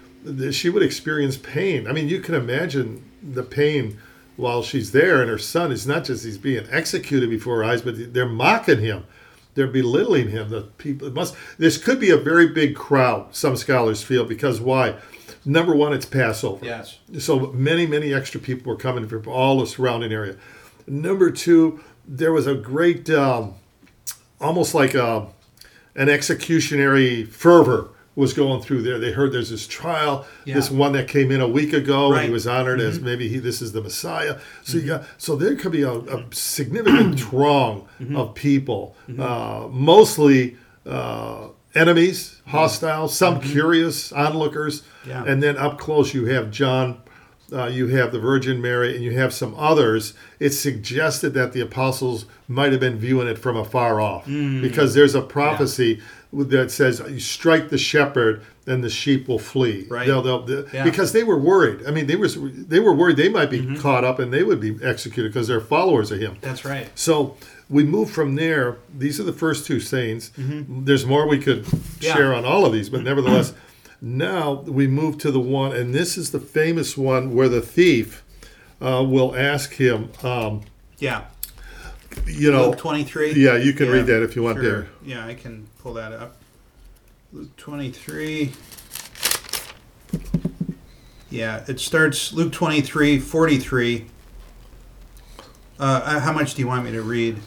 she 0.55 0.71
would 0.71 0.83
experience 0.83 1.37
pain. 1.37 1.87
I 1.87 1.93
mean, 1.93 2.09
you 2.09 2.21
can 2.21 2.35
imagine 2.35 3.05
the 3.23 3.43
pain 3.43 3.99
while 4.42 4.62
she's 4.62 4.92
there, 4.92 5.20
and 5.20 5.31
her 5.31 5.38
son 5.38 5.72
is 5.72 5.87
not 5.87 6.05
just 6.05 6.24
he's 6.24 6.37
being 6.37 6.66
executed 6.70 7.31
before 7.31 7.59
her 7.59 7.64
eyes, 7.64 7.81
but 7.81 8.12
they're 8.12 8.26
mocking 8.26 8.81
him, 8.81 9.05
they're 9.55 9.66
belittling 9.66 10.28
him. 10.31 10.50
The 10.50 10.62
people 10.62 11.11
must. 11.11 11.35
This 11.59 11.78
could 11.78 12.00
be 12.00 12.11
a 12.11 12.16
very 12.16 12.48
big 12.48 12.74
crowd. 12.74 13.35
Some 13.35 13.57
scholars 13.57 14.02
feel 14.02 14.24
because 14.24 14.61
why? 14.61 14.96
Number 15.44 15.74
one, 15.74 15.92
it's 15.92 16.07
Passover. 16.07 16.64
Yes. 16.64 16.98
So 17.18 17.52
many, 17.52 17.87
many 17.87 18.12
extra 18.14 18.40
people 18.40 18.70
were 18.70 18.78
coming 18.78 19.09
from 19.09 19.26
all 19.26 19.59
the 19.59 19.66
surrounding 19.66 20.12
area. 20.12 20.37
Number 20.87 21.31
two, 21.31 21.83
there 22.07 22.33
was 22.33 22.46
a 22.46 22.55
great 22.55 23.09
um, 23.11 23.55
almost 24.40 24.74
like 24.74 24.94
a, 24.94 25.28
an 25.94 26.09
executionary 26.09 27.26
fervor 27.26 27.90
was 28.14 28.33
going 28.35 28.61
through 28.61 28.83
there. 28.83 28.98
They 28.98 29.12
heard 29.12 29.33
there's 29.33 29.48
this 29.51 29.66
trial, 29.66 30.27
Yeah. 30.44 30.55
this 30.55 30.70
one 30.70 30.92
that 30.92 31.09
came 31.09 31.31
in 31.31 31.40
a 31.40 31.48
week 31.48 31.72
ago, 31.72 32.07
and 32.07 32.12
Right. 32.12 32.18
Mm-hmm. 32.20 32.27
he 32.29 32.33
was 32.33 32.46
honored 32.46 32.81
as 32.81 33.01
maybe 33.01 33.29
he 33.29 33.38
this 33.38 33.62
is 33.62 33.72
the 33.72 33.81
Messiah. 33.81 34.37
So 34.64 34.77
you 34.79 34.87
got 34.87 35.05
so 35.18 35.35
there 35.37 35.55
could 35.57 35.72
be 35.72 35.83
a, 35.83 35.92
a 35.92 36.25
significant 36.33 37.18
throng 37.29 37.87
Mm-hmm. 38.01 38.16
of 38.16 38.35
people, 38.35 38.96
uh, 39.18 39.66
mostly 39.70 40.57
uh, 40.87 41.48
enemies, 41.75 42.40
hostile, 42.46 43.09
some 43.09 43.40
curious 43.40 44.12
onlookers, 44.12 44.83
Mm-hmm. 44.83 45.11
Yeah. 45.11 45.25
and 45.27 45.42
then 45.42 45.57
up 45.57 45.79
close 45.79 46.12
you 46.14 46.27
have 46.27 46.51
John. 46.51 46.98
Uh, 47.53 47.66
you 47.66 47.88
have 47.88 48.12
the 48.12 48.18
Virgin 48.18 48.62
Mary, 48.62 48.94
and 48.94 49.05
you 49.05 49.11
have 49.18 49.35
some 49.35 49.55
others. 49.59 50.14
It's 50.40 50.59
suggested 50.59 51.35
that 51.35 51.53
the 51.53 51.61
apostles 51.61 52.25
might 52.48 52.72
have 52.72 52.81
been 52.81 52.96
viewing 52.98 53.29
it 53.29 53.37
from 53.38 53.57
afar 53.59 54.01
off, 54.01 54.25
Mm. 54.27 54.62
because 54.62 54.94
there's 54.94 55.14
a 55.14 55.20
prophecy 55.20 56.01
that 56.33 56.71
says, 56.71 57.03
"You 57.09 57.21
strike 57.21 57.68
the 57.68 57.79
shepherd, 57.79 58.42
and 58.66 58.83
the 58.83 58.88
sheep 58.90 59.29
will 59.29 59.38
flee." 59.38 59.87
Right. 59.88 60.07
They'll, 60.07 60.23
they'll, 60.23 60.42
they- 60.42 60.64
Yeah. 60.73 60.85
Because 60.85 61.12
they 61.12 61.23
were 61.25 61.38
worried. 61.38 61.87
I 61.87 61.90
mean, 61.90 62.07
they 62.07 62.16
were 62.16 62.29
they 62.29 62.81
were 62.81 62.95
worried 62.95 63.16
they 63.16 63.29
might 63.29 63.51
be 63.51 63.77
caught 63.77 64.05
up 64.05 64.18
and 64.18 64.33
they 64.33 64.42
would 64.42 64.61
be 64.61 64.79
executed 64.83 65.33
because 65.33 65.49
they're 65.49 65.61
followers 65.61 66.11
of 66.11 66.18
him. 66.21 66.37
That's 66.40 66.64
right. 66.64 66.88
So 66.95 67.37
we 67.68 67.85
move 67.85 68.11
from 68.11 68.35
there. 68.37 68.79
These 68.97 69.18
are 69.21 69.25
the 69.25 69.33
first 69.33 69.66
two 69.66 69.81
sayings. 69.81 70.31
There's 70.37 71.05
more 71.07 71.29
we 71.29 71.38
could 71.38 71.64
Mm-hmm. 71.64 72.05
Yeah. 72.05 72.14
share 72.14 72.35
on 72.35 72.45
all 72.45 72.64
of 72.66 72.73
these, 72.73 72.88
but 72.88 73.03
nevertheless, 73.11 73.53
now 74.01 74.62
we 74.66 74.87
move 74.87 75.18
to 75.18 75.31
the 75.31 75.40
one, 75.40 75.73
and 75.77 75.95
this 75.95 76.16
is 76.18 76.31
the 76.33 76.40
famous 76.40 76.97
one 76.97 77.35
where 77.35 77.49
the 77.49 77.61
thief 77.61 78.23
uh, 78.81 79.05
will 79.07 79.37
ask 79.37 79.75
him, 79.75 80.11
um, 80.25 80.62
Yeah. 80.99 81.25
You 82.27 82.51
know, 82.51 82.70
Luke 82.70 82.79
23. 82.79 83.33
yeah, 83.35 83.57
you 83.57 83.72
can 83.72 83.88
read 83.90 84.07
that 84.07 84.22
if 84.22 84.37
you 84.37 84.42
want 84.42 84.59
sure. 84.59 84.62
there. 84.70 84.88
Yeah, 85.05 85.27
I 85.27 85.35
can 85.35 85.66
pull 85.81 85.94
that 85.94 86.12
up. 86.12 86.37
Luke 87.33 87.57
23. 87.57 88.53
Yeah, 91.31 91.64
it 91.66 91.81
starts 91.81 92.33
Luke 92.33 92.53
23, 92.53 93.18
43. 93.18 94.07
Uh, 95.79 96.20
how 96.20 96.33
much 96.33 96.55
do 96.55 96.61
you 96.61 96.68
want 96.68 96.85
me 96.85 96.92
to 96.92 97.03
read? 97.03 97.38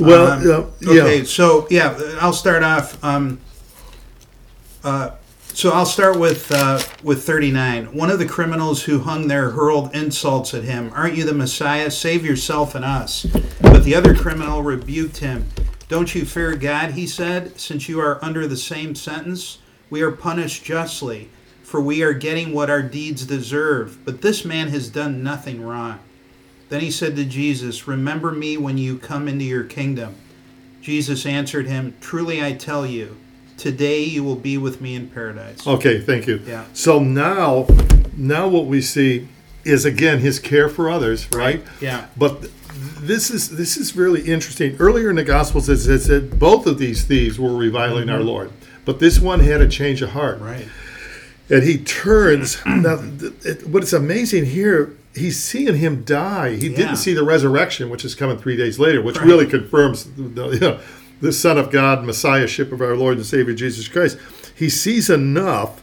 Well, 0.00 0.32
Um, 0.32 0.40
uh, 0.40 0.70
yeah. 0.80 1.02
Okay, 1.02 1.24
so 1.24 1.66
yeah, 1.70 1.98
I'll 2.20 2.32
start 2.32 2.62
off. 2.62 3.02
Um, 3.02 3.40
uh, 4.82 5.12
so 5.54 5.70
I'll 5.70 5.86
start 5.86 6.18
with 6.18 6.52
uh, 6.52 6.80
with 7.02 7.24
39. 7.24 7.94
One 7.96 8.10
of 8.10 8.18
the 8.18 8.26
criminals 8.26 8.84
who 8.84 9.00
hung 9.00 9.28
there 9.28 9.50
hurled 9.50 9.94
insults 9.94 10.54
at 10.54 10.64
him. 10.64 10.92
Aren't 10.94 11.16
you 11.16 11.24
the 11.24 11.34
Messiah? 11.34 11.90
Save 11.90 12.24
yourself 12.24 12.74
and 12.74 12.84
us. 12.84 13.26
The 13.88 13.94
other 13.94 14.14
criminal 14.14 14.62
rebuked 14.62 15.16
him. 15.16 15.48
Don't 15.88 16.14
you 16.14 16.26
fear 16.26 16.54
God, 16.54 16.90
he 16.90 17.06
said, 17.06 17.58
since 17.58 17.88
you 17.88 17.98
are 18.00 18.22
under 18.22 18.46
the 18.46 18.54
same 18.54 18.94
sentence? 18.94 19.60
We 19.88 20.02
are 20.02 20.10
punished 20.10 20.62
justly, 20.62 21.30
for 21.62 21.80
we 21.80 22.02
are 22.02 22.12
getting 22.12 22.52
what 22.52 22.68
our 22.68 22.82
deeds 22.82 23.24
deserve. 23.24 24.04
But 24.04 24.20
this 24.20 24.44
man 24.44 24.68
has 24.68 24.90
done 24.90 25.22
nothing 25.22 25.62
wrong. 25.62 26.00
Then 26.68 26.82
he 26.82 26.90
said 26.90 27.16
to 27.16 27.24
Jesus, 27.24 27.88
Remember 27.88 28.30
me 28.30 28.58
when 28.58 28.76
you 28.76 28.98
come 28.98 29.26
into 29.26 29.46
your 29.46 29.64
kingdom. 29.64 30.16
Jesus 30.82 31.24
answered 31.24 31.66
him, 31.66 31.96
Truly 32.02 32.44
I 32.44 32.52
tell 32.52 32.84
you, 32.84 33.16
today 33.56 34.04
you 34.04 34.22
will 34.22 34.36
be 34.36 34.58
with 34.58 34.82
me 34.82 34.96
in 34.96 35.08
paradise. 35.08 35.66
Okay, 35.66 35.98
thank 35.98 36.26
you. 36.26 36.42
Yeah. 36.44 36.66
So 36.74 36.98
now, 36.98 37.66
now 38.14 38.48
what 38.48 38.66
we 38.66 38.82
see 38.82 39.28
is 39.64 39.86
again 39.86 40.18
his 40.18 40.38
care 40.38 40.68
for 40.68 40.90
others, 40.90 41.32
right? 41.32 41.64
Yeah. 41.80 42.08
But 42.18 42.50
this 43.00 43.30
is 43.30 43.50
this 43.56 43.76
is 43.76 43.96
really 43.96 44.22
interesting. 44.22 44.76
Earlier 44.78 45.10
in 45.10 45.16
the 45.16 45.24
Gospels, 45.24 45.68
it 45.68 45.78
says 45.78 46.06
that 46.06 46.38
both 46.38 46.66
of 46.66 46.78
these 46.78 47.04
thieves 47.04 47.38
were 47.38 47.54
reviling 47.54 48.08
our 48.10 48.20
Lord, 48.20 48.50
but 48.84 48.98
this 49.00 49.18
one 49.20 49.40
had 49.40 49.60
a 49.60 49.68
change 49.68 50.02
of 50.02 50.10
heart, 50.10 50.36
Mm-hmm. 50.36 50.44
Right. 50.46 50.68
and 51.50 51.62
he 51.62 51.78
turns. 51.78 52.58
now, 52.66 52.98
it, 53.44 53.66
what's 53.66 53.92
amazing 53.92 54.46
here, 54.46 54.96
he's 55.14 55.42
seeing 55.42 55.76
him 55.76 56.04
die. 56.04 56.56
He 56.56 56.68
Yeah. 56.68 56.76
didn't 56.76 56.96
see 56.96 57.14
the 57.14 57.24
resurrection, 57.24 57.90
which 57.90 58.04
is 58.04 58.14
coming 58.14 58.38
three 58.38 58.56
days 58.56 58.78
later, 58.78 59.00
which 59.02 59.16
Right. 59.18 59.26
really 59.26 59.46
confirms 59.46 60.04
the, 60.16 60.48
you 60.50 60.58
know, 60.60 60.78
the 61.20 61.32
Son 61.32 61.58
of 61.58 61.70
God, 61.70 62.04
Messiahship 62.04 62.70
of 62.72 62.80
our 62.80 62.94
Lord 62.96 63.16
and 63.16 63.26
Savior 63.26 63.54
Jesus 63.54 63.88
Christ. 63.88 64.18
He 64.54 64.68
sees 64.68 65.08
enough 65.10 65.82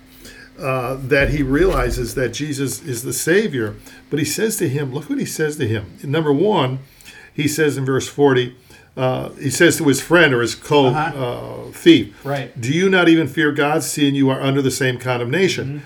uh, 0.57 0.95
that 1.07 1.31
he 1.31 1.43
realizes 1.43 2.15
that 2.15 2.29
Jesus 2.29 2.81
is 2.83 3.03
the 3.03 3.11
Savior. 3.11 3.75
But 4.09 4.19
he 4.19 4.25
says 4.25 4.55
to 4.57 4.69
him, 4.69 4.93
look 4.93 5.09
what 5.09 5.19
he 5.19 5.25
says 5.25 5.57
to 5.57 5.67
him. 5.67 5.97
Number 6.03 6.31
one, 6.31 6.79
he 7.35 7.47
says 7.47 7.77
in 7.77 7.85
verse 7.85 8.07
40, 8.07 8.55
uh, 8.97 9.29
he 9.31 9.49
says 9.49 9.77
to 9.77 9.83
his 9.87 10.01
friend 10.01 10.33
or 10.33 10.41
his 10.41 10.55
co 10.55 10.87
Uh-huh. 10.87 11.23
uh, 11.67 11.71
thief, 11.71 12.15
Right. 12.25 12.59
Do 12.59 12.71
you 12.71 12.89
not 12.89 13.09
even 13.09 13.27
fear 13.27 13.51
God, 13.51 13.83
seeing 13.83 14.15
you 14.15 14.29
are 14.29 14.41
under 14.41 14.61
the 14.61 14.71
same 14.71 14.97
condemnation? 14.97 15.83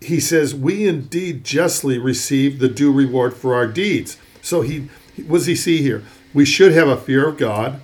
He 0.00 0.18
says, 0.18 0.54
We 0.54 0.88
indeed 0.88 1.44
justly 1.44 1.98
receive 1.98 2.58
the 2.58 2.68
due 2.68 2.90
reward 2.90 3.34
for 3.34 3.54
our 3.54 3.66
deeds. 3.66 4.16
So 4.40 4.62
he, 4.62 4.88
what 5.26 5.38
does 5.38 5.46
he 5.46 5.54
see 5.54 5.82
here? 5.82 6.02
We 6.34 6.44
should 6.44 6.72
have 6.72 6.88
a 6.88 6.96
fear 6.96 7.28
of 7.28 7.36
God. 7.36 7.80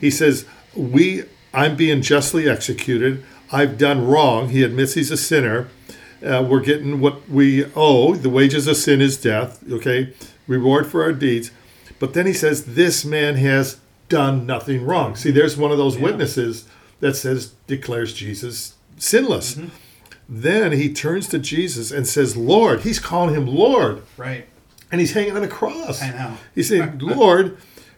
He 0.00 0.10
says, 0.10 0.46
We 0.74 1.24
I'm 1.54 1.76
being 1.76 2.00
justly 2.02 2.48
executed. 2.48 3.22
I've 3.52 3.76
done 3.78 4.06
wrong. 4.06 4.48
He 4.48 4.62
admits 4.64 4.94
he's 4.94 5.10
a 5.10 5.16
sinner. 5.16 5.68
Uh, 6.24 6.44
we're 6.48 6.60
getting 6.60 7.00
what 7.00 7.28
we 7.28 7.66
owe. 7.76 8.14
The 8.14 8.28
wages 8.30 8.66
of 8.66 8.76
sin 8.76 9.00
is 9.00 9.16
death. 9.16 9.62
Okay, 9.70 10.12
reward 10.48 10.86
for 10.86 11.02
our 11.02 11.12
deeds. 11.12 11.50
But 12.00 12.14
then 12.14 12.26
he 12.26 12.32
says, 12.32 12.64
"This 12.64 13.04
man 13.04 13.36
has 13.36 13.76
done 14.08 14.44
nothing 14.46 14.84
wrong." 14.84 15.14
See, 15.14 15.30
there's 15.30 15.56
one 15.56 15.70
of 15.70 15.78
those 15.78 15.96
witnesses 15.96 16.64
that 16.98 17.14
says 17.14 17.52
declares 17.68 18.12
Jesus 18.12 18.74
sinless. 18.96 19.54
Mm-hmm. 19.54 19.68
Then 20.28 20.72
he 20.72 20.92
turns 20.92 21.28
to 21.28 21.38
Jesus 21.38 21.92
and 21.92 22.08
says, 22.08 22.36
"Lord." 22.36 22.80
He's 22.80 22.98
calling 22.98 23.34
him 23.34 23.46
Lord, 23.46 24.02
Right. 24.16 24.46
and 24.90 25.00
he's 25.00 25.12
hanging 25.12 25.36
on 25.36 25.44
a 25.44 25.48
cross. 25.48 26.02
I 26.02 26.10
know. 26.10 26.36
He's 26.54 26.68
saying, 26.68 26.98
"Lord, 27.00 27.56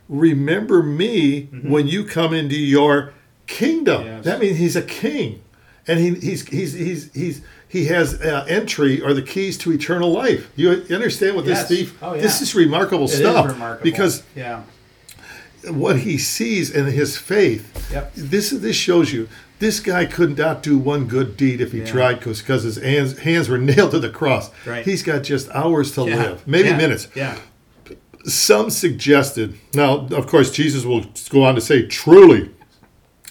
remember 0.08 0.82
me 0.82 1.42
mm-hmm. 1.44 1.70
when 1.70 1.86
you 1.86 2.04
come 2.04 2.34
into 2.34 2.58
your 2.58 3.14
kingdom." 3.46 4.04
Yes. 4.04 4.24
That 4.24 4.40
means 4.40 4.58
he's 4.58 4.76
a 4.76 4.82
king, 4.82 5.42
and 5.86 6.00
he, 6.00 6.14
he's 6.14 6.46
he's 6.48 6.72
he's 6.72 7.12
he's 7.12 7.42
he 7.72 7.86
has 7.86 8.20
uh, 8.20 8.44
entry 8.50 9.00
or 9.00 9.14
the 9.14 9.22
keys 9.22 9.56
to 9.58 9.72
eternal 9.72 10.12
life. 10.12 10.50
You 10.56 10.84
understand 10.90 11.36
what 11.36 11.46
Yes. 11.46 11.66
this 11.66 11.78
thief? 11.78 11.98
Oh, 12.02 12.12
yeah. 12.14 12.20
This 12.20 12.42
is 12.42 12.54
remarkable 12.54 13.06
It 13.06 13.12
is 13.14 13.18
stuff 13.18 13.46
remarkable. 13.46 13.82
because 13.90 14.22
yeah. 14.36 14.60
what 15.70 16.00
he 16.00 16.18
sees 16.18 16.70
in 16.70 16.84
his 16.86 17.16
faith. 17.16 17.90
Yep. 17.90 18.12
This 18.14 18.50
this 18.50 18.76
shows 18.76 19.12
you 19.14 19.26
this 19.58 19.80
guy 19.80 20.04
could 20.04 20.36
not 20.36 20.62
do 20.62 20.76
one 20.76 21.06
good 21.06 21.36
deed 21.36 21.60
if 21.62 21.72
he 21.72 21.78
Yeah. 21.78 21.86
tried 21.86 22.20
because 22.20 22.62
his 22.64 22.76
hands 22.76 23.18
hands 23.20 23.48
were 23.48 23.58
nailed 23.70 23.92
to 23.92 23.98
the 24.00 24.10
cross. 24.10 24.50
Right. 24.66 24.84
He's 24.84 25.02
got 25.02 25.22
just 25.22 25.48
hours 25.50 25.92
to 25.92 26.02
Yeah. 26.02 26.16
live, 26.16 26.46
maybe 26.46 26.72
minutes. 26.74 27.08
Yeah. 27.14 27.38
Some 28.24 28.68
suggested. 28.70 29.54
Now, 29.74 30.06
of 30.12 30.26
course, 30.26 30.50
Jesus 30.50 30.84
will 30.84 31.06
go 31.30 31.42
on 31.44 31.54
to 31.54 31.60
say, 31.60 31.86
"Truly, 31.86 32.50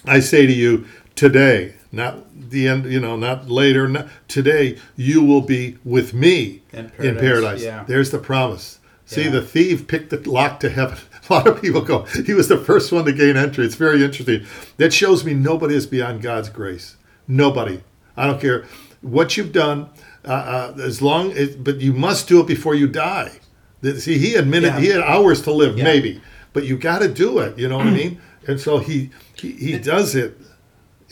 I 0.04 0.18
say 0.20 0.46
to 0.46 0.52
you, 0.52 0.84
today, 1.14 1.74
not 1.92 2.18
the 2.52 2.68
end, 2.68 2.84
you 2.86 3.00
know, 3.00 3.16
not 3.16 3.48
later, 3.50 3.88
not 3.88 4.06
today, 4.28 4.78
you 4.96 5.22
will 5.24 5.40
be 5.40 5.78
with 5.84 6.14
me 6.14 6.62
In 6.72 6.86
in 6.98 7.16
paradise, 7.16 7.20
paradise." 7.20 7.62
yeah. 7.62 7.84
There's 7.86 8.10
the 8.10 8.18
promise. 8.18 8.78
See, 9.06 9.24
Yeah. 9.24 9.30
the 9.30 9.42
thief 9.42 9.86
picked 9.88 10.10
the 10.10 10.18
lock 10.30 10.60
to 10.60 10.68
heaven. 10.70 10.98
A 11.28 11.32
lot 11.32 11.46
of 11.46 11.60
people 11.60 11.80
go, 11.82 12.02
he 12.26 12.34
was 12.34 12.48
the 12.48 12.56
first 12.58 12.92
one 12.92 13.04
to 13.04 13.12
gain 13.12 13.36
entry. 13.36 13.64
It's 13.64 13.74
very 13.74 14.02
interesting. 14.04 14.46
That 14.76 14.92
shows 14.92 15.24
me 15.24 15.34
nobody 15.34 15.74
is 15.74 15.86
beyond 15.86 16.22
God's 16.22 16.48
grace. 16.48 16.96
Nobody. 17.28 17.80
I 18.16 18.26
don't 18.26 18.40
care 18.40 18.64
what 19.00 19.36
you've 19.36 19.52
done, 19.52 19.88
uh, 20.24 20.72
uh, 20.76 20.80
as 20.82 21.00
long 21.02 21.32
as, 21.32 21.56
but 21.56 21.80
you 21.80 21.92
must 21.92 22.28
do 22.28 22.40
it 22.40 22.46
before 22.46 22.74
you 22.74 22.86
die. 22.88 23.32
See, 23.98 24.18
he 24.18 24.34
admitted 24.36 24.68
Yeah. 24.74 24.80
he 24.80 24.86
had 24.88 25.00
hours 25.02 25.42
to 25.42 25.52
live, 25.52 25.76
Yeah. 25.78 25.84
maybe, 25.84 26.20
but 26.52 26.64
you 26.64 26.76
got 26.76 27.00
to 27.00 27.08
do 27.08 27.38
it. 27.38 27.58
You 27.58 27.68
know 27.68 27.78
what 27.78 27.88
I 27.88 27.90
mean? 28.02 28.20
And 28.46 28.60
so 28.60 28.78
he 28.78 29.10
he, 29.34 29.52
he 29.52 29.78
does 29.78 30.14
it. 30.14 30.38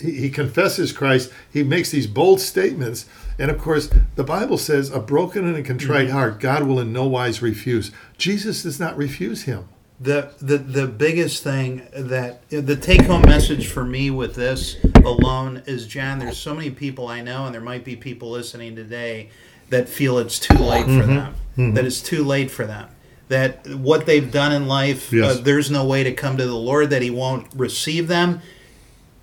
He, 0.01 0.13
he 0.13 0.31
confesses 0.31 0.93
Christ. 0.93 1.33
He 1.53 1.63
makes 1.63 1.91
these 1.91 2.07
bold 2.07 2.41
statements, 2.41 3.07
and 3.39 3.51
of 3.51 3.59
course, 3.59 3.91
the 4.17 4.25
Bible 4.25 4.59
says, 4.59 4.91
"A 4.91 5.01
broken 5.01 5.47
and 5.47 5.57
a 5.57 5.63
contrite 5.63 6.07
Mm-hmm. 6.09 6.17
heart, 6.17 6.41
God 6.41 6.65
will 6.65 6.81
in 6.81 6.93
no 6.93 7.07
wise 7.07 7.43
refuse." 7.43 7.91
Jesus 8.19 8.63
does 8.63 8.81
not 8.81 8.97
refuse 8.97 9.43
him. 9.43 9.69
The, 10.03 10.33
the 10.41 10.57
the 10.57 10.87
biggest 10.87 11.43
thing 11.43 11.83
that 11.93 12.49
the 12.49 12.75
take 12.77 13.03
home 13.03 13.23
message 13.23 13.67
for 13.69 13.85
me 13.85 14.11
with 14.11 14.35
this 14.35 14.77
alone 15.05 15.63
is 15.67 15.87
John. 15.87 16.19
There's 16.19 16.39
so 16.39 16.55
many 16.55 16.71
people 16.71 17.07
I 17.09 17.21
know, 17.21 17.45
and 17.45 17.55
there 17.55 17.61
might 17.61 17.85
be 17.85 17.97
people 17.97 18.31
listening 18.31 18.75
today 18.77 19.29
that 19.69 19.89
feel 19.91 20.19
it's 20.19 20.39
too 20.39 20.55
late 20.59 20.87
for 20.87 21.07
them. 21.07 21.35
That 21.75 21.85
it's 21.85 22.01
too 22.01 22.25
late 22.25 22.51
for 22.51 22.65
them. 22.65 22.89
That 23.29 23.67
what 23.77 24.07
they've 24.07 24.33
done 24.33 24.53
in 24.53 24.67
life, 24.67 25.13
Yes. 25.13 25.37
uh, 25.37 25.41
there's 25.43 25.71
no 25.71 25.85
way 25.85 26.03
to 26.03 26.13
come 26.13 26.37
to 26.39 26.47
the 26.47 26.57
Lord. 26.57 26.89
That 26.91 27.03
He 27.03 27.11
won't 27.11 27.47
receive 27.55 28.09
them. 28.09 28.41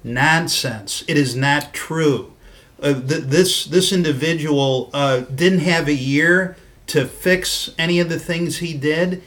Nonsense. 0.03 1.03
It 1.07 1.17
is 1.17 1.35
not 1.35 1.73
true. 1.73 2.33
Uh, 2.81 2.93
th- 2.93 3.23
this 3.23 3.65
this 3.65 3.91
individual 3.91 4.89
uh, 4.93 5.21
didn't 5.21 5.59
have 5.59 5.87
a 5.87 5.93
year 5.93 6.55
to 6.87 7.05
fix 7.05 7.71
any 7.77 7.99
of 7.99 8.07
the 8.09 8.19
things 8.19 8.57
he 8.59 8.73
did 8.73 9.21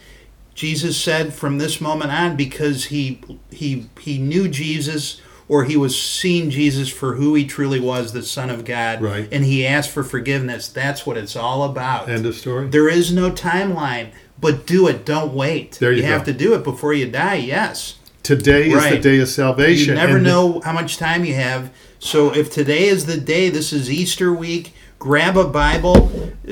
Jesus 0.55 0.97
said 1.01 1.33
from 1.33 1.57
this 1.59 1.79
moment 1.79 2.11
on 2.11 2.35
because 2.35 2.85
he 2.85 3.21
he 3.51 3.87
he 3.99 4.17
knew 4.17 4.47
Jesus 4.47 5.21
or 5.47 5.65
he 5.65 5.75
was 5.75 6.01
seeing 6.01 6.49
Jesus 6.49 6.87
for 6.89 7.15
who 7.15 7.33
he 7.35 7.45
truly 7.45 7.79
was, 7.79 8.13
the 8.13 8.23
Son 8.23 8.49
of 8.49 8.63
God, 8.63 9.01
Right. 9.01 9.27
and 9.33 9.43
he 9.43 9.65
asked 9.67 9.89
for 9.89 10.01
forgiveness. 10.03 10.69
That's 10.69 11.05
what 11.05 11.17
it's 11.17 11.35
all 11.35 11.63
about. 11.63 12.07
End 12.09 12.25
of 12.25 12.35
story. 12.35 12.67
There 12.69 12.87
is 12.87 13.11
no 13.11 13.31
timeline, 13.31 14.11
but 14.39 14.65
do 14.65 14.87
it. 14.87 15.05
Don't 15.05 15.33
wait. 15.33 15.73
There 15.73 15.91
you 15.91 16.03
have 16.03 16.21
go. 16.25 16.31
to 16.31 16.37
do 16.37 16.53
it 16.53 16.63
before 16.63 16.93
you 16.93 17.09
die. 17.11 17.35
Yes. 17.35 17.95
Today 18.23 18.69
is 18.69 18.89
the 18.89 18.99
day 18.99 19.19
of 19.19 19.29
salvation. 19.29 19.89
You 19.89 19.95
never 19.95 20.17
and 20.17 20.23
know 20.23 20.61
how 20.61 20.73
much 20.73 20.97
time 20.97 21.25
you 21.25 21.33
have. 21.33 21.71
So 21.99 22.33
if 22.33 22.51
today 22.51 22.85
is 22.85 23.05
the 23.07 23.17
day, 23.17 23.49
this 23.49 23.73
is 23.73 23.89
Easter 23.89 24.31
week. 24.31 24.73
Grab 24.99 25.35
a 25.35 25.47
Bible. 25.47 26.11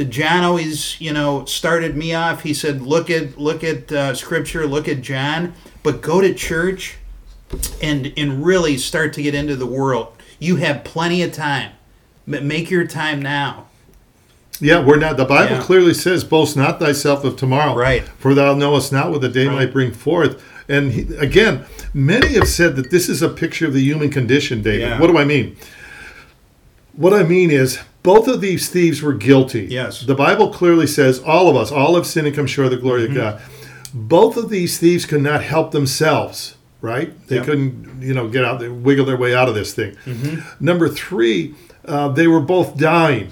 John 0.10 0.44
always, 0.44 1.00
you 1.00 1.14
know, 1.14 1.46
started 1.46 1.96
me 1.96 2.14
off. 2.14 2.42
He 2.42 2.56
said, 2.56 2.82
"Look 2.82 3.12
at 3.12 3.38
look 3.38 3.64
at 3.64 3.92
uh, 3.92 4.16
Scripture. 4.16 4.66
Look 4.66 4.88
at 4.88 5.02
John, 5.02 5.54
but 5.84 6.02
go 6.02 6.20
to 6.22 6.34
church 6.34 6.98
and 7.82 8.12
and 8.18 8.44
really 8.44 8.78
start 8.78 9.14
to 9.14 9.22
get 9.22 9.36
into 9.36 9.56
the 9.56 9.68
world. 9.68 10.14
You 10.40 10.56
have 10.58 10.84
plenty 10.84 11.22
of 11.22 11.32
time. 11.32 11.74
Make 12.26 12.72
your 12.72 12.88
time 12.88 13.22
now. 13.22 13.69
Yeah, 14.62 14.84
we're 14.84 14.98
not. 14.98 15.18
The 15.18 15.26
Bible 15.26 15.56
Yeah. 15.58 15.62
clearly 15.62 15.94
says, 15.94 16.24
"Boast 16.24 16.58
not 16.58 16.80
thyself 16.80 17.24
of 17.24 17.36
tomorrow, 17.38 17.76
Right. 17.76 18.04
For 18.20 18.34
thou 18.34 18.54
knowest 18.54 18.92
not 18.92 19.12
what 19.12 19.22
the 19.22 19.30
day 19.30 19.48
Right. 19.48 19.56
might 19.56 19.74
bring 19.74 19.92
forth." 19.92 20.42
And 20.68 20.92
he, 20.92 21.08
again, 21.18 21.62
many 21.94 22.34
have 22.34 22.48
said 22.48 22.76
that 22.76 22.92
this 22.92 23.10
is 23.10 23.22
a 23.22 23.30
picture 23.30 23.66
of 23.68 23.74
the 23.74 23.82
human 23.82 24.10
condition, 24.10 24.62
David. 24.62 24.82
Yeah. 24.90 25.00
What 25.00 25.08
do 25.08 25.18
I 25.18 25.24
mean? 25.26 25.56
What 26.96 27.14
I 27.14 27.24
mean 27.24 27.50
is, 27.52 27.80
both 28.04 28.28
of 28.28 28.42
these 28.42 28.68
thieves 28.70 29.02
were 29.02 29.14
guilty. 29.14 29.68
Yes. 29.70 30.02
The 30.02 30.16
Bible 30.16 30.50
clearly 30.50 30.88
says, 30.88 31.20
all 31.26 31.50
of 31.50 31.56
us, 31.56 31.72
all 31.72 31.96
have 31.96 32.06
sinned 32.06 32.28
and 32.28 32.36
come 32.36 32.48
short 32.48 32.66
of 32.66 32.72
the 32.72 32.78
glory 32.78 33.04
Mm-hmm. 33.04 33.12
of 33.12 33.18
God. 33.18 33.42
Both 33.94 34.38
of 34.38 34.50
these 34.50 34.78
thieves 34.78 35.06
could 35.06 35.22
not 35.24 35.42
help 35.44 35.72
themselves, 35.72 36.56
right? 36.82 37.12
They 37.28 37.38
Yep. 37.38 37.46
couldn't, 37.46 38.02
you 38.02 38.14
know, 38.14 38.28
get 38.28 38.44
out, 38.46 38.60
they 38.60 38.68
wiggle 38.70 39.06
their 39.06 39.18
way 39.18 39.34
out 39.34 39.48
of 39.50 39.56
this 39.56 39.74
thing. 39.74 39.94
Mm-hmm. 40.06 40.40
Number 40.60 40.88
three, 40.90 41.56
uh, 41.88 42.10
they 42.10 42.28
were 42.28 42.40
both 42.42 42.78
dying. 42.78 43.30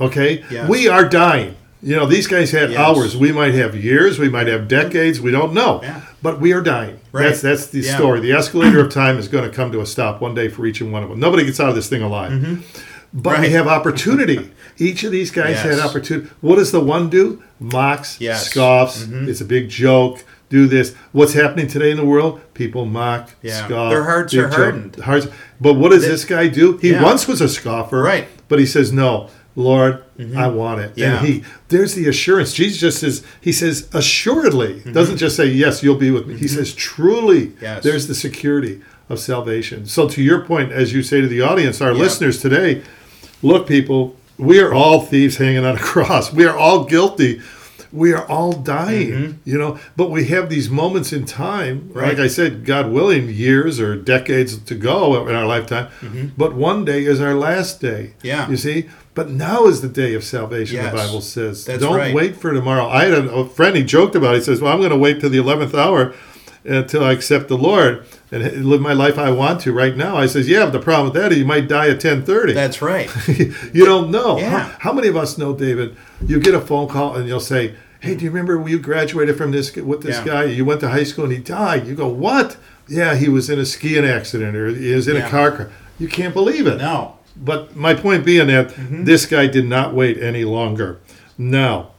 Okay, 0.00 0.44
Yes. 0.50 0.68
we 0.68 0.88
are 0.88 1.04
dying. 1.08 1.54
You 1.82 1.94
know, 1.94 2.06
these 2.06 2.26
guys 2.26 2.50
had 2.50 2.70
Yes. 2.72 2.78
hours. 2.80 3.16
We 3.16 3.30
might 3.30 3.54
have 3.54 3.76
years. 3.76 4.18
We 4.18 4.28
might 4.28 4.48
have 4.48 4.66
decades. 4.66 5.20
We 5.20 5.30
don't 5.30 5.54
know. 5.54 5.80
Yeah. 5.82 6.00
But 6.22 6.40
we 6.40 6.52
are 6.52 6.60
dying. 6.60 6.96
Right. 7.12 7.28
That's 7.28 7.40
that's 7.40 7.66
the 7.68 7.80
Yeah. 7.80 7.94
story. 7.96 8.18
The 8.20 8.32
escalator 8.32 8.80
of 8.80 8.92
time 8.92 9.16
is 9.18 9.28
going 9.28 9.48
to 9.48 9.54
come 9.54 9.70
to 9.72 9.80
a 9.80 9.86
stop 9.86 10.20
one 10.20 10.34
day 10.34 10.48
for 10.48 10.66
each 10.66 10.80
and 10.80 10.92
one 10.92 11.04
of 11.04 11.08
them. 11.08 11.20
Nobody 11.20 11.44
gets 11.44 11.60
out 11.60 11.68
of 11.68 11.76
this 11.76 11.88
thing 11.88 12.02
alive. 12.02 12.30
But 12.32 12.40
we 12.40 12.50
Mm-hmm. 13.20 13.28
Right. 13.42 13.50
have 13.52 13.68
opportunity. 13.68 14.50
Each 14.80 15.02
of 15.04 15.10
these 15.12 15.30
guys 15.30 15.56
had 15.60 15.78
opportunity. 15.80 16.28
What 16.40 16.56
does 16.56 16.70
the 16.72 16.80
one 16.80 17.08
do? 17.08 17.42
Mocks, 17.60 18.16
Yes. 18.20 18.40
Mm-hmm. 18.48 18.50
scoffs. 18.50 19.06
It's 19.28 19.40
a 19.40 19.44
big 19.44 19.68
joke. 19.68 20.22
Do 20.50 20.66
this. 20.66 20.94
What's 21.12 21.34
happening 21.34 21.66
today 21.68 21.90
in 21.90 21.96
the 21.96 22.04
world? 22.04 22.40
People 22.54 22.86
mock, 22.86 23.30
Yeah. 23.42 23.64
scoff. 23.66 23.90
Their 23.90 24.04
hearts 24.04 24.34
are 24.34 24.42
joke. 24.48 24.52
hardened. 24.54 24.96
Hearts. 24.96 25.26
But 25.60 25.74
what 25.74 25.90
does 25.92 26.06
this 26.06 26.24
guy 26.24 26.46
do? 26.48 26.78
He 26.82 26.92
once 26.92 27.26
was 27.28 27.40
a 27.40 27.48
scoffer, 27.48 28.00
Right. 28.02 28.26
But 28.48 28.58
he 28.58 28.66
says, 28.66 28.92
"No, 28.92 29.28
Lord, 29.58 30.02
I 30.36 30.46
want 30.48 30.80
it." 30.80 30.90
Mm-hmm. 30.92 31.00
Yeah. 31.00 31.18
And 31.18 31.26
he 31.26 31.44
there's 31.68 31.94
the 31.94 32.08
assurance. 32.08 32.52
Jesus 32.54 32.78
just 32.80 32.98
says, 33.00 33.24
he 33.40 33.52
says, 33.52 33.88
assuredly. 33.92 34.74
Mm-hmm. 34.80 34.92
Doesn't 34.92 35.18
just 35.18 35.36
say, 35.36 35.46
"Yes, 35.46 35.82
you'll 35.82 35.96
be 35.96 36.10
with 36.10 36.26
me." 36.26 36.36
He 36.38 36.48
says, 36.48 36.72
"Truly." 36.74 37.52
Yes. 37.60 37.82
There's 37.82 38.06
the 38.06 38.14
security 38.14 38.80
of 39.08 39.18
salvation. 39.18 39.86
So 39.86 40.08
to 40.08 40.22
your 40.22 40.40
point, 40.44 40.70
as 40.72 40.92
you 40.92 41.02
say 41.02 41.20
to 41.20 41.26
the 41.28 41.40
audience, 41.42 41.80
our 41.80 41.92
Yeah. 41.92 41.98
listeners 41.98 42.40
today, 42.40 42.82
look, 43.42 43.66
people, 43.66 44.16
we 44.36 44.60
are 44.60 44.72
all 44.72 45.00
thieves 45.00 45.36
hanging 45.38 45.64
on 45.64 45.76
a 45.76 45.78
cross. 45.92 46.32
We 46.32 46.44
are 46.46 46.56
all 46.56 46.84
guilty. 46.84 47.40
We 47.92 48.12
are 48.12 48.26
all 48.26 48.52
dying, 48.52 49.40
you 49.44 49.56
know, 49.58 49.78
but 49.96 50.10
we 50.10 50.26
have 50.26 50.48
these 50.50 50.68
moments 50.68 51.12
in 51.12 51.24
time, 51.24 51.80
Mm-hmm. 51.80 51.98
Right. 51.98 52.08
like 52.08 52.18
I 52.18 52.28
said, 52.28 52.64
God 52.64 52.90
willing, 52.90 53.28
years 53.28 53.80
or 53.80 53.96
decades 53.96 54.56
to 54.58 54.74
go 54.74 55.26
in 55.26 55.34
our 55.34 55.46
lifetime. 55.46 55.88
But 56.36 56.54
one 56.54 56.84
day 56.84 57.04
is 57.04 57.20
our 57.20 57.34
last 57.34 57.80
day. 57.80 58.12
Mm-hmm. 58.18 58.26
Yeah. 58.26 58.48
You 58.50 58.56
see? 58.56 58.88
But 59.14 59.30
now 59.30 59.66
is 59.66 59.80
the 59.80 59.88
day 59.88 60.14
of 60.14 60.22
salvation, 60.22 60.76
Yes. 60.76 60.92
the 60.92 60.96
Bible 60.96 61.20
says. 61.20 61.64
That's 61.64 61.82
Don't 61.82 61.96
right. 61.96 62.14
wait 62.14 62.36
for 62.36 62.52
tomorrow. 62.52 62.86
I 62.88 63.04
had 63.06 63.14
a, 63.14 63.30
a 63.32 63.48
friend, 63.48 63.76
he 63.76 63.82
joked 63.82 64.14
about 64.14 64.34
it. 64.34 64.38
He 64.38 64.44
says, 64.44 64.60
Well, 64.60 64.72
I'm 64.72 64.78
going 64.78 64.90
to 64.90 64.96
wait 64.96 65.20
till 65.20 65.30
the 65.30 65.38
11th 65.38 65.74
hour 65.74 66.14
until 66.64 67.04
I 67.04 67.12
accept 67.12 67.48
the 67.48 67.56
Lord 67.56 68.04
and 68.30 68.64
live 68.66 68.80
my 68.80 68.92
life 68.92 69.16
I 69.18 69.30
want 69.30 69.60
to 69.62 69.72
right 69.72 69.96
now. 69.96 70.16
I 70.16 70.26
says, 70.26 70.48
Yeah, 70.48 70.64
but 70.64 70.72
the 70.72 70.80
problem 70.80 71.12
with 71.12 71.22
that 71.22 71.32
is 71.32 71.38
you 71.38 71.44
might 71.44 71.68
die 71.68 71.86
at 71.86 72.02
1030. 72.04 72.52
That's 72.52 72.82
right. 72.82 73.10
you 73.28 73.84
don't 73.84 74.10
know. 74.10 74.38
Yeah. 74.38 74.50
How, 74.60 74.76
how 74.80 74.92
many 74.92 75.08
of 75.08 75.16
us 75.16 75.38
know, 75.38 75.54
David? 75.54 75.96
You 76.26 76.40
get 76.40 76.54
a 76.54 76.60
phone 76.60 76.88
call 76.88 77.16
and 77.16 77.26
you'll 77.28 77.40
say, 77.40 77.74
"Hey, 78.00 78.14
do 78.16 78.24
you 78.24 78.30
remember 78.30 78.58
when 78.58 78.70
you 78.70 78.78
graduated 78.78 79.36
from 79.38 79.50
this 79.52 79.74
with 79.76 80.02
this 80.02 80.18
Yeah. 80.18 80.24
guy? 80.24 80.44
You 80.44 80.64
went 80.64 80.80
to 80.80 80.88
high 80.88 81.04
school 81.04 81.24
and 81.24 81.32
he 81.32 81.38
died." 81.38 81.86
You 81.86 81.94
go, 81.94 82.08
"What?" 82.08 82.56
Yeah, 82.88 83.14
he 83.16 83.28
was 83.28 83.48
in 83.50 83.58
a 83.58 83.66
skiing 83.66 84.04
accident 84.04 84.56
or 84.56 84.68
he 84.68 84.94
was 84.94 85.08
in 85.08 85.16
Yeah. 85.16 85.26
a 85.26 85.30
car 85.30 85.52
crash. 85.52 85.68
You 85.98 86.08
can't 86.08 86.34
believe 86.34 86.66
it. 86.66 86.78
No. 86.78 87.14
But 87.36 87.76
my 87.76 87.94
point 87.94 88.24
being 88.24 88.48
that 88.48 88.68
Mm-hmm. 88.70 89.04
this 89.04 89.26
guy 89.26 89.46
did 89.46 89.66
not 89.66 89.94
wait 89.94 90.20
any 90.22 90.44
longer. 90.44 90.98
Now, 91.36 91.92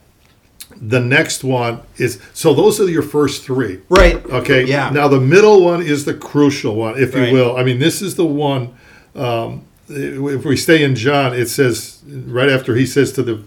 the 0.82 1.00
next 1.00 1.44
one 1.44 1.82
is 1.98 2.20
so 2.34 2.54
those 2.54 2.80
are 2.80 2.90
your 2.90 3.02
first 3.04 3.44
three. 3.44 3.80
Right. 3.90 4.16
Okay. 4.26 4.66
Yeah. 4.66 4.90
Now 4.90 5.08
the 5.08 5.20
middle 5.20 5.64
one 5.64 5.82
is 5.82 6.06
the 6.06 6.14
crucial 6.14 6.76
one, 6.76 6.98
if 7.02 7.14
Right. 7.14 7.28
you 7.28 7.34
will. 7.34 7.58
I 7.58 7.64
mean, 7.64 7.80
this 7.80 8.02
is 8.02 8.16
the 8.16 8.26
one. 8.26 8.70
Um, 9.16 9.64
if 9.90 10.46
we 10.46 10.56
stay 10.56 10.84
in 10.84 10.96
John, 10.96 11.34
it 11.34 11.50
says 11.50 12.00
right 12.08 12.50
after 12.50 12.76
he 12.76 12.86
says 12.86 13.12
to 13.14 13.24
the 13.24 13.42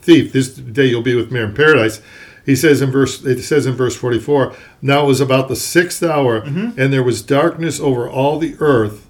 thief, 0.00 0.32
"This 0.32 0.48
day 0.48 0.86
you'll 0.86 1.02
be 1.02 1.14
with 1.14 1.30
me 1.30 1.40
in 1.40 1.52
paradise." 1.52 2.00
He 2.46 2.56
says 2.56 2.80
in 2.80 2.90
verse. 2.90 3.22
It 3.24 3.42
says 3.42 3.66
in 3.66 3.74
verse 3.74 3.94
forty-four. 3.96 4.54
Now 4.80 5.02
it 5.04 5.06
was 5.06 5.20
about 5.20 5.48
the 5.48 5.56
sixth 5.56 6.02
hour, 6.02 6.40
Mm-hmm. 6.40 6.80
and 6.80 6.92
there 6.92 7.02
was 7.02 7.22
darkness 7.22 7.78
over 7.80 8.08
all 8.08 8.38
the 8.38 8.54
earth 8.60 9.06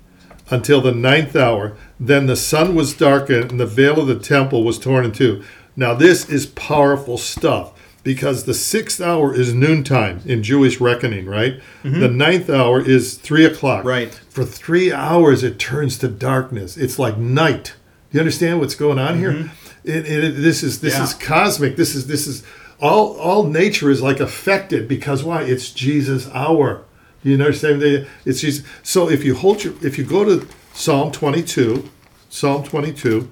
until 0.50 0.80
the 0.80 0.92
ninth 0.92 1.36
hour. 1.36 1.74
Then 2.00 2.26
the 2.26 2.34
sun 2.36 2.74
was 2.74 2.94
darkened, 2.94 3.52
and 3.52 3.60
the 3.60 3.66
veil 3.66 4.00
of 4.00 4.08
the 4.08 4.18
temple 4.18 4.64
was 4.64 4.78
torn 4.78 5.04
in 5.04 5.12
two. 5.12 5.42
Now, 5.80 5.94
this 5.94 6.28
is 6.28 6.44
powerful 6.44 7.16
stuff 7.16 7.72
because 8.04 8.44
the 8.44 8.52
sixth 8.52 9.00
hour 9.00 9.34
is 9.34 9.54
noontime 9.54 10.20
in 10.26 10.42
Jewish 10.42 10.78
reckoning, 10.78 11.24
right? 11.24 11.54
The 11.82 12.08
ninth 12.08 12.50
hour 12.50 12.80
is 12.86 13.16
three 13.16 13.46
o'clock. 13.46 13.80
Mm-hmm. 13.80 13.88
Right. 13.88 14.14
For 14.28 14.44
three 14.44 14.92
hours, 14.92 15.42
it 15.42 15.58
turns 15.58 15.96
to 15.98 16.08
darkness. 16.08 16.76
It's 16.76 16.98
like 16.98 17.16
night. 17.16 17.74
Do 18.10 18.18
You 18.18 18.20
understand 18.20 18.60
what's 18.60 18.74
going 18.74 18.98
on 18.98 19.18
here? 19.18 19.50
It, 19.82 20.06
it, 20.06 20.36
this 20.36 20.62
is 20.62 20.80
this 20.82 20.92
Mm-hmm. 20.94 21.02
Yeah. 21.02 21.08
is 21.08 21.14
cosmic. 21.14 21.76
This 21.76 21.94
is 21.94 22.06
this 22.06 22.26
is 22.26 22.42
all 22.78 23.16
all 23.18 23.44
nature 23.44 23.88
is 23.90 24.02
like 24.02 24.20
affected 24.20 24.86
because 24.86 25.24
why? 25.24 25.42
It's 25.44 25.70
Jesus' 25.72 26.28
hour. 26.34 26.84
You 27.22 27.34
understand? 27.42 27.82
It's 28.26 28.40
Jesus. 28.42 28.66
So 28.82 29.08
if 29.08 29.24
you 29.24 29.34
hold 29.34 29.64
your 29.64 29.72
if 29.82 29.96
you 29.98 30.04
go 30.04 30.24
to 30.24 30.46
Psalm 30.74 31.10
twenty 31.12 31.42
two, 31.42 31.88
Psalm 32.28 32.64
twenty 32.64 32.92
two, 32.92 33.30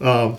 um, 0.00 0.36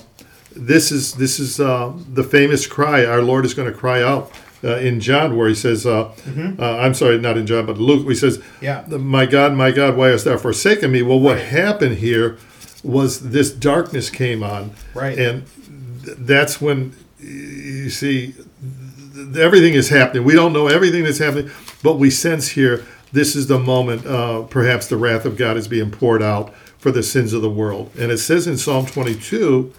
this 0.56 0.92
is 0.92 1.14
this 1.14 1.40
is 1.40 1.60
uh, 1.60 1.94
the 2.14 2.24
famous 2.24 2.66
cry 2.68 3.06
our 3.06 3.22
Lord 3.22 3.46
is 3.46 3.54
going 3.54 3.72
to 3.72 3.78
cry 3.78 4.02
out 4.02 4.32
uh, 4.64 4.76
in 4.78 5.00
John 5.00 5.38
where 5.38 5.48
he 5.48 5.56
says, 5.56 5.86
uh, 5.86 6.12
uh, 6.60 6.78
I'm 6.80 6.94
sorry, 6.94 7.18
not 7.20 7.38
in 7.38 7.46
John, 7.48 7.66
but 7.66 7.78
Luke. 7.78 8.08
He 8.08 8.16
says, 8.16 8.40
Mm-hmm. 8.40 8.66
Yeah. 8.66 8.98
"My 8.98 9.26
God, 9.26 9.54
my 9.54 9.72
God, 9.72 9.96
why 9.96 10.10
hast 10.10 10.26
thou 10.26 10.38
forsaken 10.38 10.92
me?" 10.92 11.02
Well, 11.02 11.20
what 11.20 11.38
Right. 11.38 11.46
happened 11.46 11.98
here 11.98 12.38
was 12.84 13.30
this 13.32 13.52
darkness 13.52 14.10
came 14.10 14.44
on, 14.44 14.72
Right. 14.94 15.18
and 15.18 15.44
th- 16.06 16.18
that's 16.20 16.60
when 16.62 16.94
you 17.20 17.90
see 17.90 18.34
th- 19.16 19.38
everything 19.38 19.74
is 19.74 19.90
happening. 19.90 20.24
We 20.24 20.34
don't 20.34 20.54
know 20.54 20.68
everything 20.68 21.04
that's 21.04 21.18
happening, 21.20 21.52
but 21.84 22.00
we 22.00 22.10
sense 22.10 22.50
here 22.50 22.84
this 23.12 23.36
is 23.36 23.48
the 23.48 23.60
moment. 23.60 24.06
Uh, 24.06 24.42
perhaps 24.44 24.88
the 24.88 24.98
wrath 24.98 25.26
of 25.26 25.36
God 25.38 25.58
is 25.58 25.68
being 25.68 25.90
poured 25.92 26.22
out 26.24 26.54
for 26.78 26.92
the 26.92 27.04
sins 27.04 27.34
of 27.34 27.42
the 27.42 27.50
world, 27.50 27.92
and 28.00 28.12
it 28.12 28.18
says 28.20 28.48
in 28.48 28.58
Psalm 28.58 28.86
22 28.86 29.72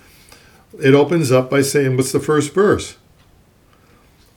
it 0.79 0.95
opens 0.95 1.33
up 1.33 1.51
by 1.51 1.63
saying, 1.63 1.97
What's 1.97 2.13
the 2.13 2.21
first 2.21 2.55
verse? 2.55 2.97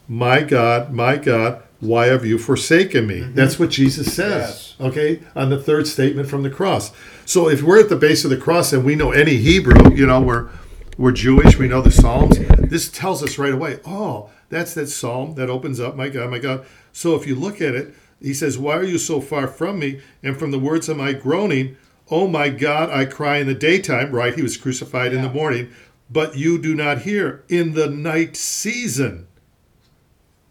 My 0.08 0.42
God, 0.42 0.92
my 0.92 1.16
God, 1.16 1.64
why 1.80 2.08
have 2.08 2.26
you 2.26 2.38
forsaken 2.38 3.08
me? 3.08 3.22
Mm-hmm. 3.22 3.36
That's 3.36 3.60
what 3.60 3.70
Jesus 3.70 4.14
says, 4.14 4.76
okay, 4.80 5.22
on 5.36 5.50
the 5.50 5.62
third 5.62 5.88
statement 5.88 6.30
from 6.30 6.44
the 6.44 6.50
cross. 6.50 6.92
So 7.26 7.50
if 7.50 7.62
we're 7.62 7.80
at 7.80 7.90
the 7.90 7.96
base 7.96 8.24
of 8.24 8.30
the 8.30 8.38
cross 8.38 8.74
and 8.74 8.84
we 8.84 8.96
know 8.96 9.12
any 9.12 9.38
Hebrew, 9.38 9.94
you 9.94 10.06
know, 10.06 10.22
we're 10.22 10.50
we're 10.98 11.12
Jewish, 11.12 11.58
we 11.58 11.68
know 11.68 11.82
the 11.82 11.92
Psalms, 11.92 12.38
this 12.70 12.90
tells 12.90 13.24
us 13.24 13.38
right 13.38 13.54
away, 13.54 13.80
oh, 13.86 14.30
that's 14.50 14.76
that 14.76 14.88
psalm 14.88 15.34
that 15.36 15.50
opens 15.50 15.80
up, 15.80 15.96
my 15.96 16.08
God, 16.10 16.30
my 16.30 16.38
God. 16.38 16.66
So 16.92 17.16
if 17.16 17.26
you 17.26 17.34
look 17.34 17.60
at 17.60 17.74
it, 17.74 17.96
he 18.22 18.34
says, 18.34 18.58
Why 18.58 18.78
are 18.78 18.84
you 18.84 18.98
so 18.98 19.20
far 19.20 19.48
from 19.48 19.80
me? 19.80 20.02
And 20.22 20.38
from 20.38 20.52
the 20.52 20.60
words 20.60 20.88
of 20.88 20.98
my 20.98 21.14
groaning, 21.14 21.76
Oh 22.12 22.28
my 22.28 22.50
God, 22.50 22.90
I 22.90 23.06
cry 23.06 23.38
in 23.38 23.48
the 23.48 23.56
daytime, 23.56 24.12
right? 24.12 24.36
He 24.36 24.42
was 24.42 24.58
crucified 24.58 25.14
in 25.14 25.22
the 25.22 25.30
morning, 25.30 25.72
but 26.14 26.38
you 26.38 26.58
do 26.62 26.76
not 26.76 27.00
hear 27.00 27.44
in 27.50 27.74
the 27.74 27.88
night 27.90 28.38
season. 28.38 29.28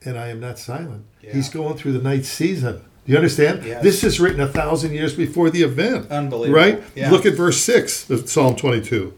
And 0.04 0.18
I 0.18 0.28
am 0.28 0.40
not 0.40 0.58
silent. 0.58 1.04
Yeah. 1.22 1.32
He's 1.32 1.48
going 1.48 1.76
through 1.76 1.92
the 1.92 2.02
night 2.02 2.24
season. 2.24 2.82
Do 3.06 3.12
you 3.12 3.16
understand? 3.16 3.64
Yes. 3.64 3.82
This 3.82 4.04
is 4.04 4.20
written 4.20 4.40
a 4.40 4.48
thousand 4.48 4.92
years 4.92 5.14
before 5.14 5.50
the 5.50 5.62
event. 5.62 6.10
Unbelievable. 6.10 6.58
Right? 6.58 6.82
Yeah. 6.94 7.10
Look 7.10 7.24
at 7.26 7.34
verse 7.34 7.58
6 7.58 8.10
of 8.10 8.28
Psalm 8.28 8.56
22. 8.56 9.12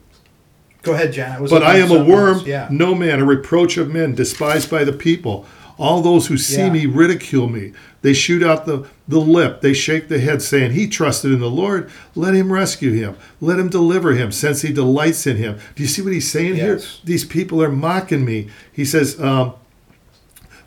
Go 0.82 0.92
ahead, 0.92 1.12
John. 1.14 1.46
But 1.48 1.62
I 1.62 1.78
am 1.78 1.90
a 1.90 2.04
worm. 2.04 2.40
Yeah. 2.44 2.68
no 2.70 2.94
man, 2.94 3.20
a 3.20 3.24
reproach 3.24 3.78
of 3.78 3.90
men, 3.90 4.14
despised 4.14 4.70
by 4.70 4.84
the 4.84 4.92
people. 4.92 5.46
All 5.78 6.02
those 6.02 6.26
who 6.26 6.36
see 6.36 6.58
Yeah. 6.58 6.70
me 6.70 6.86
ridicule 6.86 7.48
me. 7.48 7.72
They 8.04 8.12
shoot 8.12 8.42
out 8.42 8.66
the, 8.66 8.86
the 9.08 9.18
lip. 9.18 9.62
They 9.62 9.72
shake 9.72 10.08
the 10.08 10.20
head, 10.20 10.42
saying, 10.42 10.72
He 10.72 10.86
trusted 10.86 11.32
in 11.32 11.40
the 11.40 11.48
Lord. 11.48 11.90
Let 12.14 12.34
him 12.34 12.52
rescue 12.52 12.92
him. 12.92 13.16
Let 13.40 13.58
him 13.58 13.70
deliver 13.70 14.12
him, 14.12 14.30
since 14.30 14.60
he 14.60 14.74
delights 14.74 15.26
in 15.26 15.38
him. 15.38 15.58
Do 15.74 15.82
you 15.82 15.88
see 15.88 16.02
what 16.02 16.12
he's 16.12 16.30
saying 16.30 16.56
here? 16.56 16.78
These 17.02 17.24
people 17.24 17.62
are 17.62 17.72
mocking 17.72 18.26
me. 18.26 18.50
He 18.70 18.84
says, 18.84 19.18
um, 19.18 19.54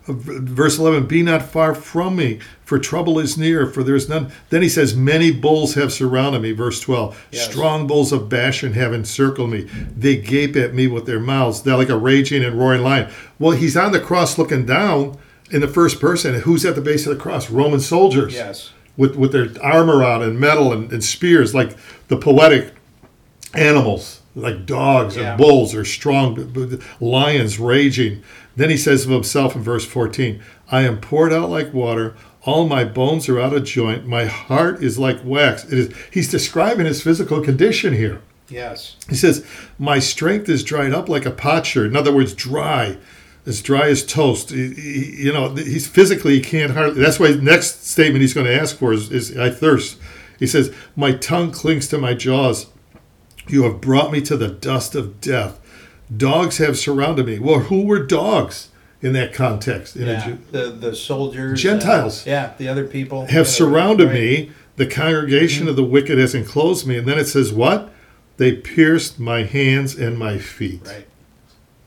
verse 0.08 0.78
11 0.78 1.06
be 1.06 1.22
not 1.22 1.42
far 1.42 1.76
from 1.76 2.16
me 2.16 2.40
for 2.64 2.78
trouble 2.78 3.18
is 3.18 3.36
near 3.36 3.66
for 3.66 3.82
there 3.82 3.94
is 3.94 4.08
none 4.08 4.32
then 4.48 4.62
he 4.62 4.68
says 4.68 4.96
many 4.96 5.30
bulls 5.30 5.74
have 5.74 5.92
surrounded 5.92 6.40
me 6.40 6.50
verse 6.50 6.80
12 6.80 7.28
Yes. 7.30 7.44
strong 7.50 7.86
bulls 7.86 8.10
of 8.10 8.26
bashan 8.26 8.72
have 8.72 8.94
encircled 8.94 9.50
me 9.50 9.64
they 9.94 10.16
gape 10.16 10.56
at 10.56 10.72
me 10.72 10.86
with 10.86 11.04
their 11.04 11.20
mouths 11.20 11.60
they're 11.60 11.76
like 11.76 11.90
a 11.90 11.98
raging 11.98 12.42
and 12.42 12.58
roaring 12.58 12.82
lion 12.82 13.10
well 13.38 13.50
he's 13.50 13.76
on 13.76 13.92
the 13.92 14.00
cross 14.00 14.38
looking 14.38 14.64
down 14.64 15.18
in 15.50 15.60
the 15.60 15.68
first 15.68 16.00
person 16.00 16.40
who's 16.42 16.64
at 16.64 16.74
the 16.74 16.80
base 16.80 17.06
of 17.06 17.14
the 17.16 17.20
cross 17.22 17.50
roman 17.50 17.80
soldiers 17.80 18.34
Yes. 18.34 18.72
with 18.96 19.16
with 19.16 19.32
their 19.32 19.48
armor 19.62 20.04
on 20.04 20.22
and 20.22 20.38
metal 20.38 20.72
and, 20.72 20.92
and 20.92 21.02
spears 21.04 21.54
like 21.54 21.76
the 22.08 22.16
poetic 22.16 22.74
animals 23.54 24.20
like 24.34 24.66
dogs 24.66 25.16
Yeah. 25.16 25.30
and 25.30 25.38
bulls 25.38 25.74
or 25.74 25.84
strong 25.84 26.52
lions 27.00 27.58
raging 27.58 28.22
then 28.56 28.70
he 28.70 28.76
says 28.76 29.04
of 29.04 29.10
himself 29.10 29.56
in 29.56 29.62
verse 29.62 29.84
14 29.86 30.40
i 30.70 30.82
am 30.82 31.00
poured 31.00 31.32
out 31.32 31.48
like 31.50 31.72
water 31.72 32.14
all 32.42 32.68
my 32.68 32.84
bones 32.84 33.28
are 33.28 33.40
out 33.40 33.52
of 33.54 33.64
joint 33.64 34.06
my 34.06 34.26
heart 34.26 34.82
is 34.82 34.98
like 34.98 35.18
wax 35.24 35.64
it 35.64 35.72
is 35.78 35.94
he's 36.12 36.30
describing 36.30 36.86
his 36.86 37.02
physical 37.02 37.40
condition 37.40 37.94
here 37.94 38.20
Yes. 38.50 38.96
he 39.10 39.14
says, 39.14 39.44
My 39.78 39.98
strength 39.98 40.48
is 40.48 40.64
dried 40.64 40.94
up 40.94 41.06
like 41.10 41.26
a 41.26 41.30
potsherd. 41.30 41.88
In 41.88 41.96
other 41.96 42.14
words, 42.14 42.32
dry, 42.32 42.96
as 43.48 43.62
dry 43.62 43.88
as 43.88 44.04
toast. 44.04 44.50
He- 44.50 44.74
he- 44.74 45.24
you 45.24 45.32
know, 45.32 45.54
he's 45.54 45.86
physically, 45.88 46.34
he 46.34 46.40
can't 46.40 46.72
hardly. 46.72 47.02
That's 47.02 47.18
why 47.18 47.32
the 47.32 47.42
next 47.42 47.88
statement 47.88 48.20
he's 48.20 48.34
going 48.34 48.46
to 48.46 48.54
ask 48.54 48.76
for 48.78 48.92
is, 48.92 49.10
is 49.10 49.36
I 49.36 49.50
thirst. 49.50 49.96
He 50.38 50.46
says, 50.46 50.70
My 50.94 51.12
tongue 51.12 51.50
clings 51.50 51.88
to 51.88 51.98
my 51.98 52.14
jaws. 52.14 52.66
You 53.48 53.62
have 53.64 53.80
brought 53.80 54.12
me 54.12 54.20
to 54.22 54.36
the 54.36 54.48
dust 54.48 54.94
of 54.94 55.20
death. 55.20 55.58
Dogs 56.14 56.58
have 56.58 56.78
surrounded 56.78 57.26
me. 57.26 57.38
Well, 57.38 57.60
who 57.60 57.82
were 57.86 57.98
dogs 58.04 58.68
in 59.00 59.14
that 59.14 59.32
context? 59.32 59.96
In 59.96 60.06
Yeah. 60.06 60.36
The 60.52 60.70
the 60.70 60.94
soldiers. 60.94 61.60
Gentiles. 61.60 62.26
uh, 62.26 62.30
yeah. 62.30 62.50
The 62.58 62.68
other 62.68 62.84
people 62.86 63.26
have 63.26 63.48
surrounded 63.48 64.08
Right. 64.08 64.14
me. 64.14 64.50
The 64.76 64.86
congregation 64.86 65.66
of 65.66 65.74
the 65.76 65.82
wicked 65.84 66.18
has 66.18 66.34
enclosed 66.34 66.86
me. 66.86 66.98
And 66.98 67.08
then 67.08 67.18
it 67.18 67.26
says, 67.26 67.52
What? 67.52 67.92
They 68.36 68.52
pierced 68.52 69.18
my 69.18 69.42
hands 69.42 69.96
and 69.96 70.16
my 70.16 70.38
feet. 70.38 70.82
Right. 70.86 71.07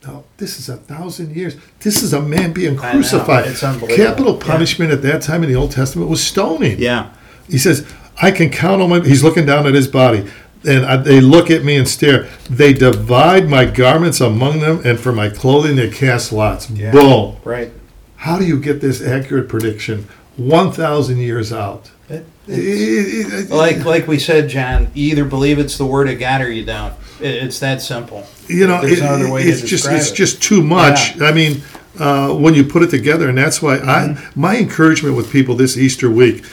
No, 0.07 0.23
this 0.37 0.59
is 0.59 0.67
a 0.67 0.77
thousand 0.77 1.35
years. 1.35 1.55
This 1.81 2.01
is 2.01 2.13
a 2.13 2.21
man 2.21 2.53
being 2.53 2.75
crucified. 2.75 3.47
It's 3.47 3.63
unbelievable. 3.63 4.03
Capital 4.03 4.33
Yeah. 4.33 4.45
punishment 4.45 4.91
at 4.91 5.01
that 5.03 5.21
time 5.21 5.43
in 5.43 5.49
the 5.49 5.55
Old 5.55 5.71
Testament 5.71 6.09
was 6.09 6.23
stoning. 6.23 6.79
Yeah. 6.79 7.09
He 7.47 7.59
says, 7.59 7.85
I 8.19 8.31
can 8.31 8.49
count 8.49 8.81
on 8.81 8.89
my. 8.89 8.99
He's 9.01 9.23
looking 9.23 9.45
down 9.45 9.67
at 9.67 9.73
his 9.75 9.87
body. 9.87 10.25
And 10.67 10.85
I, 10.85 10.97
they 10.97 11.21
look 11.21 11.49
at 11.51 11.63
me 11.63 11.75
and 11.75 11.87
stare. 11.87 12.27
They 12.49 12.71
divide 12.73 13.47
my 13.49 13.65
garments 13.65 14.21
among 14.21 14.59
them, 14.59 14.81
and 14.85 14.99
for 14.99 15.11
my 15.11 15.29
clothing 15.29 15.75
they 15.75 15.89
cast 15.89 16.31
lots. 16.31 16.69
Yeah. 16.69 16.91
Boom. 16.91 17.37
Right. 17.43 17.71
How 18.17 18.37
do 18.37 18.45
you 18.45 18.59
get 18.59 18.79
this 18.81 19.01
accurate 19.03 19.49
prediction 19.49 20.07
1,000 20.37 21.17
years 21.17 21.51
out? 21.51 21.89
It- 22.11 22.25
It- 22.47 23.49
like 23.49 23.85
like 23.85 24.07
we 24.07 24.19
said, 24.19 24.49
John, 24.49 24.87
you 24.93 25.11
either 25.11 25.25
believe 25.25 25.59
it's 25.59 25.77
the 25.77 25.85
word 25.85 26.09
of 26.09 26.19
God 26.19 26.41
or 26.41 26.51
you 26.51 26.65
don't. 26.65 26.93
It's 27.21 27.59
that 27.59 27.81
simple. 27.81 28.25
you 28.47 28.67
know, 28.67 28.81
There's 28.81 28.99
it- 28.99 29.03
no 29.03 29.09
other 29.13 29.29
way 29.31 29.43
to 29.43 29.49
it's 29.49 29.61
just 29.61 29.87
it's 29.89 30.11
it. 30.11 30.15
just 30.15 30.41
too 30.41 30.61
much. 30.63 31.19
I 31.21 31.31
mean, 31.31 31.61
uh, 31.99 32.29
when 32.33 32.53
you 32.53 32.63
put 32.63 32.81
it 32.83 32.89
together, 32.89 33.29
and 33.29 33.37
that's 33.37 33.61
why 33.61 33.77
Mm-hmm. 33.77 33.89
I 33.89 34.17
my 34.35 34.57
encouragement 34.57 35.15
with 35.15 35.31
people 35.31 35.55
this 35.55 35.77
Easter 35.77 36.09
week. 36.09 36.43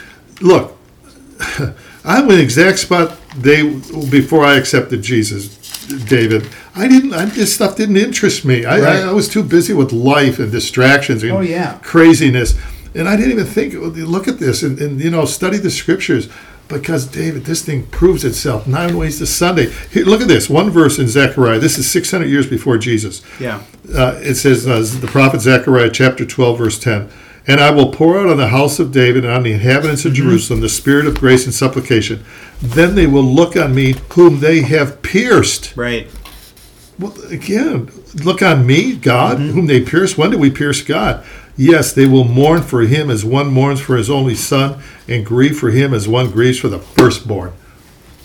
Look, 0.41 0.77
I'm 2.05 2.23
in 2.29 2.37
the 2.37 2.41
exact 2.41 2.79
spot 2.79 3.17
they 3.37 3.63
before 4.09 4.45
I 4.45 4.55
accepted 4.55 5.01
Jesus, 5.01 5.47
David. 6.07 6.47
I 6.75 6.87
didn't. 6.87 7.13
I, 7.13 7.25
this 7.25 7.53
stuff 7.53 7.75
didn't 7.75 7.97
interest 7.97 8.45
me. 8.45 8.63
I, 8.65 8.79
Right. 8.79 8.99
I, 9.03 9.09
I 9.09 9.11
was 9.11 9.27
too 9.27 9.43
busy 9.43 9.73
with 9.73 9.91
life 9.91 10.39
and 10.39 10.51
distractions 10.51 11.23
and 11.23 11.31
Oh, 11.33 11.41
yeah. 11.41 11.77
craziness, 11.81 12.55
and 12.95 13.07
I 13.07 13.15
didn't 13.15 13.31
even 13.31 13.45
think. 13.45 13.73
Look 13.75 14.27
at 14.27 14.39
this 14.39 14.63
and, 14.63 14.79
and 14.79 14.99
you 14.99 15.09
know 15.11 15.25
study 15.25 15.57
the 15.57 15.71
scriptures. 15.71 16.29
Because 16.67 17.07
David, 17.07 17.45
this 17.45 17.65
thing 17.65 17.87
proves 17.87 18.23
itself 18.23 18.67
nine 18.67 18.95
ways 18.95 19.17
to 19.17 19.25
Sunday. 19.25 19.71
Here, 19.91 20.05
look 20.05 20.21
at 20.21 20.27
this 20.27 20.47
one 20.51 20.69
verse 20.69 20.99
in 20.99 21.07
Zechariah. 21.07 21.57
This 21.57 21.79
is 21.79 21.89
600 21.89 22.27
years 22.27 22.45
before 22.45 22.77
Jesus 22.77 23.23
Yeah. 23.39 23.63
uh, 23.91 24.19
it 24.21 24.35
says 24.35 24.67
uh, 24.67 24.85
the 25.01 25.07
prophet 25.07 25.41
Zechariah 25.41 25.89
chapter 25.89 26.27
12 26.27 26.57
verse 26.59 26.77
10 26.77 27.09
and 27.47 27.59
I 27.59 27.71
will 27.71 27.91
pour 27.91 28.19
out 28.19 28.27
on 28.29 28.37
the 28.37 28.49
house 28.49 28.77
of 28.77 28.91
David 28.91 29.25
and 29.25 29.33
on 29.33 29.41
the 29.41 29.53
inhabitants 29.53 30.05
of 30.05 30.13
Jerusalem 30.13 30.61
the 30.61 30.69
spirit 30.69 31.07
of 31.07 31.19
grace 31.19 31.45
and 31.45 31.53
supplication 31.55 32.23
then 32.61 32.93
they 32.93 33.07
will 33.07 33.23
look 33.23 33.55
on 33.57 33.73
me 33.73 33.95
whom 34.11 34.39
they 34.39 34.61
have 34.61 35.01
pierced 35.01 35.75
Right. 35.75 36.07
well 36.99 37.15
again 37.31 37.89
look 38.23 38.43
on 38.43 38.67
me 38.67 38.95
God 38.95 39.39
whom 39.39 39.65
they 39.65 39.81
pierced 39.81 40.19
when 40.19 40.29
did 40.29 40.39
we 40.39 40.51
pierce 40.51 40.83
God 40.83 41.25
yes 41.59 41.91
they 41.93 42.05
will 42.07 42.23
mourn 42.23 42.61
for 42.63 42.81
him 42.83 43.09
as 43.09 43.25
one 43.25 43.47
mourns 43.47 43.81
for 43.81 43.97
his 43.97 44.09
only 44.09 44.33
son 44.35 44.81
and 45.07 45.25
grieve 45.25 45.57
for 45.59 45.69
him 45.71 45.93
as 45.93 46.07
one 46.07 46.31
grieves 46.31 46.57
for 46.57 46.69
the 46.69 46.79
firstborn. 46.79 47.51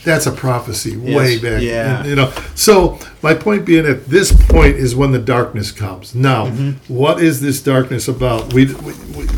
That's 0.05 0.27
a 0.27 0.33
prophecy 0.33 0.97
way 0.99 1.33
Yes, 1.33 1.41
back 1.43 1.63
yeah. 1.63 1.99
And, 2.01 2.09
you 2.09 2.15
know 2.15 2.31
so 2.55 2.99
my 3.23 3.35
point 3.35 3.65
being 3.65 3.87
at 3.87 4.07
this 4.07 4.31
point 4.49 4.77
is 4.77 4.95
when 4.95 5.13
the 5.13 5.19
darkness 5.19 5.73
comes. 5.73 6.15
Now 6.15 6.47
Mm-hmm. 6.47 6.95
what 6.95 7.23
is 7.23 7.41
this 7.41 7.63
darkness 7.63 8.07
about? 8.07 8.53
We, 8.53 8.67
we, 8.75 8.93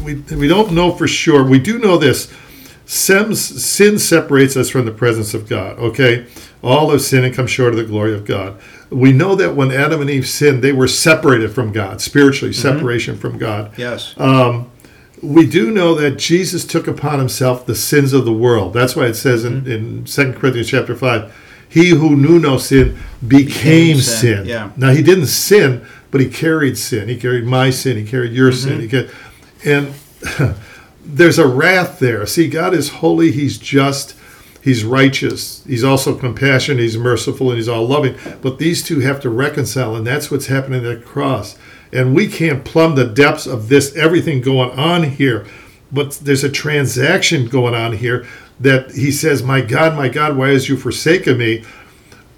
we, 0.05 0.15
we 0.37 0.49
don't 0.49 0.73
know 0.73 0.93
for 0.93 1.07
sure. 1.09 1.43
We 1.45 1.59
do 1.61 1.79
know 1.79 1.97
this. 1.99 2.33
Sin, 2.89 3.35
sin 3.35 3.99
separates 3.99 4.57
us 4.57 4.69
from 4.71 4.85
the 4.87 4.93
presence 4.93 5.35
of 5.35 5.49
god 5.49 5.79
okay? 5.79 6.27
All 6.63 6.91
have 6.91 7.01
sinned 7.03 7.25
and 7.25 7.35
come 7.35 7.47
short 7.47 7.71
of 7.73 7.79
the 7.79 7.85
glory 7.85 8.13
of 8.15 8.25
god 8.25 8.59
we 8.91 9.13
know 9.13 9.35
that 9.35 9.55
when 9.55 9.71
adam 9.71 10.01
and 10.01 10.11
eve 10.11 10.27
sinned 10.29 10.63
they 10.63 10.73
were 10.73 10.89
separated 10.89 11.51
from 11.53 11.73
god 11.73 12.01
spiritually 12.01 12.53
Mm-hmm. 12.55 12.63
separation 12.77 13.17
from 13.17 13.39
god 13.39 13.73
Yes. 13.77 14.15
Um, 14.19 14.71
we 15.23 15.47
do 15.47 15.71
know 15.71 15.95
that 15.95 16.19
Jesus 16.19 16.65
took 16.65 16.87
upon 16.87 17.19
himself 17.19 17.65
the 17.65 17.75
sins 17.75 18.13
of 18.13 18.25
the 18.27 18.33
world. 18.33 18.75
That's 18.75 18.95
why 18.95 19.07
it 19.07 19.15
says 19.15 19.45
in, 19.45 19.63
mm-hmm. 19.63 19.71
in 19.71 20.05
2 20.05 20.33
Corinthians 20.39 20.69
chapter 20.69 20.95
5, 20.95 21.35
he 21.69 21.89
who 21.91 22.15
knew 22.17 22.39
no 22.39 22.59
sin 22.59 22.99
became, 23.27 23.47
Became 23.47 23.97
sin. 23.97 24.37
sin, 24.37 24.47
yeah. 24.47 24.71
Now 24.77 24.91
he 24.91 25.03
didn't 25.03 25.27
sin, 25.27 25.85
but 26.11 26.21
he 26.21 26.29
carried 26.29 26.77
sin. 26.79 27.09
He 27.09 27.17
carried 27.17 27.45
my 27.45 27.71
sin. 27.71 27.97
He 27.97 28.05
carried 28.07 28.33
your 28.33 28.53
sin. 28.53 28.79
Mm-hmm. 28.79 28.81
He 28.83 28.89
carried, 28.89 29.11
and 29.65 30.55
there's 31.05 31.39
a 31.39 31.47
wrath 31.47 31.99
there. 31.99 32.25
See, 32.27 32.49
God 32.49 32.75
is 32.75 32.89
holy. 32.91 33.33
He's 33.33 33.59
just. 33.59 34.16
He's 34.67 34.83
righteous. 34.83 35.63
He's 35.65 35.85
also 35.85 36.17
compassionate. 36.17 36.81
He's 36.81 36.99
merciful, 36.99 37.51
and 37.51 37.57
he's 37.57 37.69
all 37.69 37.87
loving. 37.87 38.17
But 38.43 38.59
these 38.59 38.83
two 38.83 38.99
have 38.99 39.21
to 39.21 39.31
reconcile, 39.31 39.95
and 39.95 40.05
that's 40.05 40.29
what's 40.29 40.49
happening 40.49 40.85
at 40.85 40.99
the 40.99 41.07
cross. 41.07 41.57
And 41.93 42.17
we 42.17 42.27
can't 42.27 42.65
plumb 42.65 42.97
the 42.97 43.05
depths 43.05 43.47
of 43.47 43.69
this, 43.69 43.95
everything 43.95 44.41
going 44.41 44.77
on 44.77 45.05
here. 45.05 45.47
But 45.93 46.15
there's 46.15 46.43
a 46.43 46.51
transaction 46.51 47.47
going 47.47 47.77
on 47.77 47.93
here 47.93 48.27
that 48.59 48.91
he 48.91 49.13
says, 49.13 49.41
My 49.41 49.61
God, 49.61 49.95
my 49.95 50.09
God, 50.09 50.37
why 50.37 50.49
has 50.49 50.69
you 50.69 50.77
forsaken 50.77 51.39
me? 51.39 51.63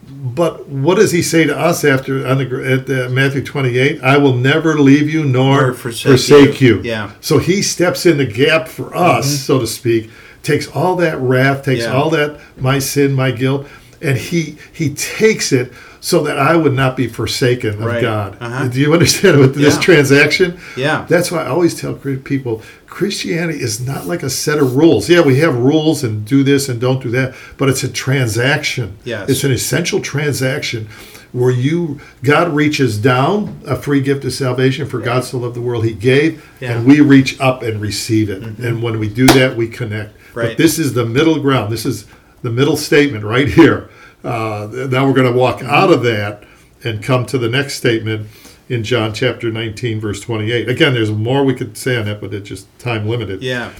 But 0.06 0.68
what 0.68 0.96
does 0.96 1.12
he 1.12 1.22
say 1.22 1.44
to 1.44 1.58
us 1.58 1.82
after 1.82 2.26
on 2.26 2.36
the 2.36 2.44
at 2.62 2.90
uh, 2.90 3.08
Matthew 3.08 3.42
28? 3.42 4.02
I 4.02 4.18
will 4.18 4.34
never 4.34 4.78
leave 4.78 5.08
you 5.08 5.24
nor, 5.24 5.72
forsake 5.72 6.10
forsake, 6.10 6.60
you. 6.60 6.76
you. 6.76 6.82
Yeah. 6.82 7.12
So 7.22 7.38
he 7.38 7.62
steps 7.62 8.04
in 8.04 8.18
the 8.18 8.26
gap 8.26 8.68
for 8.68 8.94
us, 8.94 9.40
so 9.40 9.58
to 9.58 9.66
speak, 9.66 10.10
takes 10.52 10.66
all 10.68 10.96
that 10.96 11.16
wrath, 11.20 11.64
takes 11.64 11.84
Yeah. 11.84 11.92
all 11.96 12.10
that 12.10 12.30
my 12.58 12.78
sin, 12.78 13.12
my 13.12 13.30
guilt, 13.30 13.66
and 14.00 14.16
he 14.16 14.40
he 14.72 14.86
takes 14.90 15.52
it 15.52 15.72
so 16.00 16.22
that 16.22 16.38
I 16.38 16.54
would 16.62 16.74
not 16.82 16.96
be 16.96 17.08
forsaken 17.08 17.70
of 17.70 17.80
Right. 17.92 18.00
God. 18.00 18.36
Uh-huh. 18.40 18.68
Do 18.68 18.78
you 18.80 18.92
understand 18.98 19.38
with 19.40 19.54
this 19.56 19.74
Yeah. 19.74 19.80
transaction? 19.88 20.48
Yeah. 20.76 21.04
That's 21.08 21.30
why 21.32 21.40
I 21.44 21.48
always 21.48 21.74
tell 21.74 21.94
people 22.34 22.62
Christianity 22.86 23.60
is 23.60 23.80
not 23.80 24.06
like 24.06 24.22
a 24.22 24.30
set 24.30 24.58
of 24.58 24.76
rules. 24.76 25.08
Yeah, 25.08 25.20
we 25.22 25.36
have 25.40 25.54
rules 25.56 26.02
and 26.04 26.24
do 26.24 26.42
this 26.42 26.68
and 26.68 26.80
don't 26.80 27.02
do 27.02 27.10
that, 27.10 27.34
but 27.58 27.68
it's 27.68 27.84
a 27.84 27.88
transaction. 27.88 28.92
Yes. 29.04 29.28
It's 29.28 29.44
an 29.44 29.52
essential 29.52 30.00
transaction 30.00 30.86
where 31.32 31.50
you 31.52 31.98
God 32.24 32.54
reaches 32.54 32.96
down 32.96 33.34
a 33.66 33.76
free 33.76 34.00
gift 34.00 34.24
of 34.24 34.32
salvation 34.32 34.86
for 34.86 34.98
God 35.00 35.24
so 35.24 35.36
loved 35.38 35.54
the 35.56 35.60
world 35.60 35.84
he 35.84 35.92
gave 35.92 36.30
Yeah. 36.34 36.68
Mm-hmm. 36.70 36.78
and 36.78 36.86
we 36.86 37.00
reach 37.00 37.36
up 37.40 37.62
and 37.62 37.80
receive 37.80 38.30
it. 38.30 38.40
And 38.42 38.82
when 38.82 38.98
we 38.98 39.08
do 39.08 39.26
that 39.38 39.56
we 39.56 39.66
connect. 39.68 40.12
Right. 40.34 40.48
But 40.48 40.58
this 40.58 40.78
is 40.78 40.94
the 40.94 41.04
middle 41.06 41.40
ground. 41.40 41.72
This 41.72 41.86
is 41.86 42.06
the 42.42 42.50
middle 42.50 42.76
statement 42.76 43.24
right 43.24 43.48
here. 43.48 43.88
Uh, 44.24 44.68
now 44.90 45.06
we're 45.06 45.12
going 45.14 45.32
to 45.32 45.38
walk 45.38 45.62
out 45.62 45.92
of 45.92 46.02
that 46.02 46.44
and 46.84 47.02
come 47.02 47.26
to 47.26 47.38
the 47.38 47.48
next 47.48 47.74
statement 47.74 48.28
in 48.68 48.84
John 48.84 49.14
chapter 49.14 49.50
19, 49.50 50.00
verse 50.00 50.20
28. 50.20 50.68
Again, 50.68 50.92
there's 50.94 51.10
more 51.10 51.44
we 51.44 51.54
could 51.54 51.76
say 51.76 51.96
on 51.96 52.04
that, 52.06 52.20
but 52.20 52.34
it's 52.34 52.48
just 52.48 52.66
time 52.78 53.08
limited. 53.08 53.42
Yeah. 53.42 53.72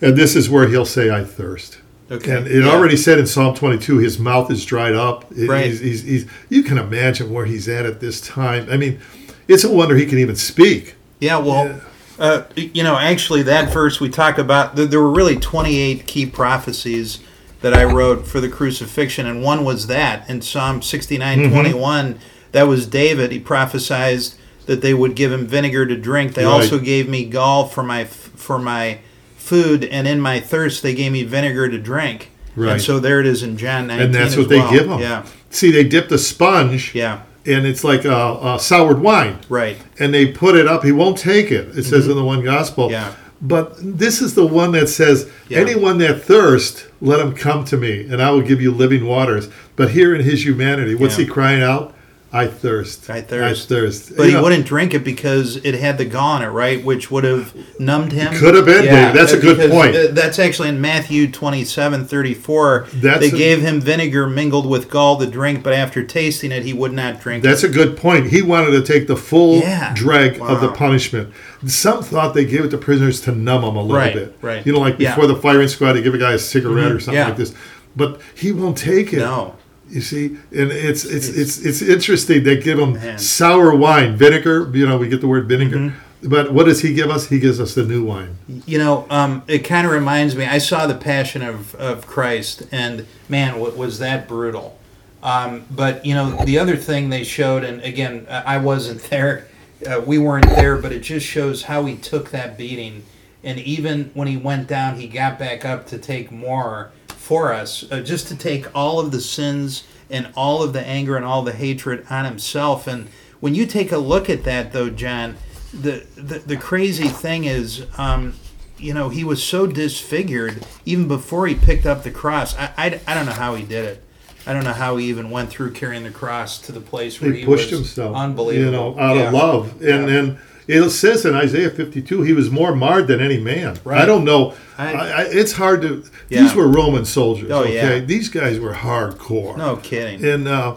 And 0.00 0.16
this 0.16 0.36
is 0.36 0.48
where 0.50 0.68
he'll 0.68 0.84
say, 0.84 1.10
I 1.10 1.24
thirst. 1.24 1.78
Okay. 2.10 2.36
And 2.36 2.46
it 2.48 2.64
Yeah. 2.64 2.70
already 2.70 2.96
said 2.96 3.18
in 3.18 3.26
Psalm 3.26 3.54
22, 3.54 3.98
his 3.98 4.18
mouth 4.18 4.50
is 4.50 4.64
dried 4.64 4.94
up. 4.94 5.24
Right. 5.36 5.66
He's, 5.66 5.80
he's, 5.80 6.02
he's, 6.02 6.26
you 6.48 6.62
can 6.62 6.76
imagine 6.78 7.32
where 7.32 7.46
he's 7.46 7.68
at 7.68 7.86
at 7.86 8.00
this 8.00 8.20
time. 8.20 8.68
I 8.70 8.76
mean, 8.76 9.00
it's 9.48 9.64
a 9.64 9.70
wonder 9.72 9.96
he 9.96 10.06
can 10.06 10.18
even 10.18 10.36
speak. 10.36 10.94
Yeah, 11.20 11.38
well, 11.38 11.80
Uh, 12.20 12.44
you 12.54 12.82
know, 12.82 12.96
actually, 12.98 13.42
that 13.44 13.72
verse 13.72 13.98
we 13.98 14.08
talk 14.10 14.36
about, 14.38 14.76
there, 14.76 15.00
were 15.00 15.10
really 15.10 15.36
28 15.36 16.06
key 16.06 16.26
prophecies 16.26 17.18
that 17.62 17.72
I 17.74 17.84
wrote 17.84 18.26
for 18.26 18.40
the 18.40 18.48
crucifixion, 18.48 19.26
and 19.26 19.42
one 19.42 19.64
was 19.64 19.86
that 19.88 20.28
in 20.28 20.42
Psalm 20.42 20.82
69 20.82 21.38
Mm-hmm. 21.38 21.52
21. 21.54 22.18
That 22.52 22.64
was 22.64 22.86
David. 22.86 23.32
He 23.32 23.38
prophesied 23.38 24.20
that 24.66 24.82
they 24.82 24.92
would 24.92 25.14
give 25.16 25.32
him 25.32 25.46
vinegar 25.46 25.86
to 25.86 25.96
drink. 25.96 26.34
They 26.34 26.44
Right. 26.44 26.52
also 26.52 26.78
gave 26.78 27.08
me 27.08 27.24
gall 27.24 27.66
for 27.66 27.82
my 27.82 28.04
for 28.04 28.58
my 28.58 28.98
food, 29.36 29.84
and 29.84 30.06
in 30.06 30.20
my 30.20 30.40
thirst, 30.40 30.82
they 30.82 30.94
gave 30.94 31.12
me 31.12 31.22
vinegar 31.24 31.68
to 31.68 31.78
drink. 31.78 32.30
Right. 32.56 32.72
And 32.72 32.82
so 32.82 32.98
there 32.98 33.20
it 33.20 33.26
is 33.26 33.42
in 33.42 33.56
John 33.56 33.86
19. 33.86 34.06
and 34.06 34.14
that's 34.14 34.36
what 34.36 34.48
they 34.48 34.60
give 34.70 34.88
them. 34.88 35.00
Yeah. 35.00 35.24
See, 35.50 35.70
they 35.70 35.84
dipped 35.84 36.12
a 36.12 36.18
sponge, 36.18 36.94
Yeah. 36.94 37.20
And 37.46 37.66
it's 37.66 37.82
like 37.84 38.04
a, 38.04 38.38
a 38.42 38.58
soured 38.60 39.00
wine, 39.00 39.38
Right. 39.48 39.76
and 39.98 40.12
they 40.12 40.26
put 40.26 40.54
it 40.56 40.66
up. 40.66 40.84
He 40.84 40.92
won't 40.92 41.16
take 41.18 41.50
it. 41.50 41.76
It 41.76 41.84
says 41.84 42.06
in 42.08 42.16
the 42.16 42.24
one 42.24 42.42
gospel. 42.44 42.84
Mm-hmm. 42.86 42.92
Yeah. 42.92 43.14
But 43.42 43.74
this 43.80 44.20
is 44.20 44.34
the 44.34 44.46
one 44.46 44.72
that 44.72 44.88
says, 44.88 45.30
Yeah. 45.48 45.60
"Anyone 45.60 45.96
that 45.98 46.22
thirst, 46.22 46.86
let 47.00 47.18
him 47.20 47.32
come 47.34 47.64
to 47.66 47.76
me, 47.78 48.02
and 48.02 48.20
I 48.22 48.30
will 48.30 48.42
give 48.42 48.60
you 48.60 48.70
living 48.70 49.06
waters." 49.06 49.48
But 49.76 49.90
here 49.92 50.14
in 50.14 50.20
his 50.22 50.44
humanity, 50.44 50.94
what's 50.94 51.16
Yeah. 51.18 51.24
he 51.24 51.30
crying 51.30 51.62
out? 51.62 51.94
I 52.32 52.46
thirst. 52.46 53.10
I 53.10 53.22
thirst. 53.22 53.66
I 53.72 53.74
thirst. 53.74 54.16
But 54.16 54.22
You 54.22 54.28
he 54.28 54.34
know, 54.34 54.42
wouldn't 54.44 54.64
drink 54.64 54.94
it 54.94 55.02
because 55.02 55.56
it 55.56 55.74
had 55.74 55.98
the 55.98 56.04
gall 56.04 56.36
in 56.36 56.42
it, 56.42 56.46
right? 56.50 56.84
Which 56.84 57.10
would 57.10 57.24
have 57.24 57.52
numbed 57.80 58.12
him. 58.12 58.32
Could 58.34 58.54
have 58.54 58.64
been, 58.64 58.84
Dave. 58.84 59.14
That's 59.14 59.32
a 59.32 59.38
good 59.40 59.68
point. 59.68 59.96
That's 60.14 60.38
actually 60.38 60.68
in 60.68 60.80
Matthew 60.80 61.28
27, 61.28 62.06
34. 62.06 62.86
That's 62.94 63.18
they 63.20 63.28
a- 63.28 63.30
gave 63.36 63.62
him 63.62 63.80
vinegar 63.80 64.28
mingled 64.28 64.66
with 64.70 64.88
gall 64.88 65.18
to 65.18 65.26
drink, 65.26 65.64
but 65.64 65.72
after 65.72 66.04
tasting 66.04 66.52
it, 66.52 66.62
he 66.62 66.72
would 66.72 66.92
not 66.92 67.20
drink 67.20 67.42
That's 67.42 67.64
a 67.64 67.68
good 67.68 67.96
point. 67.96 68.28
He 68.28 68.42
wanted 68.42 68.70
to 68.72 68.82
take 68.82 69.08
the 69.08 69.16
full 69.16 69.58
Yeah. 69.58 69.92
drag 69.96 70.40
of 70.40 70.60
the 70.60 70.70
punishment. 70.70 71.32
Some 71.66 72.02
thought 72.04 72.34
they 72.34 72.44
gave 72.44 72.64
it 72.64 72.68
to 72.70 72.78
prisoners 72.78 73.20
to 73.22 73.32
numb 73.32 73.62
them 73.62 73.74
a 73.74 73.82
little 73.82 73.96
Right, 73.96 74.14
bit. 74.14 74.36
right. 74.40 74.64
You 74.64 74.72
know, 74.72 74.78
like 74.80 75.00
Yeah. 75.00 75.16
before 75.16 75.26
the 75.26 75.34
firing 75.36 75.66
squad, 75.66 75.94
they 75.94 76.02
give 76.02 76.14
a 76.14 76.18
guy 76.18 76.32
a 76.34 76.38
cigarette 76.38 76.86
mm-hmm. 76.86 76.96
or 76.96 77.00
something 77.00 77.14
Yeah. 77.14 77.26
like 77.26 77.36
this. 77.36 77.52
But 77.96 78.20
he 78.36 78.52
won't 78.52 78.78
take 78.78 79.12
it. 79.12 79.16
it. 79.16 79.22
No. 79.22 79.54
You 79.90 80.00
see, 80.00 80.26
and 80.26 80.70
it's 80.70 81.04
it's 81.04 81.28
it's 81.28 81.58
it's 81.58 81.82
interesting. 81.82 82.44
They 82.44 82.56
give 82.56 82.78
him 82.78 82.94
Man. 82.94 83.18
sour 83.18 83.74
wine, 83.74 84.16
vinegar. 84.16 84.70
You 84.72 84.86
know, 84.86 84.98
we 84.98 85.08
get 85.08 85.20
the 85.20 85.26
word 85.26 85.48
vinegar. 85.48 85.76
Mm-hmm. 85.76 86.28
But 86.28 86.52
what 86.52 86.66
does 86.66 86.82
he 86.82 86.94
give 86.94 87.10
us? 87.10 87.28
He 87.28 87.40
gives 87.40 87.58
us 87.60 87.74
the 87.74 87.82
new 87.82 88.04
wine. 88.04 88.36
You 88.66 88.78
know, 88.78 89.06
um, 89.10 89.42
it 89.48 89.60
kind 89.60 89.86
of 89.86 89.92
reminds 89.92 90.36
me. 90.36 90.44
I 90.44 90.58
saw 90.58 90.86
the 90.86 90.94
Passion 90.94 91.42
of, 91.42 91.74
of 91.76 92.06
Christ, 92.06 92.68
and 92.70 93.06
man, 93.28 93.58
what 93.58 93.76
was 93.76 93.98
that 94.00 94.28
brutal? 94.28 94.78
Um, 95.22 95.64
but 95.70 96.04
you 96.04 96.14
know, 96.14 96.44
the 96.44 96.58
other 96.58 96.76
thing 96.76 97.08
they 97.08 97.24
showed, 97.24 97.64
and 97.64 97.80
again, 97.82 98.26
I 98.30 98.56
I 98.56 98.58
wasn't 98.58 99.02
there. 99.10 99.48
Uh, 99.84 100.00
we 100.06 100.18
weren't 100.18 100.48
there, 100.50 100.76
but 100.76 100.92
it 100.92 101.00
just 101.00 101.26
shows 101.26 101.64
how 101.64 101.86
he 101.86 101.96
took 101.96 102.30
that 102.30 102.58
beating, 102.58 103.02
and 103.42 103.58
even 103.58 104.10
when 104.14 104.28
he 104.28 104.36
went 104.36 104.68
down, 104.68 105.00
he 105.00 105.08
got 105.08 105.38
back 105.38 105.64
up 105.64 105.86
to 105.86 105.98
take 105.98 106.30
more 106.30 106.92
for 107.20 107.52
us, 107.52 107.84
uh, 107.92 108.00
just 108.00 108.28
to 108.28 108.34
take 108.36 108.74
all 108.74 108.98
of 108.98 109.12
the 109.12 109.20
sins 109.20 109.84
and 110.08 110.28
all 110.34 110.62
of 110.62 110.72
the 110.72 110.80
anger 110.80 111.16
and 111.16 111.24
all 111.24 111.42
the 111.42 111.52
hatred 111.52 112.04
on 112.10 112.24
himself. 112.24 112.86
And 112.86 113.08
when 113.40 113.54
you 113.54 113.66
take 113.66 113.92
a 113.92 113.98
look 113.98 114.30
at 114.30 114.42
that, 114.44 114.72
though, 114.72 114.88
John, 114.90 115.36
the 115.72 116.04
the, 116.16 116.38
the 116.40 116.56
crazy 116.56 117.08
thing 117.08 117.44
is, 117.44 117.84
um, 117.98 118.34
you 118.78 118.94
know, 118.94 119.10
he 119.10 119.22
was 119.22 119.44
so 119.44 119.66
disfigured 119.66 120.64
even 120.86 121.06
before 121.06 121.46
he 121.46 121.54
picked 121.54 121.84
up 121.86 122.02
the 122.02 122.10
cross. 122.10 122.56
I, 122.56 122.72
I, 122.76 123.00
I 123.06 123.14
don't 123.14 123.26
know 123.26 123.32
how 123.32 123.54
he 123.54 123.64
did 123.64 123.84
it. 123.84 124.04
I 124.46 124.54
don't 124.54 124.64
know 124.64 124.72
how 124.72 124.96
he 124.96 125.06
even 125.10 125.28
went 125.30 125.50
through 125.50 125.72
carrying 125.72 126.02
the 126.02 126.10
cross 126.10 126.58
to 126.62 126.72
the 126.72 126.80
place 126.80 127.20
where 127.20 127.30
He 127.32 127.40
he, 127.40 127.44
pushed 127.44 127.70
was 127.70 127.80
himself, 127.80 128.16
unbelievable. 128.16 128.64
You 128.64 128.70
know, 128.72 128.98
out 128.98 129.14
Yeah. 129.16 129.26
of 129.28 129.34
love, 129.34 129.82
and 129.82 130.08
Yeah. 130.08 130.36
It 130.68 130.88
says 130.90 131.24
in 131.26 131.34
Isaiah 131.34 131.70
52, 131.70 132.22
he 132.22 132.32
was 132.32 132.50
more 132.50 132.74
marred 132.74 133.06
than 133.08 133.20
any 133.20 133.38
man. 133.38 133.78
Right. 133.84 134.00
I 134.00 134.06
don't 134.06 134.24
know. 134.24 134.54
I- 134.78 134.92
I, 134.94 135.22
it's 135.24 135.52
hard 135.52 135.82
to. 135.82 136.04
Yeah. 136.28 136.42
These 136.42 136.54
were 136.54 136.68
Roman 136.68 137.04
soldiers. 137.04 137.50
Oh, 137.50 137.62
okay, 137.64 137.98
yeah. 137.98 138.04
these 138.04 138.28
guys 138.28 138.58
were 138.60 138.72
hardcore. 138.74 139.56
No 139.56 139.76
kidding. 139.76 140.24
And 140.24 140.46
uh, 140.48 140.76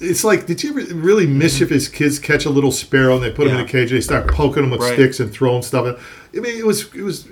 it's 0.00 0.24
like, 0.24 0.46
did 0.46 0.62
you 0.62 0.70
ever 0.78 0.94
really 0.94 1.26
mischievous 1.26 1.62
if 1.62 1.68
his 1.70 1.88
kids 1.88 2.18
catch 2.18 2.44
a 2.44 2.50
little 2.50 2.72
sparrow 2.72 3.14
and 3.14 3.22
they 3.22 3.30
put 3.30 3.46
him 3.46 3.54
in 3.56 3.60
a 3.60 3.66
cage 3.68 3.90
and 3.92 3.96
they 3.98 4.02
start 4.02 4.28
poking 4.28 4.64
him 4.64 4.70
with 4.70 4.80
Right. 4.80 4.94
sticks 4.94 5.20
and 5.20 5.30
throwing 5.32 5.62
stuff? 5.62 5.86
In. 5.86 5.96
I 6.38 6.42
mean, 6.42 6.58
it 6.58 6.66
was 6.66 6.92
it 6.94 7.02
was, 7.02 7.26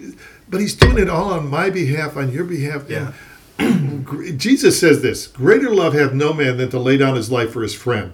but 0.49 0.61
he's 0.61 0.75
doing 0.75 0.99
it 0.99 1.09
all 1.11 1.33
on 1.33 1.49
my 1.49 1.69
behalf, 1.71 2.17
on 2.17 2.31
your 2.33 2.45
behalf. 2.45 2.85
Yeah. 2.89 3.13
And 3.59 4.39
Jesus 4.41 4.79
says 4.79 5.03
this: 5.03 5.27
"Greater 5.27 5.71
love 5.71 5.93
hath 5.93 6.13
no 6.13 6.33
man 6.33 6.57
than 6.57 6.71
to 6.71 6.79
lay 6.79 6.97
down 6.97 7.17
his 7.17 7.31
life 7.31 7.51
for 7.53 7.63
his 7.63 7.75
friend." 7.75 8.13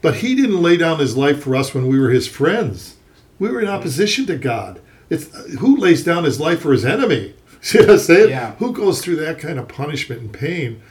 But 0.00 0.16
he 0.16 0.34
didn't 0.34 0.62
lay 0.62 0.76
down 0.76 0.98
his 1.00 1.16
life 1.16 1.42
for 1.42 1.56
us 1.56 1.74
when 1.74 1.86
we 1.88 1.98
were 1.98 2.10
his 2.10 2.28
friends. 2.28 2.95
We 3.38 3.48
were 3.48 3.60
in 3.60 3.68
opposition 3.68 4.26
to 4.26 4.36
God. 4.36 4.80
It's 5.10 5.34
who 5.58 5.76
lays 5.76 6.02
down 6.04 6.24
his 6.24 6.40
life 6.40 6.60
for 6.60 6.72
his 6.72 6.84
enemy. 6.84 7.34
See 7.60 7.78
what 7.78 7.90
I'm 7.90 7.98
saying? 7.98 8.30
Yeah. 8.30 8.54
Who 8.56 8.72
goes 8.72 9.02
through 9.02 9.16
that 9.16 9.38
kind 9.38 9.58
of 9.58 9.68
punishment 9.68 10.20
and 10.20 10.32
pain? 10.32 10.82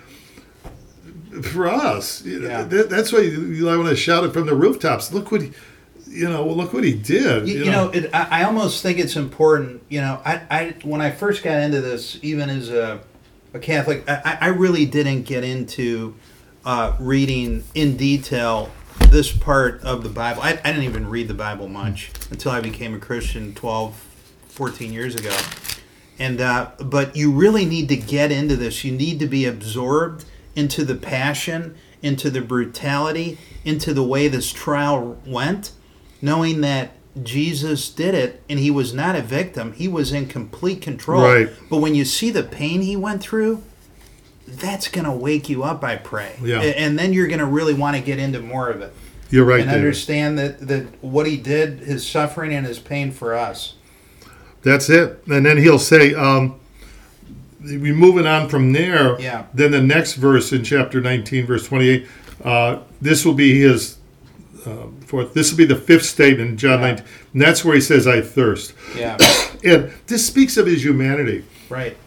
for 1.43 1.67
us. 1.67 2.23
Yeah. 2.23 2.63
that, 2.63 2.89
that's 2.89 3.11
why 3.11 3.19
you, 3.19 3.41
you 3.47 3.65
want 3.65 3.87
to 3.89 3.95
shout 3.95 4.23
it 4.23 4.33
from 4.33 4.45
the 4.45 4.55
rooftops. 4.55 5.11
Look 5.11 5.31
what 5.31 5.41
he, 5.41 5.51
you 6.07 6.29
know, 6.29 6.47
look 6.47 6.73
what 6.73 6.83
he 6.83 6.93
did. 6.93 7.47
You, 7.47 7.65
you 7.65 7.71
know, 7.71 7.89
it, 7.89 8.13
I, 8.13 8.41
I 8.41 8.43
almost 8.43 8.81
think 8.81 8.99
it's 8.99 9.15
important. 9.15 9.83
You 9.89 10.01
know, 10.01 10.21
I, 10.25 10.41
I 10.49 10.75
when 10.83 11.01
I 11.01 11.11
first 11.11 11.43
got 11.43 11.61
into 11.61 11.81
this, 11.81 12.19
even 12.21 12.49
as 12.49 12.69
a, 12.69 13.01
a 13.53 13.59
Catholic, 13.59 14.09
I, 14.09 14.37
I 14.41 14.47
really 14.47 14.85
didn't 14.85 15.23
get 15.23 15.43
into 15.43 16.15
uh, 16.63 16.95
reading 16.99 17.63
in 17.73 17.97
detail 17.97 18.71
this 19.11 19.31
part 19.31 19.81
of 19.83 20.03
the 20.03 20.09
Bible. 20.09 20.41
I, 20.41 20.51
I 20.63 20.71
didn't 20.71 20.83
even 20.83 21.09
read 21.09 21.27
the 21.27 21.33
Bible 21.33 21.67
much 21.67 22.11
until 22.31 22.51
I 22.51 22.61
became 22.61 22.93
a 22.93 22.99
Christian 22.99 23.53
12, 23.53 23.95
14 24.47 24.93
years 24.93 25.15
ago. 25.15 25.35
And 26.17 26.39
uh, 26.39 26.71
but 26.79 27.15
you 27.15 27.31
really 27.31 27.65
need 27.65 27.89
to 27.89 27.97
get 27.97 28.31
into 28.31 28.55
this. 28.55 28.83
You 28.83 28.93
need 28.93 29.19
to 29.19 29.27
be 29.27 29.45
absorbed 29.45 30.25
into 30.55 30.85
the 30.85 30.95
passion, 30.95 31.75
into 32.01 32.29
the 32.29 32.41
brutality, 32.41 33.37
into 33.65 33.93
the 33.93 34.03
way 34.03 34.27
this 34.27 34.51
trial 34.51 35.17
went, 35.25 35.71
knowing 36.21 36.61
that 36.61 36.91
Jesus 37.21 37.89
did 37.89 38.13
it 38.13 38.43
and 38.49 38.59
he 38.59 38.69
was 38.69 38.93
not 38.93 39.15
a 39.15 39.21
victim. 39.21 39.73
He 39.73 39.87
was 39.87 40.11
in 40.11 40.27
complete 40.27 40.81
control. 40.81 41.23
Right. 41.23 41.49
But 41.69 41.77
when 41.77 41.95
you 41.95 42.05
see 42.05 42.29
the 42.29 42.43
pain 42.43 42.81
he 42.81 42.95
went 42.95 43.21
through, 43.21 43.63
that's 44.47 44.87
going 44.87 45.05
to 45.05 45.11
wake 45.11 45.49
you 45.49 45.63
up, 45.63 45.83
I 45.83 45.95
pray. 45.95 46.35
Yeah. 46.41 46.61
And 46.61 46.97
then 46.97 47.13
you're 47.13 47.27
going 47.27 47.39
to 47.39 47.45
really 47.45 47.73
want 47.73 47.95
to 47.97 48.01
get 48.01 48.19
into 48.19 48.39
more 48.39 48.69
of 48.69 48.81
it 48.81 48.93
You're 49.29 49.45
right, 49.45 49.59
and 49.61 49.69
David. 49.69 49.79
understand 49.79 50.37
that, 50.39 50.59
that 50.67 51.03
what 51.03 51.25
he 51.25 51.37
did, 51.37 51.79
his 51.79 52.07
suffering 52.07 52.53
and 52.53 52.65
his 52.65 52.79
pain 52.79 53.11
for 53.11 53.33
us. 53.35 53.75
That's 54.61 54.89
it. 54.89 55.23
And 55.27 55.45
then 55.45 55.57
he'll 55.57 55.79
say, 55.79 56.13
um, 56.13 56.59
we 57.61 57.91
moving 57.91 58.27
on 58.27 58.49
from 58.49 58.73
there. 58.73 59.19
Yeah. 59.19 59.45
Then 59.53 59.71
the 59.71 59.81
next 59.81 60.13
verse 60.15 60.51
in 60.53 60.63
chapter 60.63 61.01
19, 61.01 61.45
verse 61.47 61.67
28, 61.67 62.07
uh, 62.43 62.79
this 63.01 63.25
will 63.25 63.33
be 63.33 63.59
his 63.59 63.97
uh, 64.65 64.87
fourth. 65.05 65.33
This 65.33 65.51
will 65.51 65.57
be 65.57 65.65
the 65.65 65.75
fifth 65.75 66.05
statement 66.05 66.49
in 66.51 66.57
John 66.57 66.79
Yeah. 66.81 66.87
19. 66.87 67.05
And 67.33 67.41
that's 67.41 67.65
where 67.65 67.75
he 67.75 67.81
says, 67.81 68.05
I 68.07 68.21
thirst. 68.21 68.73
Yeah. 68.95 69.17
And 69.63 69.91
this 70.05 70.23
speaks 70.27 70.57
of 70.57 70.67
his 70.67 70.83
humanity. 70.85 71.43
right. 71.69 71.97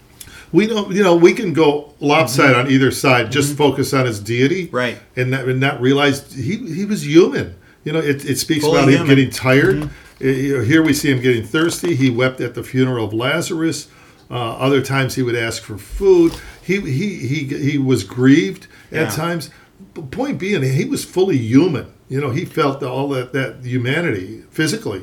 We 0.53 0.67
don't, 0.67 0.93
you 0.95 1.03
know, 1.03 1.15
we 1.17 1.33
can 1.35 1.53
go 1.53 1.95
lopsided 2.01 2.57
on 2.57 2.71
either 2.71 2.91
side, 2.91 3.31
just 3.31 3.57
focus 3.57 3.93
on 3.93 4.07
his 4.07 4.21
deity, 4.21 4.67
Mm-hmm. 4.67 4.77
Right. 4.77 4.99
and 5.17 5.31
not, 5.31 5.47
and 5.49 5.61
not 5.61 5.81
realize 5.81 6.33
he 6.33 6.57
he 6.57 6.85
was 6.85 7.07
human. 7.07 7.55
You 7.85 7.93
know, 7.93 8.01
it, 8.01 8.25
it 8.25 8.37
speaks 8.39 8.65
Fully 8.65 8.79
about 8.83 8.89
him 8.93 9.07
getting 9.07 9.31
tired. 9.31 9.91
You 10.21 10.59
know, 10.59 10.65
Here 10.65 10.83
we 10.83 10.93
see 10.95 11.11
him 11.11 11.21
getting 11.21 11.45
thirsty. 11.45 11.95
He 11.95 12.11
wept 12.11 12.41
at 12.41 12.55
the 12.55 12.63
funeral 12.63 13.05
of 13.07 13.13
Lazarus. 13.15 13.89
Uh, 14.31 14.57
other 14.57 14.83
times 14.83 15.15
he 15.15 15.23
would 15.23 15.37
ask 15.37 15.63
for 15.63 15.79
food. 15.79 16.33
He 16.63 16.81
he 16.81 17.17
he 17.27 17.45
he 17.71 17.79
was 17.79 18.05
grieved 18.05 18.67
Yeah. 18.91 19.03
at 19.05 19.13
times. 19.13 19.51
But 19.95 20.11
point 20.11 20.39
being, 20.39 20.63
he 20.63 20.85
was 20.85 21.05
fully 21.05 21.39
human. 21.39 21.93
You 22.09 22.21
know, 22.21 22.31
he 22.31 22.45
felt 22.45 22.83
all 22.83 23.09
that 23.11 23.33
that 23.33 23.65
humanity 23.65 24.43
physically. 24.51 25.03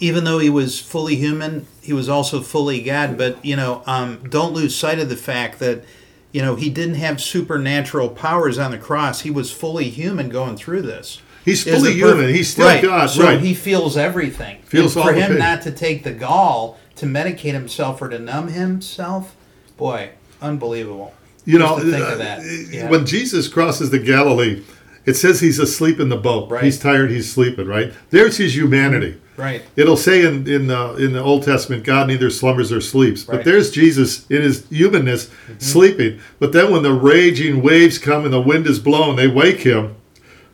Even 0.00 0.24
though 0.24 0.38
he 0.38 0.50
was 0.50 0.80
fully 0.80 1.16
human, 1.16 1.66
he 1.80 1.92
was 1.92 2.08
also 2.08 2.40
fully 2.40 2.82
God. 2.82 3.16
But 3.16 3.44
you 3.44 3.56
know, 3.56 3.82
um, 3.86 4.24
don't 4.28 4.52
lose 4.52 4.74
sight 4.74 4.98
of 4.98 5.08
the 5.08 5.16
fact 5.16 5.58
that 5.60 5.84
you 6.32 6.42
know 6.42 6.56
he 6.56 6.70
didn't 6.70 6.96
have 6.96 7.20
supernatural 7.20 8.08
powers 8.10 8.58
on 8.58 8.70
the 8.70 8.78
cross. 8.78 9.22
He 9.22 9.30
was 9.30 9.52
fully 9.52 9.90
human 9.90 10.28
going 10.28 10.56
through 10.56 10.82
this. 10.82 11.20
He's 11.44 11.62
fully 11.62 11.92
human. 11.92 12.30
He's 12.30 12.50
still 12.50 12.66
right. 12.66 12.82
God. 12.82 13.10
So 13.10 13.24
right. 13.24 13.40
he 13.40 13.52
feels 13.52 13.96
everything. 13.96 14.62
Feels 14.62 14.96
And 14.96 15.04
for 15.04 15.12
him 15.12 15.38
not 15.38 15.62
to 15.62 15.70
take 15.70 16.02
the 16.02 16.12
gall 16.12 16.78
to 16.96 17.06
medicate 17.06 17.52
himself 17.52 18.00
or 18.00 18.08
to 18.08 18.18
numb 18.18 18.48
himself. 18.48 19.36
Boy, 19.76 20.10
unbelievable. 20.40 21.12
You 21.44 21.58
Just 21.58 21.84
know, 21.84 21.92
uh, 21.92 22.12
of 22.12 22.18
that. 22.18 22.68
Yeah. 22.70 22.88
when 22.88 23.04
Jesus 23.04 23.48
crosses 23.48 23.90
the 23.90 23.98
Galilee, 23.98 24.62
it 25.06 25.14
says 25.14 25.40
he's 25.40 25.58
asleep 25.58 26.00
in 26.00 26.08
the 26.08 26.16
boat. 26.16 26.50
Right. 26.50 26.64
He's 26.64 26.78
tired. 26.78 27.10
He's 27.10 27.30
sleeping. 27.32 27.66
Right 27.66 27.92
there's 28.10 28.36
his 28.36 28.56
humanity. 28.56 29.20
Right. 29.36 29.62
It'll 29.76 29.96
say 29.96 30.24
in 30.24 30.48
in 30.48 30.68
the 30.68 30.94
in 30.96 31.12
the 31.12 31.22
Old 31.22 31.42
Testament, 31.42 31.84
God 31.84 32.08
neither 32.08 32.30
slumbers 32.30 32.72
or 32.72 32.80
sleeps. 32.80 33.24
But 33.24 33.32
Right. 33.32 33.40
Mm-hmm. 33.40 33.50
there's 33.50 33.70
Jesus 33.70 34.26
in 34.30 34.42
his 34.42 34.68
humanness 34.68 35.30
sleeping. 35.58 36.20
But 36.38 36.52
then 36.52 36.70
when 36.70 36.82
the 36.82 36.92
raging 36.92 37.62
waves 37.62 37.98
come 37.98 38.24
and 38.24 38.32
the 38.32 38.40
wind 38.40 38.66
is 38.66 38.78
blown, 38.78 39.16
they 39.16 39.28
wake 39.28 39.60
him. 39.60 39.96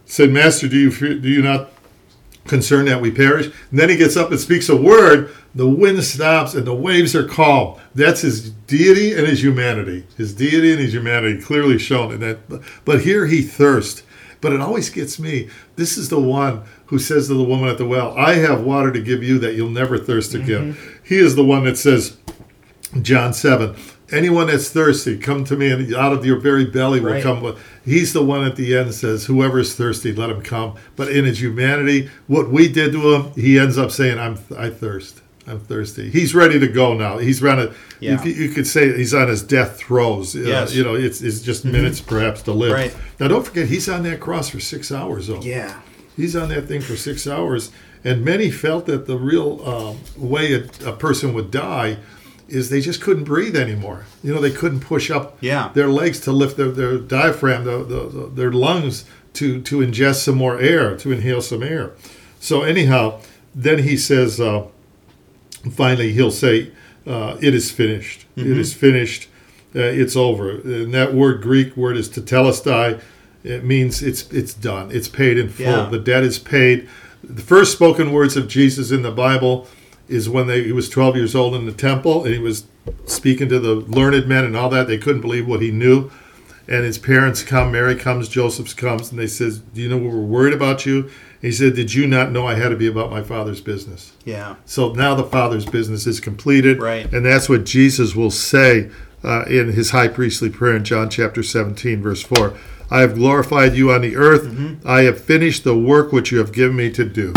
Said, 0.07 0.31
Master, 0.31 0.67
do 0.67 0.79
you 0.79 1.21
do 1.21 1.29
you 1.29 1.43
not 1.43 1.71
concern 2.47 2.87
that 2.87 3.01
we 3.01 3.11
perish. 3.11 3.47
And 3.71 3.79
then 3.79 3.89
he 3.89 3.97
gets 3.97 4.17
up 4.17 4.31
and 4.31 4.41
speaks 4.41 4.69
a 4.69 4.77
word. 4.77 5.35
The 5.55 5.69
wind 5.69 6.03
stops 6.05 6.55
and 6.55 6.67
the 6.67 6.75
waves 6.75 7.15
are 7.15 7.27
calm. 7.27 7.79
That's 7.95 8.23
his 8.23 8.51
deity 8.51 9.13
and 9.13 9.27
his 9.27 9.43
humanity. 9.43 10.07
His 10.17 10.35
deity 10.35 10.73
and 10.73 10.81
his 10.81 10.93
humanity 10.93 11.41
clearly 11.41 11.79
shown 11.79 12.13
in 12.13 12.21
that. 12.21 12.39
But 12.85 13.03
here 13.03 13.27
he 13.27 13.43
thirsts. 13.43 14.03
But 14.41 14.53
it 14.53 14.61
always 14.61 14.89
gets 14.89 15.19
me. 15.19 15.49
This 15.77 15.99
is 15.99 16.09
the 16.09 16.21
one 16.21 16.63
who 16.87 16.99
says 16.99 17.29
to 17.29 17.35
the 17.35 17.43
woman 17.45 17.69
at 17.69 17.79
the 17.79 17.87
well, 17.87 18.17
I 18.17 18.35
have 18.37 18.63
water 18.63 18.91
to 18.93 19.01
give 19.01 19.23
you 19.23 19.39
that 19.41 19.55
you'll 19.55 19.69
never 19.71 19.99
thirst 19.99 20.35
again. 20.35 20.75
Mm-hmm. 20.75 20.97
He 21.05 21.19
is 21.19 21.37
the 21.37 21.45
one 21.45 21.65
that 21.65 21.77
says, 21.77 22.17
John 23.03 23.33
7, 23.33 23.77
anyone 24.11 24.49
that's 24.49 24.71
thirsty, 24.71 25.17
come 25.19 25.45
to 25.45 25.57
me, 25.57 25.71
and 25.71 25.95
out 25.95 26.13
of 26.13 26.25
your 26.27 26.41
very 26.41 26.65
belly 26.65 27.01
will 27.01 27.13
Right. 27.13 27.23
come. 27.23 27.57
He's 27.85 28.13
the 28.13 28.25
one 28.25 28.45
at 28.45 28.57
the 28.57 28.77
end 28.77 28.95
says, 28.95 29.27
whoever 29.27 29.61
is 29.61 29.75
thirsty, 29.77 30.13
let 30.13 30.31
him 30.31 30.43
come. 30.43 30.75
But 30.97 31.09
in 31.13 31.25
his 31.25 31.41
humanity, 31.41 32.11
what 32.27 32.51
we 32.51 32.67
did 32.69 32.93
to 32.93 33.15
him, 33.15 33.33
he 33.35 33.59
ends 33.59 33.79
up 33.79 33.91
saying, 33.91 34.19
I'm, 34.19 34.39
I 34.59 34.71
thirst. 34.71 35.21
I'm 35.47 35.61
thirsty. 35.61 36.11
He's 36.11 36.35
ready 36.35 36.61
to 36.61 36.69
go 36.69 36.95
now. 36.95 37.19
He's 37.19 37.43
running. 37.43 37.73
Yeah. 37.99 38.23
You, 38.23 38.33
you 38.33 38.49
could 38.51 38.67
say 38.67 38.97
he's 38.97 39.15
on 39.15 39.29
his 39.29 39.43
death 39.43 39.79
throes. 39.79 40.37
Uh, 40.37 40.41
Yes. 40.41 40.75
you 40.75 40.85
know, 40.85 40.95
it's, 40.95 41.23
it's 41.23 41.41
just 41.41 41.65
minutes 41.65 42.01
perhaps 42.01 42.43
to 42.43 42.53
live. 42.53 42.73
Right. 42.73 42.95
Now, 43.19 43.29
don't 43.29 43.45
forget, 43.45 43.67
he's 43.69 43.89
on 43.89 44.03
that 44.05 44.21
cross 44.21 44.49
for 44.51 44.61
six 44.61 44.93
hours, 44.93 45.27
though. 45.29 45.41
Yeah. 45.41 45.81
He's 46.17 46.37
on 46.37 46.51
that 46.51 46.69
thing 46.69 46.83
for 46.83 46.97
six 46.97 47.27
hours. 47.27 47.71
And 48.05 48.25
many 48.25 48.51
felt 48.51 48.87
that 48.87 49.07
the 49.07 49.17
real 49.17 49.67
um, 49.69 49.99
way 50.17 50.53
a, 50.55 50.65
a 50.89 50.93
person 50.93 51.33
would 51.35 51.51
die 51.51 51.97
is 52.49 52.69
they 52.71 52.81
just 52.81 53.01
couldn't 53.01 53.25
breathe 53.25 53.57
anymore. 53.57 54.05
You 54.23 54.35
know, 54.35 54.41
they 54.41 54.51
couldn't 54.51 54.81
push 54.81 55.11
up 55.11 55.39
Yeah. 55.41 55.71
their 55.75 55.89
legs 55.89 56.21
to 56.21 56.33
lift 56.33 56.57
their, 56.57 56.71
their 56.71 56.99
diaphragm, 56.99 57.65
the, 57.65 57.79
the, 57.85 58.09
the, 58.09 58.27
their 58.35 58.53
lungs 58.53 59.05
to, 59.35 59.61
to 59.63 59.79
ingest 59.79 60.17
some 60.25 60.37
more 60.37 60.59
air, 60.61 60.97
to 60.99 61.13
inhale 61.13 61.41
some 61.43 61.63
air. 61.63 61.93
So, 62.41 62.63
anyhow, 62.63 63.21
then 63.55 63.81
he 63.85 63.97
says, 63.97 64.41
uh, 64.41 64.67
finally, 65.73 66.13
he'll 66.13 66.31
say, 66.31 66.71
uh, 67.07 67.37
It 67.41 67.55
is 67.55 67.71
finished. 67.71 68.27
It 68.37 68.59
is 68.59 68.75
finished. 68.75 69.29
Uh, 69.75 69.81
it's 69.81 70.17
over. 70.17 70.51
And 70.51 70.93
that 70.95 71.15
word, 71.15 71.43
Greek 71.43 71.77
word, 71.77 71.97
is 71.97 72.09
tetelestai. 72.09 73.01
It 73.45 73.65
means 73.65 74.03
it's 74.03 74.31
it's 74.33 74.53
done. 74.53 74.91
It's 74.91 75.09
paid 75.09 75.39
in 75.39 75.49
full. 75.49 75.67
Yeah. 75.67 75.89
The 75.89 75.99
debt 75.99 76.25
is 76.25 76.39
paid. 76.39 76.89
The 77.23 77.43
first 77.43 77.73
spoken 77.73 78.13
words 78.13 78.37
of 78.37 78.49
Jesus 78.49 78.91
in 78.91 79.03
the 79.03 79.11
Bible 79.11 79.67
is 80.09 80.29
when 80.29 80.47
they, 80.47 80.65
he 80.65 80.73
was 80.73 80.89
12 80.89 81.17
years 81.17 81.35
old 81.35 81.55
in 81.55 81.67
the 81.67 81.73
temple 81.73 82.25
and 82.25 82.35
he 82.35 82.41
was 82.41 82.65
speaking 83.07 83.49
to 83.49 83.61
the 83.61 83.75
learned 83.75 84.27
men 84.27 84.45
and 84.45 84.57
all 84.57 84.69
that. 84.71 84.89
They 84.89 84.99
couldn't 84.99 85.21
believe 85.21 85.47
what 85.47 85.63
he 85.63 85.71
knew. 85.71 86.11
And 86.67 86.85
his 86.85 86.99
parents 86.99 87.43
come, 87.43 87.73
Mary 87.73 87.95
comes, 87.95 88.29
Joseph 88.29 88.77
comes, 88.77 89.11
and 89.11 89.19
they 89.19 89.27
says, 89.27 89.59
"Do 89.59 89.81
you 89.81 89.89
know 89.89 89.97
what 89.97 90.13
we 90.13 90.19
were 90.19 90.25
worried 90.25 90.55
about 90.55 90.87
you?" 90.87 91.11
He 91.41 91.53
said, 91.53 91.75
"Did 91.75 91.95
you 91.95 92.07
not 92.07 92.33
know 92.33 92.47
I 92.47 92.55
had 92.55 92.69
to 92.69 92.77
be 92.77 92.87
about 92.87 93.11
my 93.11 93.23
father's 93.23 93.61
business?" 93.61 94.13
Yeah. 94.25 94.57
So 94.67 94.93
now 94.93 95.15
the 95.15 95.25
Father's 95.25 95.65
business 95.67 96.07
is 96.07 96.21
completed. 96.21 96.81
Right. 96.81 97.11
And 97.13 97.25
that's 97.25 97.49
what 97.49 97.65
Jesus 97.65 98.15
will 98.15 98.31
say 98.31 98.91
uh, 99.25 99.45
in 99.45 99.73
his 99.73 99.91
high 99.91 100.09
priestly 100.09 100.51
prayer 100.51 100.77
in 100.77 100.85
John 100.85 101.09
chapter 101.11 101.43
17, 101.43 102.03
verse 102.03 102.23
4. 102.23 102.55
I 102.91 103.01
have 103.01 103.15
glorified 103.15 103.75
you 103.75 103.93
on 103.93 104.01
the 104.03 104.17
earth. 104.17 104.45
Mm-hmm. 104.45 104.87
I 104.87 105.03
have 105.03 105.21
finished 105.21 105.65
the 105.65 105.79
work 105.79 106.13
which 106.13 106.33
you 106.33 106.39
have 106.39 106.53
given 106.53 106.77
me 106.77 106.91
to 106.91 107.05
do. 107.05 107.33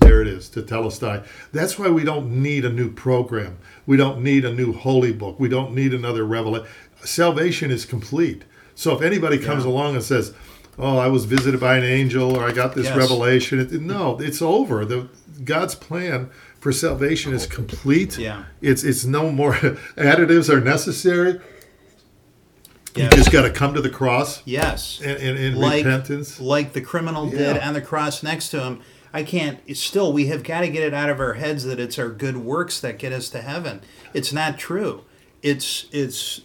There 0.00 0.22
it 0.22 0.28
is, 0.28 0.48
to 0.50 0.62
tell 0.62 0.86
us 0.86 0.98
telestai. 0.98 1.26
That's 1.52 1.78
why 1.78 1.88
we 1.88 2.04
don't 2.04 2.30
need 2.42 2.64
a 2.64 2.72
new 2.72 2.90
program. 2.90 3.58
We 3.86 3.96
don't 3.96 4.22
need 4.22 4.44
a 4.44 4.52
new 4.54 4.72
holy 4.72 5.12
book. 5.12 5.38
We 5.40 5.48
don't 5.48 5.74
need 5.74 5.92
another 5.92 6.24
revelation. 6.24 6.66
Salvation 7.04 7.70
is 7.70 7.84
complete. 7.84 8.44
So 8.74 8.96
if 8.96 9.02
anybody 9.02 9.38
comes 9.38 9.64
Yeah. 9.64 9.70
along 9.70 9.96
and 9.96 10.04
says, 10.04 10.32
"Oh, 10.78 10.96
I 10.98 11.08
was 11.08 11.24
visited 11.24 11.60
by 11.60 11.76
an 11.76 11.84
angel," 11.84 12.36
or 12.36 12.44
"I 12.48 12.52
got 12.52 12.74
this 12.74 12.86
Yes. 12.86 12.96
revelation," 12.96 13.58
it, 13.60 13.72
no, 13.72 14.18
it's 14.20 14.40
over. 14.42 14.84
The 14.84 15.08
God's 15.44 15.74
plan 15.74 16.30
for 16.60 16.72
salvation 16.72 17.32
is 17.32 17.46
complete. 17.46 18.18
Yeah. 18.18 18.44
It's 18.60 18.82
it's 18.84 19.04
no 19.04 19.30
more 19.30 19.52
additives 19.96 20.48
are 20.48 20.60
necessary. 20.60 21.40
Yeah. 22.96 23.04
You 23.04 23.10
just 23.10 23.30
got 23.30 23.42
to 23.42 23.50
come 23.50 23.74
to 23.74 23.80
the 23.80 23.90
cross 23.90 24.42
Yes. 24.44 25.00
in, 25.00 25.16
in, 25.18 25.36
in 25.36 25.56
like, 25.56 25.84
repentance. 25.84 26.40
like 26.40 26.72
the 26.72 26.80
criminal 26.80 27.28
did 27.30 27.56
Yeah. 27.56 27.68
on 27.68 27.74
the 27.74 27.80
cross 27.80 28.22
next 28.22 28.48
to 28.50 28.60
him. 28.64 28.80
I 29.12 29.22
can't. 29.22 29.58
Still, 29.76 30.12
we 30.12 30.26
have 30.26 30.42
got 30.42 30.60
to 30.62 30.68
get 30.68 30.82
it 30.82 30.92
out 30.92 31.08
of 31.08 31.20
our 31.20 31.34
heads 31.34 31.64
that 31.64 31.78
it's 31.80 31.98
our 31.98 32.08
good 32.08 32.38
works 32.38 32.80
that 32.80 32.98
get 32.98 33.12
us 33.12 33.28
to 33.30 33.40
heaven. 33.40 33.80
It's 34.12 34.32
not 34.32 34.58
true. 34.58 35.02
It's 35.42 35.86
it's 35.92 36.40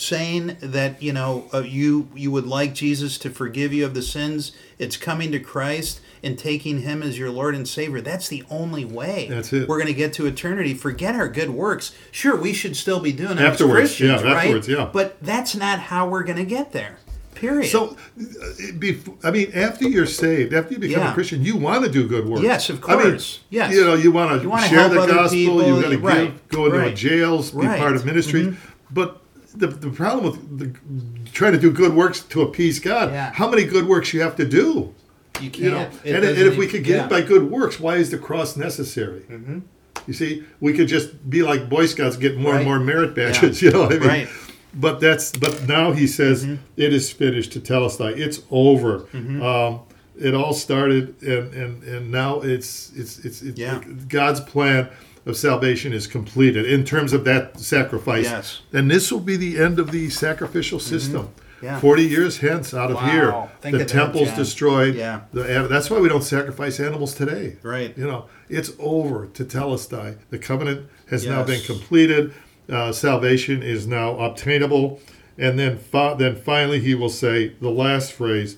saying 0.00 0.56
that 0.60 1.02
you 1.02 1.12
know 1.12 1.48
uh, 1.52 1.58
you 1.60 2.08
you 2.14 2.30
would 2.30 2.46
like 2.46 2.74
Jesus 2.74 3.18
to 3.18 3.30
forgive 3.30 3.72
you 3.72 3.84
of 3.84 3.94
the 3.94 4.02
sins. 4.02 4.52
It's 4.78 4.96
coming 4.96 5.32
to 5.32 5.40
Christ 5.40 6.00
and 6.22 6.38
taking 6.38 6.82
Him 6.82 7.02
as 7.02 7.18
your 7.18 7.30
Lord 7.30 7.54
and 7.54 7.66
Savior. 7.68 8.00
That's 8.00 8.28
the 8.28 8.44
only 8.50 8.84
way. 8.84 9.26
That's 9.28 9.52
it. 9.52 9.68
We're 9.68 9.76
going 9.78 9.86
to 9.88 9.94
get 9.94 10.12
to 10.14 10.26
eternity. 10.26 10.74
Forget 10.74 11.14
our 11.14 11.28
good 11.28 11.50
works. 11.50 11.94
Sure, 12.10 12.36
we 12.36 12.52
should 12.52 12.76
still 12.76 13.00
be 13.00 13.12
doing 13.12 13.38
it 13.38 13.40
Afterwards, 13.40 13.90
as 13.92 13.98
Christians, 13.98 14.22
yeah, 14.22 14.28
right? 14.32 14.36
afterwards, 14.44 14.68
yeah. 14.68 14.90
But 14.92 15.22
that's 15.22 15.54
not 15.54 15.78
how 15.78 16.08
we're 16.08 16.24
going 16.24 16.38
to 16.38 16.44
get 16.44 16.72
there. 16.72 16.98
Period. 17.34 17.70
So, 17.70 17.90
uh, 17.90 18.24
bef- 18.72 19.16
I 19.24 19.30
mean, 19.30 19.52
after 19.54 19.88
you're 19.88 20.06
saved, 20.06 20.52
after 20.52 20.74
you 20.74 20.80
become 20.80 21.02
Yeah. 21.02 21.10
a 21.12 21.14
Christian, 21.14 21.44
you 21.44 21.56
want 21.56 21.84
to 21.84 21.90
do 21.90 22.08
good 22.08 22.26
work. 22.28 22.42
Yes, 22.42 22.68
of 22.68 22.80
course. 22.80 22.98
I 23.04 23.08
mean. 23.10 23.20
Yes. 23.50 23.74
You 23.74 23.84
know, 23.84 23.94
you 23.94 24.10
want 24.10 24.42
to 24.42 24.48
wanna 24.48 24.66
share 24.68 24.88
the 24.88 24.96
gospel. 25.06 25.28
people, 25.38 25.62
You 25.64 25.80
got 25.82 25.90
to 25.90 25.98
right, 25.98 26.48
go 26.48 26.66
into 26.66 26.78
right. 26.78 26.96
jails, 26.96 27.52
be 27.52 27.58
Right. 27.58 27.68
Mm-hmm. 27.68 27.80
part 27.80 27.94
of 27.94 28.04
ministry. 28.04 28.56
But 28.90 29.17
the, 29.54 29.66
the 29.68 29.90
problem 29.90 30.24
with 30.24 30.58
the, 30.58 31.30
trying 31.32 31.52
to 31.52 31.58
do 31.58 31.70
good 31.70 31.94
works 31.94 32.20
to 32.20 32.42
appease 32.42 32.78
God, 32.80 33.10
Yeah. 33.12 33.32
how 33.32 33.48
many 33.48 33.64
good 33.64 33.86
works 33.86 34.12
you 34.12 34.20
have 34.22 34.36
to 34.36 34.44
do? 34.46 34.94
you 35.40 35.50
can't. 35.50 35.56
You 35.64 35.70
know, 35.70 35.88
and, 36.04 36.24
and 36.24 36.38
if 36.38 36.56
we 36.56 36.66
could 36.66 36.82
get 36.82 36.96
yeah. 36.96 37.04
it 37.04 37.10
by 37.10 37.20
good 37.22 37.48
works, 37.50 37.78
why 37.78 37.96
is 37.96 38.10
the 38.10 38.18
cross 38.18 38.56
necessary? 38.56 39.20
Mm-hmm. 39.30 39.60
You 40.06 40.12
see, 40.14 40.44
we 40.60 40.72
could 40.72 40.88
just 40.88 41.28
be 41.30 41.42
like 41.42 41.68
Boy 41.68 41.86
Scouts, 41.86 42.16
get 42.16 42.36
more 42.36 42.52
Right. 42.52 42.58
and 42.58 42.64
more 42.66 42.80
merit 42.80 43.14
badges. 43.14 43.62
You 43.62 43.70
know 43.70 43.82
what 43.82 43.92
I 43.92 43.98
mean? 43.98 44.08
Right. 44.08 44.28
But 44.74 45.00
that's 45.00 45.30
but 45.32 45.66
now 45.68 45.92
he 45.92 46.06
says 46.06 46.44
Mm-hmm. 46.44 46.62
"It 46.76 46.92
is 46.92 47.10
finished 47.12 47.52
to 47.52 47.60
tell 47.60 47.84
us 47.84 47.96
that 47.98 48.18
It's 48.18 48.40
over. 48.50 49.00
Mm-hmm. 49.12 49.42
Um, 49.42 49.80
it 50.20 50.34
all 50.34 50.52
started, 50.54 51.14
and 51.22 51.54
and 51.54 51.82
and 51.84 52.10
now 52.10 52.40
it's 52.40 52.92
it's 52.96 53.18
it's, 53.24 53.40
it's 53.42 53.58
Yeah. 53.58 53.80
God's 54.08 54.40
plan 54.40 54.88
of 55.28 55.36
salvation 55.36 55.92
is 55.92 56.06
completed 56.06 56.64
in 56.66 56.84
terms 56.84 57.12
of 57.12 57.24
that 57.24 57.60
sacrifice. 57.60 58.24
Yes. 58.24 58.62
And 58.72 58.90
this 58.90 59.12
will 59.12 59.20
be 59.20 59.36
the 59.36 59.58
end 59.58 59.78
of 59.78 59.90
the 59.92 60.10
sacrificial 60.10 60.80
system. 60.80 61.26
Mm-hmm. 61.28 61.64
Yeah. 61.64 61.80
Forty 61.80 62.04
years 62.04 62.38
hence, 62.38 62.72
out 62.72 62.90
of 62.90 62.96
Wow. 62.98 63.10
here, 63.10 63.48
Think 63.60 63.72
the 63.72 63.78
that, 63.78 63.88
temple's 63.88 64.28
John. 64.28 64.36
destroyed. 64.38 64.94
Yeah. 64.94 65.22
The, 65.32 65.66
that's 65.68 65.90
why 65.90 65.98
we 65.98 66.08
don't 66.08 66.22
sacrifice 66.22 66.78
animals 66.78 67.14
today. 67.14 67.56
Right. 67.64 67.98
You 67.98 68.06
know, 68.06 68.26
it's 68.48 68.70
over 68.78 69.26
tetelestai. 69.26 70.18
The 70.30 70.38
covenant 70.38 70.88
has 71.10 71.26
now 71.26 71.42
been 71.42 71.60
completed. 71.62 72.32
Uh, 72.70 72.92
salvation 72.92 73.62
is 73.62 73.86
now 73.88 74.16
obtainable. 74.20 75.00
And 75.36 75.58
then, 75.58 75.78
fa- 75.78 76.14
then 76.18 76.36
finally, 76.36 76.78
he 76.80 76.94
will 76.94 77.08
say 77.08 77.48
the 77.60 77.70
last 77.70 78.12
phrase 78.12 78.56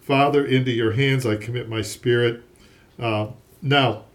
Father, 0.00 0.44
into 0.44 0.72
your 0.72 0.92
hands 0.92 1.24
I 1.24 1.36
commit 1.36 1.68
my 1.68 1.82
spirit. 1.82 2.42
Uh, 2.98 3.28
now, 3.62 4.06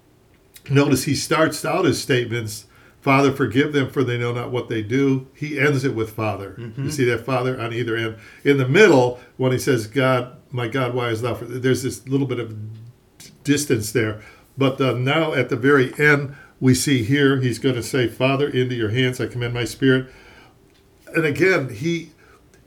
notice 0.69 1.03
he 1.03 1.15
starts 1.15 1.63
out 1.65 1.85
his 1.85 2.01
statements 2.01 2.65
Father, 3.05 3.31
forgive 3.31 3.71
them, 3.71 3.87
for 3.91 4.03
they 4.03 4.17
know 4.17 4.33
not 4.33 4.49
what 4.49 4.67
they 4.67 4.81
do. 4.81 5.27
He 5.35 5.59
ends 5.59 5.83
it 5.83 5.93
with 5.93 6.09
Father. 6.09 6.55
You 6.75 6.89
see 6.89 7.05
that 7.05 7.23
Father 7.23 7.61
on 7.61 7.71
either 7.71 7.95
end. 7.95 8.15
In 8.43 8.57
the 8.57 8.67
middle, 8.67 9.19
when 9.37 9.51
he 9.51 9.59
says, 9.59 9.85
God, 9.85 10.35
my 10.49 10.67
God, 10.67 10.95
why 10.95 11.09
is 11.09 11.21
thou? 11.21 11.35
For-? 11.35 11.45
There's 11.45 11.83
this 11.83 12.07
little 12.07 12.25
bit 12.25 12.39
of 12.39 12.57
distance 13.43 13.91
there. 13.91 14.23
But 14.57 14.81
uh, 14.81 14.93
now 14.93 15.33
at 15.35 15.49
the 15.49 15.55
very 15.55 15.93
end, 15.99 16.35
we 16.59 16.73
see 16.73 17.03
here 17.03 17.39
he's 17.39 17.59
going 17.59 17.75
to 17.75 17.83
say, 17.83 18.07
Father, 18.07 18.49
into 18.49 18.73
your 18.73 18.89
hands 18.89 19.21
I 19.21 19.27
commend 19.27 19.53
my 19.53 19.65
spirit. 19.65 20.07
And 21.13 21.25
again, 21.25 21.69
he 21.69 22.09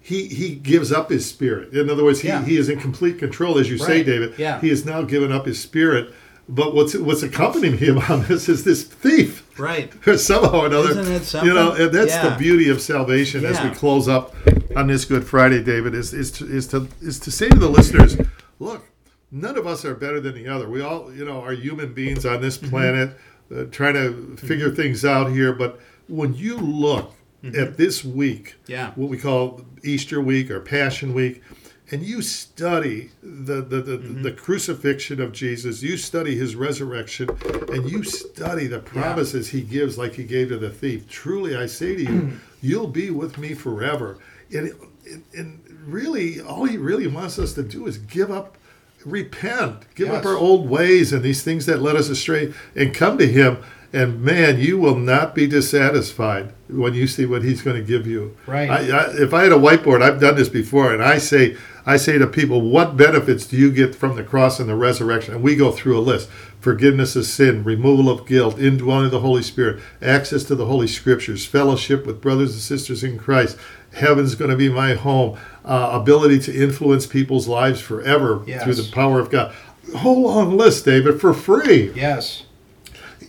he 0.00 0.28
he 0.28 0.54
gives 0.54 0.92
up 0.92 1.10
his 1.10 1.26
spirit. 1.26 1.72
In 1.72 1.90
other 1.90 2.04
words, 2.04 2.20
he, 2.20 2.28
Yeah. 2.28 2.44
he 2.44 2.56
is 2.56 2.68
in 2.68 2.78
complete 2.78 3.18
control, 3.18 3.58
as 3.58 3.68
you 3.68 3.76
say, 3.76 4.04
David. 4.04 4.38
Yeah. 4.38 4.60
He 4.60 4.68
has 4.68 4.84
now 4.84 5.02
given 5.02 5.32
up 5.32 5.46
his 5.46 5.60
spirit. 5.60 6.14
But 6.48 6.74
what's 6.74 6.94
what's 6.96 7.22
accompanying 7.22 7.76
him 7.78 7.98
on 8.08 8.24
this 8.26 8.48
is 8.48 8.64
this 8.64 8.82
thief. 8.84 9.44
Right. 9.58 9.92
Somehow 10.18 10.60
or 10.62 10.66
another. 10.66 10.90
Isn't 11.00 11.38
it 11.40 11.44
You 11.44 11.52
know, 11.54 11.72
and 11.72 11.92
that's 11.92 12.12
Yeah. 12.12 12.30
the 12.30 12.36
beauty 12.38 12.68
of 12.70 12.80
salvation 12.80 13.44
as 13.44 13.60
we 13.62 13.70
close 13.70 14.08
up 14.08 14.34
on 14.76 14.86
this 14.86 15.04
Good 15.04 15.26
Friday, 15.26 15.62
David, 15.62 15.94
is, 15.94 16.14
is, 16.14 16.30
to, 16.32 16.46
is, 16.46 16.66
to, 16.68 16.88
is 17.00 17.18
to 17.20 17.30
say 17.32 17.48
to 17.48 17.58
the 17.58 17.68
listeners, 17.68 18.16
look, 18.60 18.86
none 19.32 19.58
of 19.58 19.66
us 19.66 19.84
are 19.84 19.94
better 19.94 20.20
than 20.20 20.34
the 20.34 20.46
other. 20.48 20.68
We 20.68 20.80
all, 20.80 21.12
you 21.12 21.24
know, 21.24 21.40
are 21.42 21.52
human 21.52 21.92
beings 21.92 22.24
on 22.24 22.40
this 22.40 22.56
Mm-hmm. 22.58 22.70
planet 22.70 23.10
uh, 23.54 23.64
trying 23.70 23.94
to 23.94 24.36
figure 24.36 24.70
things 24.70 25.04
out 25.04 25.32
here. 25.32 25.52
But 25.52 25.80
when 26.06 26.34
you 26.34 26.56
look 26.58 27.14
at 27.44 27.76
this 27.76 28.04
week, 28.04 28.54
Mm-hmm. 28.62 28.72
Yeah. 28.72 28.92
what 28.94 29.08
we 29.10 29.18
call 29.18 29.62
Easter 29.82 30.20
week 30.20 30.50
or 30.50 30.60
Passion 30.60 31.14
week, 31.14 31.42
and 31.90 32.02
you 32.02 32.20
study 32.22 33.10
the, 33.22 33.62
the, 33.62 33.80
the, 33.80 33.98
Mm-hmm. 33.98 34.22
the 34.22 34.32
crucifixion 34.32 35.20
of 35.20 35.32
Jesus, 35.32 35.82
you 35.82 35.96
study 35.96 36.36
his 36.36 36.54
resurrection, 36.54 37.28
and 37.72 37.90
you 37.90 38.04
study 38.04 38.66
the 38.66 38.80
promises 38.80 39.48
he 39.50 39.62
gives, 39.62 39.96
like 39.98 40.14
he 40.14 40.24
gave 40.24 40.48
to 40.48 40.58
the 40.58 40.70
thief. 40.70 41.08
Truly, 41.08 41.56
I 41.56 41.66
say 41.66 41.96
to 41.96 42.02
you, 42.02 42.32
you'll 42.60 42.88
be 42.88 43.10
with 43.10 43.38
me 43.38 43.54
forever. 43.54 44.18
And, 44.54 44.72
and, 45.10 45.24
and 45.34 45.78
really, 45.86 46.40
all 46.40 46.64
he 46.64 46.76
really 46.76 47.06
wants 47.06 47.38
us 47.38 47.54
to 47.54 47.62
do 47.62 47.86
is 47.86 47.98
give 47.98 48.30
up 48.30 48.58
repent, 49.04 49.94
give 49.94 50.10
up 50.10 50.26
our 50.26 50.36
old 50.36 50.68
ways 50.68 51.12
and 51.12 51.22
these 51.22 51.42
things 51.42 51.66
that 51.66 51.80
led 51.80 51.96
us 51.96 52.08
astray, 52.08 52.52
and 52.74 52.94
come 52.94 53.18
to 53.18 53.26
Him. 53.26 53.58
And 53.92 54.22
man, 54.22 54.58
you 54.58 54.76
will 54.76 54.96
not 54.96 55.34
be 55.34 55.46
dissatisfied 55.46 56.52
when 56.68 56.92
you 56.92 57.06
see 57.06 57.24
what 57.24 57.42
He's 57.42 57.62
going 57.62 57.76
to 57.76 57.82
give 57.82 58.06
you. 58.06 58.36
Right. 58.46 58.68
I, 58.68 58.80
I, 58.90 59.14
if 59.14 59.32
I 59.32 59.44
had 59.44 59.52
a 59.52 59.56
whiteboard, 59.56 60.02
I've 60.02 60.20
done 60.20 60.36
this 60.36 60.50
before, 60.50 60.92
and 60.92 61.02
I 61.02 61.18
say, 61.18 61.56
I 61.86 61.96
say 61.96 62.18
to 62.18 62.26
people, 62.26 62.60
what 62.60 62.96
benefits 62.96 63.46
do 63.46 63.56
you 63.56 63.70
get 63.70 63.94
from 63.94 64.16
the 64.16 64.22
cross 64.24 64.60
and 64.60 64.68
the 64.68 64.74
resurrection? 64.74 65.34
And 65.34 65.42
we 65.42 65.56
go 65.56 65.70
through 65.72 65.98
a 65.98 66.00
list: 66.00 66.28
forgiveness 66.60 67.16
of 67.16 67.24
sin, 67.24 67.64
removal 67.64 68.10
of 68.10 68.26
guilt, 68.26 68.58
indwelling 68.58 69.06
of 69.06 69.10
the 69.12 69.20
Holy 69.20 69.42
Spirit, 69.42 69.80
access 70.02 70.44
to 70.44 70.54
the 70.54 70.66
Holy 70.66 70.86
Scriptures, 70.86 71.46
fellowship 71.46 72.04
with 72.06 72.20
brothers 72.20 72.52
and 72.52 72.60
sisters 72.60 73.02
in 73.04 73.18
Christ. 73.18 73.56
Heaven's 73.94 74.34
going 74.34 74.50
to 74.50 74.56
be 74.56 74.68
my 74.68 74.94
home. 74.94 75.38
Uh, 75.64 75.90
ability 76.00 76.38
to 76.40 76.54
influence 76.54 77.06
people's 77.06 77.46
lives 77.46 77.78
forever 77.80 78.42
Yes. 78.46 78.64
through 78.64 78.74
the 78.74 78.90
power 78.90 79.20
of 79.20 79.28
God. 79.30 79.54
Whole 79.96 80.22
long 80.22 80.56
list, 80.56 80.84
David, 80.86 81.20
for 81.20 81.34
free 81.34 81.92
Yes. 81.94 82.44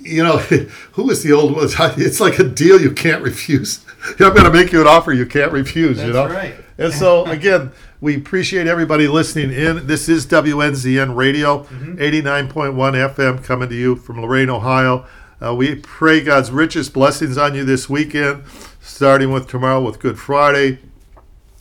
you 0.02 0.24
know, 0.24 0.38
who 0.94 1.10
is 1.10 1.22
the 1.24 1.32
old 1.34 1.56
one? 1.56 1.66
It's 1.98 2.20
like 2.22 2.40
a 2.40 2.44
deal 2.46 2.80
you 2.80 2.92
can't 2.92 3.22
refuse. 3.24 3.84
I'm 4.20 4.34
going 4.34 4.46
to 4.46 4.52
make 4.52 4.72
you 4.72 4.80
an 4.82 4.88
offer 4.88 5.12
you 5.12 5.26
can't 5.26 5.52
refuse. 5.52 5.98
you 6.02 6.14
That's 6.14 6.30
know, 6.32 6.34
right. 6.36 6.56
And 6.78 6.94
so 6.94 7.26
again, 7.26 7.72
we 8.02 8.16
appreciate 8.16 8.66
everybody 8.68 9.08
listening 9.08 9.52
in. 9.52 9.86
This 9.88 10.08
is 10.08 10.26
WNZN 10.26 11.16
Radio, 11.16 11.64
Mm-hmm. 11.64 11.96
89.1 11.98 13.14
FM, 13.16 13.44
coming 13.44 13.70
to 13.70 13.76
you 13.76 13.96
from 13.96 14.22
Lorain, 14.22 14.50
Ohio. 14.50 15.06
Uh, 15.42 15.54
we 15.56 15.76
pray 15.76 16.22
God's 16.22 16.52
richest 16.52 16.94
blessings 16.94 17.38
on 17.38 17.56
you 17.56 17.64
this 17.66 17.90
weekend, 17.90 18.44
starting 18.82 19.32
with 19.32 19.48
tomorrow 19.48 19.82
with 19.82 20.00
Good 20.00 20.18
Friday. 20.20 20.80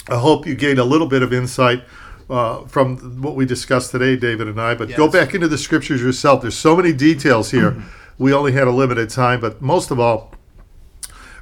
I 0.09 0.19
hope 0.19 0.47
you 0.47 0.55
gained 0.55 0.79
a 0.79 0.85
little 0.85 1.07
bit 1.09 1.23
of 1.23 1.33
insight 1.33 1.83
uh, 2.31 2.65
from 2.67 3.21
what 3.21 3.35
we 3.35 3.45
discussed 3.45 3.91
today, 3.91 4.17
David 4.17 4.49
and 4.49 4.61
I. 4.61 4.75
But 4.75 4.95
go 4.95 5.09
back 5.09 5.35
into 5.35 5.49
the 5.49 5.59
scriptures 5.59 6.01
yourself. 6.03 6.43
There's 6.43 6.57
so 6.57 6.77
many 6.77 6.93
details 6.93 7.51
here. 7.51 7.83
we 8.19 8.33
only 8.33 8.53
had 8.53 8.67
a 8.69 8.73
limited 8.73 9.11
time, 9.11 9.41
but 9.41 9.61
most 9.61 9.91
of 9.91 9.99
all, 10.01 10.33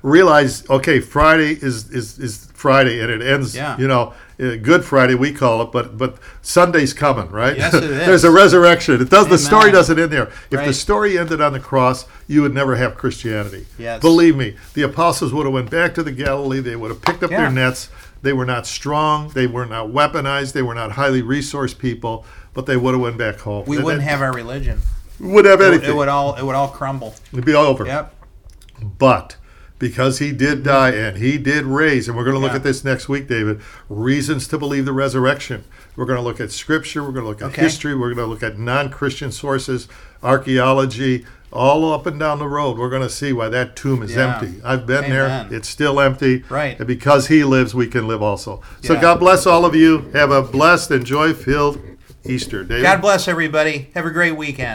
realize 0.02 0.68
okay, 0.70 1.00
Friday 1.00 1.52
is 1.52 1.90
is, 1.90 2.18
is 2.18 2.46
Friday 2.54 3.00
and 3.00 3.10
it 3.10 3.22
ends. 3.22 3.54
Yeah. 3.54 3.76
You 3.78 3.88
know, 3.88 4.14
uh, 4.40 4.56
Good 4.56 4.84
Friday 4.84 5.14
we 5.14 5.32
call 5.32 5.62
it, 5.62 5.72
but 5.72 5.96
but 5.98 6.18
Sunday's 6.42 6.92
coming, 6.92 7.30
right? 7.30 7.56
Yes, 7.56 7.74
it 7.74 7.80
There's 8.06 8.24
a 8.24 8.30
resurrection. 8.30 9.00
It 9.00 9.10
does. 9.10 9.28
The 9.28 9.38
story 9.38 9.70
doesn't 9.70 9.98
end 9.98 10.10
there. 10.12 10.30
If 10.50 10.64
the 10.64 10.72
story 10.74 11.18
ended 11.18 11.40
on 11.40 11.52
the 11.52 11.60
cross, 11.60 12.06
you 12.26 12.42
would 12.42 12.54
never 12.54 12.76
have 12.76 12.96
Christianity. 12.96 13.66
Yes. 13.78 14.00
Believe 14.00 14.36
me, 14.36 14.56
the 14.74 14.82
apostles 14.82 15.32
would 15.32 15.46
have 15.46 15.52
went 15.54 15.70
back 15.70 15.94
to 15.94 16.02
the 16.02 16.12
Galilee. 16.12 16.60
They 16.60 16.76
would 16.76 16.90
have 16.90 17.02
picked 17.02 17.22
up 17.22 17.30
Yeah. 17.30 17.42
their 17.42 17.50
nets. 17.50 17.88
They 18.22 18.32
were 18.32 18.46
not 18.46 18.66
strong. 18.66 19.28
They 19.30 19.46
were 19.46 19.66
not 19.66 19.88
weaponized. 19.88 20.52
They 20.52 20.62
were 20.62 20.74
not 20.74 20.92
highly 20.92 21.22
resourced 21.22 21.78
people. 21.78 22.24
But 22.54 22.64
they 22.66 22.76
would 22.76 22.94
have 22.94 23.00
went 23.02 23.18
back 23.18 23.38
home. 23.40 23.64
We 23.66 23.76
And 23.76 23.84
wouldn't 23.84 24.02
it- 24.02 24.06
have 24.06 24.22
our 24.22 24.32
religion. 24.32 24.80
We 25.20 25.28
would 25.28 25.44
have 25.44 25.60
It 25.60 25.68
anything. 25.68 25.90
It 25.90 25.94
would 25.96 26.08
all. 26.08 26.34
It 26.34 26.42
would 26.42 26.54
all 26.54 26.68
crumble. 26.68 27.14
It'd 27.32 27.44
be 27.44 27.54
all 27.54 27.66
over. 27.66 27.84
Yep. 27.86 28.14
But 28.98 29.36
because 29.78 30.18
he 30.18 30.32
did 30.32 30.62
die 30.62 30.90
and 30.90 31.18
he 31.18 31.36
did 31.38 31.64
raise, 31.64 32.08
and 32.08 32.16
we're 32.16 32.24
going 32.24 32.34
to 32.34 32.40
look 32.40 32.52
Yeah. 32.52 32.56
at 32.56 32.62
this 32.62 32.82
next 32.84 33.08
week, 33.08 33.28
David, 33.28 33.60
reasons 33.88 34.48
to 34.48 34.58
believe 34.58 34.84
the 34.86 34.92
resurrection. 34.92 35.64
We're 35.96 36.06
going 36.06 36.18
to 36.18 36.22
look 36.22 36.40
at 36.40 36.50
scripture, 36.52 37.02
we're 37.02 37.12
going 37.12 37.24
to 37.24 37.28
look 37.28 37.42
at 37.42 37.48
Okay. 37.48 37.62
history, 37.62 37.94
we're 37.94 38.14
going 38.14 38.26
to 38.26 38.30
look 38.32 38.42
at 38.42 38.58
non 38.58 38.88
Christian 38.90 39.30
sources, 39.32 39.88
archaeology, 40.22 41.24
all 41.52 41.92
up 41.92 42.06
and 42.06 42.18
down 42.20 42.38
the 42.38 42.48
road. 42.48 42.76
We're 42.78 42.90
going 42.90 43.02
to 43.02 43.08
see 43.10 43.32
why 43.32 43.48
that 43.48 43.76
tomb 43.76 44.02
is 44.02 44.14
Yeah. 44.14 44.34
empty. 44.40 44.60
I've 44.64 44.86
been 44.86 45.04
Amen. 45.04 45.48
there, 45.48 45.58
it's 45.58 45.68
still 45.68 46.00
empty. 46.00 46.44
Right. 46.48 46.76
And 46.78 46.86
because 46.86 47.28
he 47.28 47.44
lives, 47.44 47.74
we 47.74 47.86
can 47.86 48.06
live 48.06 48.22
also. 48.22 48.60
So 48.82 48.94
Yeah. 48.94 49.00
God 49.00 49.20
bless 49.20 49.46
all 49.46 49.64
of 49.64 49.74
you. 49.74 50.10
Have 50.12 50.30
a 50.30 50.42
blessed 50.42 50.90
and 50.90 51.04
joy 51.06 51.32
filled 51.32 51.80
Easter. 52.24 52.64
David? 52.64 52.82
God 52.82 53.00
bless 53.00 53.28
everybody. 53.28 53.88
Have 53.94 54.04
a 54.04 54.10
great 54.10 54.36
weekend. 54.36 54.74